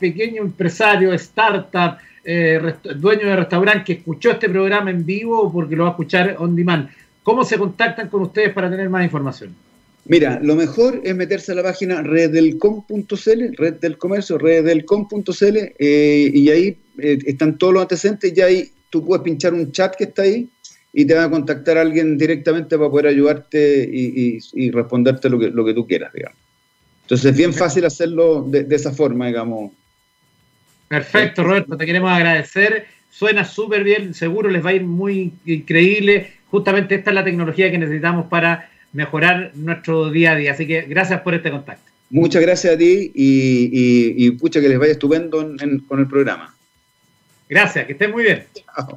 pequeño 0.00 0.42
empresario, 0.42 1.12
startup, 1.12 1.98
eh, 2.24 2.60
dueño 2.96 3.26
de 3.26 3.36
restaurante 3.36 3.84
que 3.84 3.92
escuchó 3.94 4.32
este 4.32 4.48
programa 4.48 4.90
en 4.90 5.04
vivo 5.04 5.40
o 5.40 5.52
porque 5.52 5.76
lo 5.76 5.84
va 5.84 5.90
a 5.90 5.92
escuchar 5.92 6.36
on 6.38 6.56
demand, 6.56 6.88
¿cómo 7.22 7.44
se 7.44 7.58
contactan 7.58 8.08
con 8.08 8.22
ustedes 8.22 8.52
para 8.52 8.70
tener 8.70 8.88
más 8.88 9.04
información? 9.04 9.54
Mira, 10.06 10.40
lo 10.42 10.56
mejor 10.56 11.02
es 11.04 11.14
meterse 11.14 11.52
a 11.52 11.56
la 11.56 11.62
página 11.62 12.00
reddelcom.cl, 12.02 13.56
red 13.56 13.74
del 13.74 13.98
comercio, 13.98 14.38
reddelcom.cl, 14.38 15.56
eh, 15.78 16.30
y 16.32 16.48
ahí 16.48 16.76
eh, 16.98 17.18
están 17.26 17.58
todos 17.58 17.74
los 17.74 17.82
antecedentes, 17.82 18.32
y 18.34 18.40
ahí 18.40 18.70
tú 18.88 19.04
puedes 19.04 19.22
pinchar 19.22 19.52
un 19.52 19.70
chat 19.70 19.94
que 19.96 20.04
está 20.04 20.22
ahí, 20.22 20.48
y 20.98 21.04
te 21.04 21.14
va 21.14 21.22
a 21.22 21.30
contactar 21.30 21.78
alguien 21.78 22.18
directamente 22.18 22.76
para 22.76 22.90
poder 22.90 23.06
ayudarte 23.06 23.88
y, 23.88 24.70
responderte 24.72 25.30
lo 25.30 25.38
que, 25.38 25.48
lo 25.48 25.64
que 25.64 25.72
tú 25.72 25.86
quieras, 25.86 26.12
digamos. 26.12 26.36
Entonces 27.02 27.30
es 27.30 27.36
bien 27.36 27.54
fácil 27.54 27.84
hacerlo 27.84 28.42
de, 28.42 28.66
esa 28.74 28.92
forma, 28.92 29.28
digamos. 29.28 29.70
Perfecto, 30.88 31.44
Roberto, 31.44 31.76
te 31.76 31.86
queremos 31.86 32.10
agradecer. 32.10 32.86
Suena 33.12 33.44
súper 33.44 33.84
bien, 33.84 34.12
seguro 34.12 34.50
les 34.50 34.66
va 34.66 34.70
a 34.70 34.72
ir 34.72 34.82
muy 34.82 35.34
increíble. 35.46 36.32
Justamente 36.50 36.96
esta 36.96 37.10
es 37.12 37.14
la 37.14 37.22
tecnología 37.22 37.70
que 37.70 37.78
necesitamos 37.78 38.26
para 38.26 38.68
mejorar 38.92 39.52
nuestro 39.54 40.10
día 40.10 40.32
a 40.32 40.34
día. 40.34 40.50
Así 40.50 40.66
que 40.66 40.82
gracias 40.82 41.20
por 41.20 41.32
este 41.32 41.52
contacto. 41.52 41.92
Muchas 42.10 42.42
gracias 42.42 42.74
a 42.74 42.76
ti 42.76 43.12
y, 43.14 44.30
pucha 44.32 44.60
que 44.60 44.68
les 44.68 44.80
vaya 44.80 44.92
estupendo 44.92 45.48
con 45.86 46.00
el 46.00 46.08
programa. 46.08 46.56
Gracias, 47.48 47.86
que 47.86 47.92
estén 47.92 48.10
muy 48.10 48.24
bien. 48.24 48.46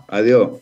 Adiós. 0.08 0.62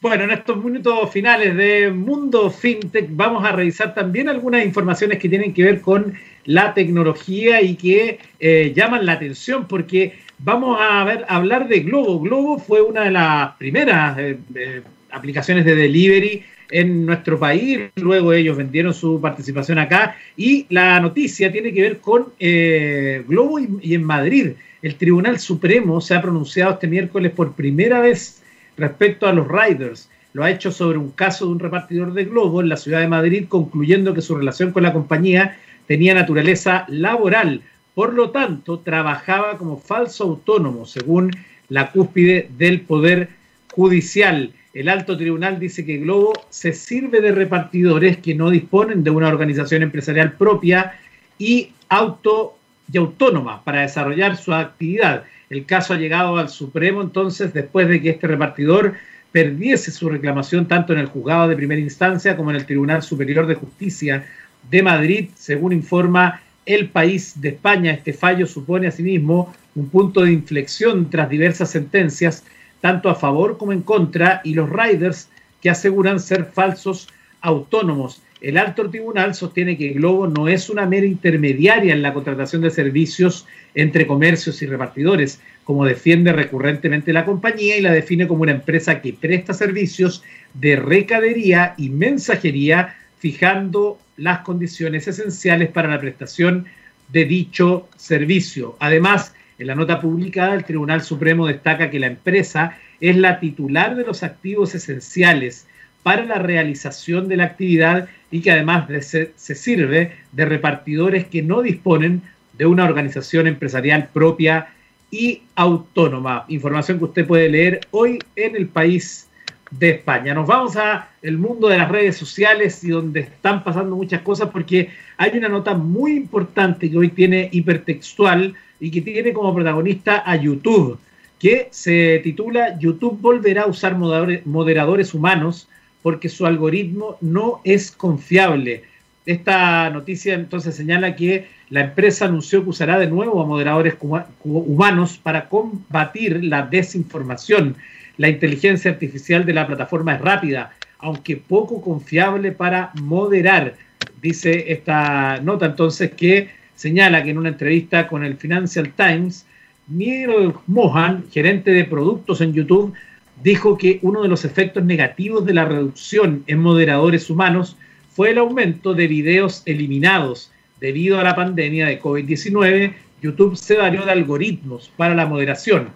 Bueno, 0.00 0.22
en 0.22 0.30
estos 0.30 0.62
minutos 0.62 1.10
finales 1.10 1.56
de 1.56 1.90
Mundo 1.90 2.50
FinTech 2.50 3.08
vamos 3.10 3.44
a 3.44 3.50
revisar 3.50 3.94
también 3.94 4.28
algunas 4.28 4.64
informaciones 4.64 5.18
que 5.18 5.28
tienen 5.28 5.52
que 5.52 5.64
ver 5.64 5.80
con 5.80 6.14
la 6.44 6.72
tecnología 6.72 7.60
y 7.62 7.74
que 7.74 8.20
eh, 8.38 8.72
llaman 8.76 9.04
la 9.04 9.14
atención 9.14 9.66
porque 9.66 10.20
vamos 10.38 10.78
a 10.80 11.02
ver, 11.02 11.24
hablar 11.28 11.66
de 11.66 11.80
Globo. 11.80 12.20
Globo 12.20 12.60
fue 12.60 12.80
una 12.80 13.02
de 13.06 13.10
las 13.10 13.56
primeras 13.56 14.16
eh, 14.20 14.38
eh, 14.54 14.82
aplicaciones 15.10 15.64
de 15.64 15.74
delivery 15.74 16.44
en 16.70 17.04
nuestro 17.04 17.36
país, 17.36 17.80
luego 17.96 18.32
ellos 18.32 18.56
vendieron 18.56 18.94
su 18.94 19.20
participación 19.20 19.80
acá 19.80 20.16
y 20.36 20.64
la 20.68 21.00
noticia 21.00 21.50
tiene 21.50 21.72
que 21.72 21.82
ver 21.82 21.98
con 21.98 22.26
Globo 22.38 23.58
y 23.58 23.94
en 23.94 24.04
Madrid. 24.04 24.50
El 24.80 24.94
Tribunal 24.94 25.40
Supremo 25.40 26.00
se 26.00 26.14
ha 26.14 26.22
pronunciado 26.22 26.74
este 26.74 26.86
miércoles 26.86 27.32
por 27.32 27.54
primera 27.54 27.98
vez 27.98 28.38
respecto 28.78 29.26
a 29.26 29.32
los 29.32 29.46
riders. 29.48 30.08
Lo 30.32 30.44
ha 30.44 30.50
hecho 30.50 30.70
sobre 30.70 30.98
un 30.98 31.10
caso 31.10 31.46
de 31.46 31.52
un 31.52 31.58
repartidor 31.58 32.12
de 32.12 32.24
globo 32.24 32.60
en 32.60 32.68
la 32.68 32.76
ciudad 32.76 33.00
de 33.00 33.08
Madrid, 33.08 33.46
concluyendo 33.48 34.14
que 34.14 34.22
su 34.22 34.36
relación 34.36 34.72
con 34.72 34.84
la 34.84 34.92
compañía 34.92 35.58
tenía 35.86 36.14
naturaleza 36.14 36.84
laboral. 36.88 37.62
Por 37.94 38.14
lo 38.14 38.30
tanto, 38.30 38.78
trabajaba 38.78 39.58
como 39.58 39.78
falso 39.78 40.24
autónomo, 40.24 40.86
según 40.86 41.30
la 41.68 41.90
cúspide 41.90 42.48
del 42.56 42.82
Poder 42.82 43.30
Judicial. 43.72 44.52
El 44.74 44.88
alto 44.88 45.16
tribunal 45.16 45.58
dice 45.58 45.84
que 45.84 45.98
Globo 45.98 46.32
se 46.50 46.72
sirve 46.72 47.20
de 47.20 47.32
repartidores 47.32 48.18
que 48.18 48.34
no 48.34 48.50
disponen 48.50 49.02
de 49.02 49.10
una 49.10 49.28
organización 49.28 49.82
empresarial 49.82 50.32
propia 50.32 50.92
y 51.38 51.72
auto 51.88 52.57
y 52.92 52.98
autónoma 52.98 53.62
para 53.64 53.82
desarrollar 53.82 54.36
su 54.36 54.52
actividad. 54.52 55.24
El 55.50 55.64
caso 55.66 55.94
ha 55.94 55.98
llegado 55.98 56.36
al 56.36 56.48
Supremo 56.48 57.02
entonces 57.02 57.52
después 57.52 57.88
de 57.88 58.00
que 58.00 58.10
este 58.10 58.26
repartidor 58.26 58.94
perdiese 59.32 59.90
su 59.90 60.08
reclamación 60.08 60.66
tanto 60.66 60.92
en 60.92 60.98
el 60.98 61.06
juzgado 61.06 61.48
de 61.48 61.56
primera 61.56 61.80
instancia 61.80 62.36
como 62.36 62.50
en 62.50 62.56
el 62.56 62.66
Tribunal 62.66 63.02
Superior 63.02 63.46
de 63.46 63.54
Justicia 63.54 64.26
de 64.70 64.82
Madrid, 64.82 65.30
según 65.34 65.72
informa 65.72 66.40
el 66.66 66.88
país 66.88 67.40
de 67.40 67.50
España. 67.50 67.92
Este 67.92 68.12
fallo 68.12 68.46
supone 68.46 68.88
asimismo 68.88 69.54
un 69.74 69.88
punto 69.88 70.22
de 70.22 70.32
inflexión 70.32 71.08
tras 71.10 71.28
diversas 71.28 71.70
sentencias, 71.70 72.44
tanto 72.80 73.08
a 73.08 73.14
favor 73.14 73.58
como 73.58 73.72
en 73.72 73.82
contra, 73.82 74.40
y 74.44 74.54
los 74.54 74.68
riders 74.70 75.28
que 75.62 75.70
aseguran 75.70 76.20
ser 76.20 76.44
falsos 76.44 77.08
autónomos. 77.40 78.22
El 78.40 78.56
alto 78.56 78.88
tribunal 78.88 79.34
sostiene 79.34 79.76
que 79.76 79.88
Globo 79.88 80.28
no 80.28 80.46
es 80.46 80.70
una 80.70 80.86
mera 80.86 81.06
intermediaria 81.06 81.92
en 81.92 82.02
la 82.02 82.14
contratación 82.14 82.62
de 82.62 82.70
servicios 82.70 83.46
entre 83.74 84.06
comercios 84.06 84.62
y 84.62 84.66
repartidores, 84.66 85.40
como 85.64 85.84
defiende 85.84 86.32
recurrentemente 86.32 87.12
la 87.12 87.24
compañía 87.24 87.76
y 87.76 87.80
la 87.80 87.92
define 87.92 88.28
como 88.28 88.42
una 88.42 88.52
empresa 88.52 89.02
que 89.02 89.12
presta 89.12 89.54
servicios 89.54 90.22
de 90.54 90.76
recadería 90.76 91.74
y 91.76 91.90
mensajería, 91.90 92.96
fijando 93.18 93.98
las 94.16 94.40
condiciones 94.40 95.08
esenciales 95.08 95.70
para 95.70 95.88
la 95.88 96.00
prestación 96.00 96.66
de 97.08 97.24
dicho 97.24 97.88
servicio. 97.96 98.76
Además, 98.78 99.34
en 99.58 99.66
la 99.66 99.74
nota 99.74 100.00
publicada, 100.00 100.54
el 100.54 100.64
Tribunal 100.64 101.02
Supremo 101.02 101.46
destaca 101.46 101.90
que 101.90 101.98
la 101.98 102.06
empresa 102.06 102.78
es 103.00 103.16
la 103.16 103.40
titular 103.40 103.96
de 103.96 104.04
los 104.04 104.22
activos 104.22 104.76
esenciales 104.76 105.66
para 106.08 106.24
la 106.24 106.38
realización 106.38 107.28
de 107.28 107.36
la 107.36 107.44
actividad 107.44 108.08
y 108.30 108.40
que 108.40 108.50
además 108.50 108.88
se, 109.04 109.34
sirve 109.36 110.12
de 110.32 110.46
repartidores 110.46 111.26
que 111.26 111.42
no 111.42 111.60
disponen 111.60 112.22
de 112.54 112.64
una 112.64 112.86
organización 112.86 113.46
empresarial 113.46 114.08
propia 114.10 114.68
y 115.10 115.42
autónoma. 115.54 116.46
Información 116.48 116.96
que 116.96 117.04
usted 117.04 117.26
puede 117.26 117.50
leer 117.50 117.80
hoy 117.90 118.20
en 118.36 118.56
el 118.56 118.68
país 118.68 119.28
de 119.70 119.90
España. 119.90 120.32
Nos 120.32 120.46
vamos 120.46 120.78
a 120.78 121.10
el 121.20 121.36
mundo 121.36 121.68
de 121.68 121.76
las 121.76 121.90
redes 121.90 122.16
sociales 122.16 122.82
y 122.84 122.88
donde 122.88 123.20
están 123.20 123.62
pasando 123.62 123.94
muchas 123.94 124.22
cosas 124.22 124.48
porque 124.50 124.88
hay 125.18 125.36
una 125.36 125.50
nota 125.50 125.74
muy 125.74 126.12
importante 126.12 126.90
que 126.90 126.96
hoy 126.96 127.10
tiene 127.10 127.50
hipertextual 127.52 128.54
y 128.80 128.90
que 128.90 129.02
tiene 129.02 129.34
como 129.34 129.54
protagonista 129.54 130.22
a 130.24 130.36
YouTube, 130.36 130.98
que 131.38 131.68
se 131.70 132.22
titula 132.24 132.78
YouTube 132.78 133.20
volverá 133.20 133.64
a 133.64 133.66
usar 133.66 133.94
moderadores 133.98 135.12
humanos 135.12 135.68
porque 136.02 136.28
su 136.28 136.46
algoritmo 136.46 137.16
no 137.20 137.60
es 137.64 137.90
confiable. 137.90 138.82
Esta 139.26 139.90
noticia 139.90 140.34
entonces 140.34 140.74
señala 140.74 141.14
que 141.14 141.48
la 141.70 141.82
empresa 141.82 142.24
anunció 142.24 142.62
que 142.62 142.70
usará 142.70 142.98
de 142.98 143.08
nuevo 143.08 143.42
a 143.42 143.46
moderadores 143.46 143.94
humanos 144.42 145.20
para 145.22 145.48
combatir 145.48 146.42
la 146.44 146.62
desinformación. 146.62 147.76
La 148.16 148.28
inteligencia 148.28 148.90
artificial 148.90 149.44
de 149.44 149.52
la 149.52 149.66
plataforma 149.66 150.14
es 150.14 150.20
rápida, 150.20 150.72
aunque 150.98 151.36
poco 151.36 151.80
confiable 151.80 152.52
para 152.52 152.90
moderar, 152.94 153.74
dice 154.20 154.72
esta 154.72 155.40
nota 155.40 155.66
entonces 155.66 156.12
que 156.12 156.48
señala 156.74 157.22
que 157.22 157.30
en 157.30 157.38
una 157.38 157.50
entrevista 157.50 158.08
con 158.08 158.24
el 158.24 158.36
Financial 158.36 158.90
Times, 158.96 159.46
Neil 159.88 160.52
Mohan, 160.66 161.24
gerente 161.30 161.70
de 161.70 161.84
productos 161.84 162.40
en 162.40 162.52
YouTube, 162.52 162.94
dijo 163.42 163.78
que 163.78 163.98
uno 164.02 164.22
de 164.22 164.28
los 164.28 164.44
efectos 164.44 164.84
negativos 164.84 165.44
de 165.44 165.54
la 165.54 165.64
reducción 165.64 166.44
en 166.46 166.58
moderadores 166.58 167.30
humanos 167.30 167.76
fue 168.10 168.30
el 168.30 168.38
aumento 168.38 168.94
de 168.94 169.06
videos 169.06 169.62
eliminados. 169.64 170.50
Debido 170.80 171.18
a 171.18 171.24
la 171.24 171.36
pandemia 171.36 171.86
de 171.86 172.00
COVID-19, 172.00 172.92
YouTube 173.20 173.56
se 173.56 173.76
valió 173.76 174.04
de 174.04 174.12
algoritmos 174.12 174.92
para 174.96 175.14
la 175.14 175.26
moderación. 175.26 175.88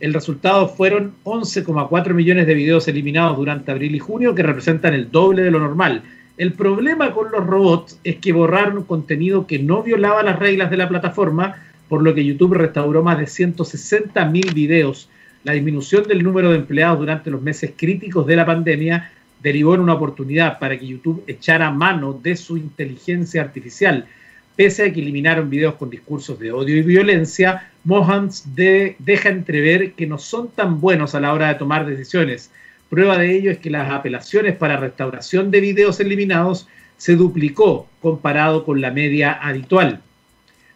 El 0.00 0.14
resultado 0.14 0.68
fueron 0.68 1.14
11,4 1.24 2.12
millones 2.12 2.46
de 2.46 2.54
videos 2.54 2.88
eliminados 2.88 3.36
durante 3.36 3.70
abril 3.70 3.94
y 3.94 3.98
junio, 3.98 4.34
que 4.34 4.42
representan 4.42 4.94
el 4.94 5.10
doble 5.10 5.42
de 5.42 5.50
lo 5.50 5.60
normal. 5.60 6.02
El 6.38 6.54
problema 6.54 7.12
con 7.12 7.30
los 7.30 7.46
robots 7.46 8.00
es 8.02 8.16
que 8.16 8.32
borraron 8.32 8.84
contenido 8.84 9.46
que 9.46 9.58
no 9.58 9.82
violaba 9.82 10.22
las 10.22 10.38
reglas 10.38 10.70
de 10.70 10.78
la 10.78 10.88
plataforma, 10.88 11.62
por 11.88 12.02
lo 12.02 12.14
que 12.14 12.24
YouTube 12.24 12.54
restauró 12.54 13.02
más 13.02 13.18
de 13.18 13.26
160 13.26 14.24
mil 14.26 14.52
videos. 14.54 15.08
La 15.44 15.54
disminución 15.54 16.04
del 16.04 16.22
número 16.22 16.50
de 16.50 16.58
empleados 16.58 17.00
durante 17.00 17.30
los 17.30 17.42
meses 17.42 17.72
críticos 17.76 18.26
de 18.26 18.36
la 18.36 18.46
pandemia 18.46 19.10
derivó 19.42 19.74
en 19.74 19.80
una 19.80 19.94
oportunidad 19.94 20.60
para 20.60 20.78
que 20.78 20.86
YouTube 20.86 21.24
echara 21.26 21.70
mano 21.72 22.12
de 22.12 22.36
su 22.36 22.56
inteligencia 22.56 23.42
artificial. 23.42 24.06
Pese 24.54 24.84
a 24.84 24.92
que 24.92 25.00
eliminaron 25.00 25.50
videos 25.50 25.74
con 25.74 25.90
discursos 25.90 26.38
de 26.38 26.52
odio 26.52 26.76
y 26.76 26.82
violencia, 26.82 27.70
Mohans 27.82 28.54
deja 28.54 29.30
entrever 29.30 29.94
que 29.94 30.06
no 30.06 30.18
son 30.18 30.48
tan 30.48 30.80
buenos 30.80 31.16
a 31.16 31.20
la 31.20 31.32
hora 31.32 31.48
de 31.48 31.54
tomar 31.56 31.86
decisiones. 31.86 32.52
Prueba 32.88 33.18
de 33.18 33.34
ello 33.34 33.50
es 33.50 33.58
que 33.58 33.70
las 33.70 33.90
apelaciones 33.90 34.54
para 34.54 34.76
restauración 34.76 35.50
de 35.50 35.60
videos 35.60 35.98
eliminados 35.98 36.68
se 36.98 37.16
duplicó 37.16 37.88
comparado 38.00 38.64
con 38.64 38.80
la 38.80 38.92
media 38.92 39.32
habitual. 39.32 40.02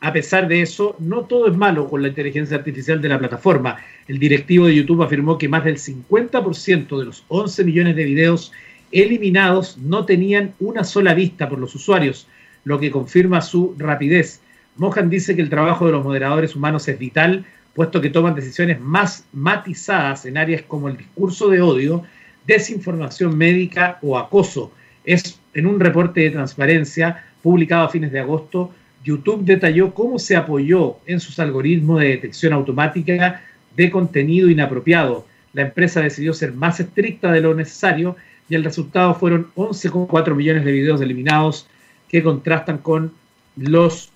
A 0.07 0.12
pesar 0.12 0.46
de 0.46 0.62
eso, 0.62 0.94
no 1.00 1.22
todo 1.22 1.48
es 1.48 1.57
malo 1.57 1.88
con 1.88 2.00
la 2.00 2.07
inteligencia 2.07 2.57
artificial 2.57 3.02
de 3.02 3.09
la 3.09 3.18
plataforma. 3.18 3.78
El 4.07 4.20
directivo 4.20 4.66
de 4.66 4.76
YouTube 4.76 5.02
afirmó 5.02 5.36
que 5.36 5.48
más 5.48 5.64
del 5.64 5.78
50% 5.78 6.96
de 6.96 7.04
los 7.04 7.24
11 7.26 7.64
millones 7.64 7.96
de 7.96 8.04
videos 8.04 8.52
eliminados 8.92 9.78
no 9.78 10.04
tenían 10.04 10.54
una 10.61 10.84
sola 10.84 11.12
vista 11.12 11.48
por 11.48 11.59
los 11.59 11.74
usuarios, 11.74 12.28
lo 12.62 12.78
que 12.78 12.92
confirma 12.92 13.40
su 13.40 13.74
rapidez. 13.78 14.42
Mohan 14.76 15.11
dice 15.11 15.34
que 15.34 15.42
el 15.42 15.50
trabajo 15.50 15.86
de 15.86 15.92
los 15.92 16.04
moderadores 16.04 16.54
humanos 16.54 16.86
es 16.86 17.00
vital, 17.00 17.44
puesto 17.74 18.00
que 18.00 18.11
toman 18.11 18.36
decisiones 18.36 18.80
más 18.80 19.26
matizadas 19.32 20.24
en 20.24 20.38
áreas 20.38 20.62
como 20.68 20.88
el 20.88 20.98
discurso 20.98 21.48
de 21.48 21.61
odio, 21.61 22.04
desinformación 22.46 23.36
médica 23.36 23.98
o 24.02 24.16
acoso. 24.16 24.70
Es 25.04 25.40
en 25.52 25.66
un 25.66 25.80
reporte 25.80 26.20
de 26.20 26.30
transparencia 26.30 27.24
publicado 27.42 27.86
a 27.86 27.88
fines 27.88 28.12
de 28.12 28.20
agosto, 28.20 28.72
YouTube 29.07 29.44
detalló 29.44 29.94
cómo 29.94 30.18
se 30.18 30.34
apoyó 30.34 30.96
en 31.07 31.20
sus 31.20 31.38
algoritmos 31.38 32.00
de 32.00 32.09
detección 32.09 32.52
automática 32.52 33.40
de 33.76 33.88
contenido 33.88 34.50
inapropiado. 34.50 35.24
La 35.52 35.62
empresa 35.62 36.00
decidió 36.00 36.34
ser 36.34 36.52
más 36.52 36.80
estricta 36.80 37.30
de 37.30 37.40
lo 37.40 37.54
necesario 37.54 38.16
y 38.48 38.57
el 38.57 38.64
resultado 38.64 39.14
fueron 39.14 39.46
11,4 39.54 40.34
millones 40.34 40.64
de 40.64 40.72
videos 40.72 41.00
eliminados 41.00 41.68
que 42.09 42.24
contrastan 42.24 42.78
con 42.78 43.12
los 43.57 44.11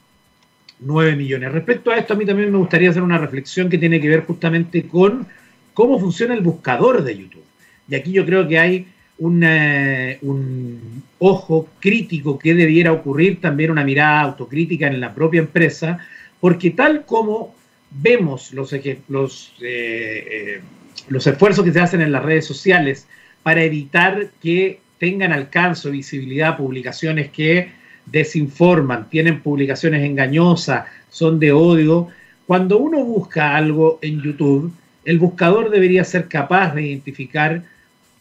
9 0.80 1.14
millones. 1.14 1.52
Respecto 1.52 1.92
a 1.92 1.96
esto, 1.96 2.14
a 2.14 2.16
mí 2.16 2.26
también 2.26 2.50
me 2.50 2.58
gustaría 2.58 2.90
hacer 2.90 3.02
una 3.02 3.18
reflexión 3.18 3.68
que 3.70 3.78
tiene 3.78 4.00
que 4.00 4.08
ver 4.08 4.24
justamente 4.24 4.88
con 4.88 5.28
cómo 5.72 6.00
funciona 6.00 6.34
el 6.34 6.40
buscador 6.40 7.04
de 7.04 7.16
YouTube. 7.16 7.44
Y 7.88 7.94
aquí 7.94 8.10
yo 8.10 8.26
creo 8.26 8.48
que 8.48 8.58
hay 8.58 8.88
un 9.20 11.02
ojo 11.18 11.68
crítico 11.78 12.38
que 12.38 12.54
debiera 12.54 12.92
ocurrir, 12.92 13.40
también 13.40 13.70
una 13.70 13.84
mirada 13.84 14.22
autocrítica 14.22 14.86
en 14.86 15.00
la 15.00 15.14
propia 15.14 15.40
empresa, 15.40 15.98
porque 16.40 16.70
tal 16.70 17.04
como 17.04 17.54
vemos 17.90 18.52
los, 18.52 18.74
los, 19.08 19.52
eh, 19.60 20.26
eh, 20.30 20.60
los 21.08 21.26
esfuerzos 21.26 21.64
que 21.64 21.72
se 21.72 21.80
hacen 21.80 22.00
en 22.00 22.12
las 22.12 22.24
redes 22.24 22.46
sociales 22.46 23.06
para 23.42 23.62
evitar 23.62 24.30
que 24.42 24.80
tengan 24.98 25.32
alcance 25.32 25.90
visibilidad 25.90 26.56
publicaciones 26.56 27.30
que 27.30 27.72
desinforman, 28.06 29.08
tienen 29.08 29.40
publicaciones 29.40 30.04
engañosas, 30.04 30.86
son 31.10 31.38
de 31.38 31.52
odio. 31.52 32.08
Cuando 32.46 32.78
uno 32.78 33.04
busca 33.04 33.56
algo 33.56 33.98
en 34.02 34.20
YouTube, 34.20 34.72
el 35.04 35.18
buscador 35.18 35.70
debería 35.70 36.04
ser 36.04 36.28
capaz 36.28 36.74
de 36.74 36.82
identificar 36.82 37.62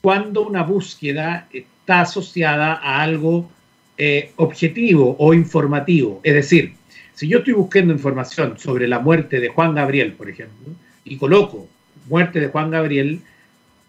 cuando 0.02 0.48
una 0.48 0.64
búsqueda 0.64 1.48
está 1.52 2.02
asociada 2.02 2.74
a 2.74 3.02
algo 3.02 3.50
eh, 3.98 4.32
objetivo 4.38 5.16
o 5.20 5.34
informativo. 5.34 6.22
Es 6.24 6.34
decir, 6.34 6.74
si 7.14 7.28
yo 7.28 7.40
estoy 7.40 7.54
buscando 7.54 7.94
información 7.94 8.58
sobre 8.58 8.88
la 8.88 9.00
muerte 9.00 9.40
de 9.40 9.50
Juan 9.50 9.76
Gabriel, 9.76 10.14
por 10.14 10.30
ejemplo, 10.30 10.74
y 11.04 11.18
coloco 11.18 11.68
muerte 12.08 12.40
de 12.40 12.48
Juan 12.48 12.72
Gabriel, 12.72 13.22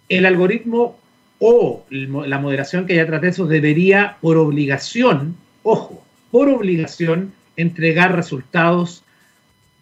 el 0.09 0.27
algoritmo 0.27 0.99
o 1.39 1.87
la 1.91 2.39
moderación 2.39 2.87
que 2.87 2.95
haya 2.95 3.07
tras 3.07 3.23
de 3.23 3.29
eso 3.29 3.47
debería, 3.47 4.17
por 4.21 4.37
obligación, 4.37 5.37
ojo, 5.63 6.05
por 6.31 6.49
obligación, 6.49 7.33
entregar 7.57 8.15
resultados 8.15 9.05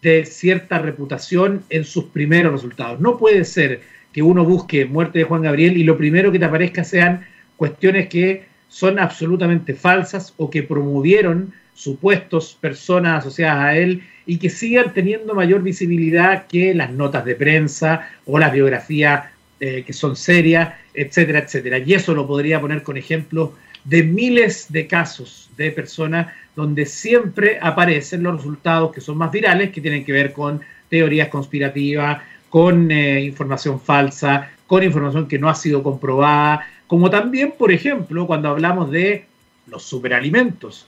de 0.03 0.24
cierta 0.24 0.79
reputación 0.79 1.64
en 1.70 1.85
sus 1.85 2.05
primeros 2.05 2.53
resultados. 2.53 3.01
No 3.01 3.18
puede 3.18 3.45
ser 3.45 3.81
que 4.12 4.22
uno 4.22 4.44
busque 4.44 4.84
muerte 4.84 5.20
de 5.20 5.24
Juan 5.24 5.42
Gabriel 5.42 5.76
y 5.76 5.84
lo 5.84 5.96
primero 5.96 6.32
que 6.32 6.38
te 6.38 6.44
aparezca 6.44 6.84
sean 6.84 7.26
cuestiones 7.56 8.09
que 8.09 8.46
son 8.68 8.98
absolutamente 8.98 9.74
falsas 9.74 10.34
o 10.36 10.50
que 10.50 10.62
promovieron 10.62 11.52
supuestos 11.74 12.59
personas 12.61 13.20
asociadas 13.24 13.64
a 13.64 13.76
él 13.76 14.02
y 14.26 14.38
que 14.38 14.50
sigan 14.50 14.92
teniendo 14.92 15.34
mayor 15.34 15.62
visibilidad 15.62 16.46
que 16.46 16.74
las 16.74 16.90
notas 16.90 17.24
de 17.24 17.34
prensa 17.34 18.11
o 18.26 18.38
las 18.38 18.52
biografías 18.52 19.26
eh, 19.61 19.82
que 19.86 19.92
son 19.92 20.14
serias, 20.16 20.74
etcétera, 20.94 21.40
etcétera. 21.40 21.78
Y 21.78 21.94
eso 21.94 22.14
lo 22.14 22.26
podría 22.26 22.61
poner 22.61 22.82
con 22.82 22.96
ejemplos 22.96 23.50
de 23.84 24.02
miles 24.02 24.70
de 24.70 24.86
casos 24.86 25.50
de 25.56 25.70
personas 25.70 26.28
donde 26.54 26.86
siempre 26.86 27.59
aparecen 27.61 28.22
los 28.22 28.36
resultados 28.36 28.92
que 28.92 29.00
son 29.00 29.18
más 29.18 29.32
virales, 29.32 29.70
que 29.70 29.80
tienen 29.80 30.04
que 30.04 30.12
ver 30.12 30.32
con 30.32 30.61
teorías 30.88 31.28
conspirativas, 31.28 32.22
con 32.49 32.90
eh, 32.90 33.22
información 33.22 33.80
falsa, 33.80 34.51
con 34.66 34.82
información 34.82 35.28
que 35.28 35.38
no 35.38 35.49
ha 35.49 35.55
sido 35.55 35.82
comprobada, 35.82 36.66
como 36.86 37.11
también, 37.11 37.55
por 37.59 37.70
ejemplo, 37.70 38.26
cuando 38.26 38.49
hablamos 38.49 38.90
de 38.90 39.26
los 39.66 39.82
superalimentos. 39.82 40.86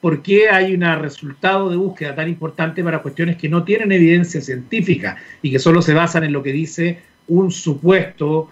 ¿Por 0.00 0.22
qué 0.22 0.48
hay 0.48 0.74
un 0.74 0.82
resultado 1.00 1.70
de 1.70 1.76
búsqueda 1.76 2.14
tan 2.14 2.28
importante 2.28 2.84
para 2.84 3.00
cuestiones 3.00 3.36
que 3.36 3.48
no 3.48 3.64
tienen 3.64 3.92
evidencia 3.92 4.40
científica 4.40 5.16
y 5.42 5.50
que 5.50 5.58
solo 5.58 5.82
se 5.82 5.94
basan 5.94 6.24
en 6.24 6.32
lo 6.32 6.42
que 6.42 6.52
dice 6.52 7.00
un 7.28 7.50
supuesto 7.50 8.50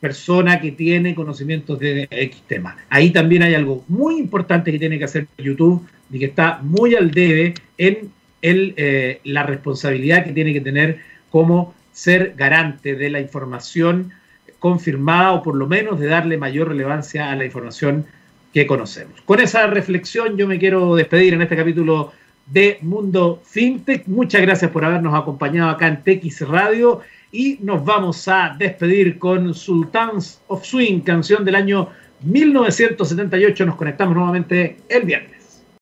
persona 0.00 0.60
que 0.60 0.72
tiene 0.72 1.14
conocimientos 1.14 1.78
de 1.78 2.08
X 2.10 2.42
tema? 2.46 2.76
Ahí 2.88 3.10
también 3.10 3.42
hay 3.42 3.54
algo 3.54 3.84
muy 3.88 4.18
importante 4.18 4.72
que 4.72 4.78
tiene 4.78 4.98
que 4.98 5.04
hacer 5.04 5.26
YouTube 5.38 5.86
y 6.10 6.18
que 6.18 6.26
está 6.26 6.60
muy 6.62 6.94
al 6.94 7.10
debe 7.10 7.54
en 7.78 8.10
el, 8.42 8.74
eh, 8.76 9.20
la 9.24 9.42
responsabilidad 9.42 10.24
que 10.24 10.32
tiene 10.32 10.52
que 10.52 10.60
tener 10.60 11.00
como 11.30 11.74
ser 11.96 12.34
garante 12.36 12.94
de 12.94 13.08
la 13.08 13.20
información 13.20 14.12
confirmada 14.58 15.32
o 15.32 15.42
por 15.42 15.56
lo 15.56 15.66
menos 15.66 15.98
de 15.98 16.08
darle 16.08 16.36
mayor 16.36 16.68
relevancia 16.68 17.30
a 17.30 17.36
la 17.36 17.46
información 17.46 18.04
que 18.52 18.66
conocemos. 18.66 19.22
Con 19.22 19.40
esa 19.40 19.66
reflexión 19.66 20.36
yo 20.36 20.46
me 20.46 20.58
quiero 20.58 20.94
despedir 20.94 21.32
en 21.32 21.40
este 21.40 21.56
capítulo 21.56 22.12
de 22.44 22.76
Mundo 22.82 23.40
FinTech. 23.46 24.06
Muchas 24.08 24.42
gracias 24.42 24.70
por 24.70 24.84
habernos 24.84 25.14
acompañado 25.14 25.70
acá 25.70 25.88
en 25.88 26.02
TX 26.02 26.46
Radio 26.46 27.00
y 27.32 27.60
nos 27.62 27.82
vamos 27.82 28.28
a 28.28 28.54
despedir 28.58 29.18
con 29.18 29.54
Sultans 29.54 30.42
of 30.48 30.66
Swing, 30.66 31.00
canción 31.00 31.46
del 31.46 31.54
año 31.54 31.88
1978. 32.24 33.64
Nos 33.64 33.76
conectamos 33.76 34.14
nuevamente 34.14 34.76
el 34.90 35.04
viernes. 35.04 35.35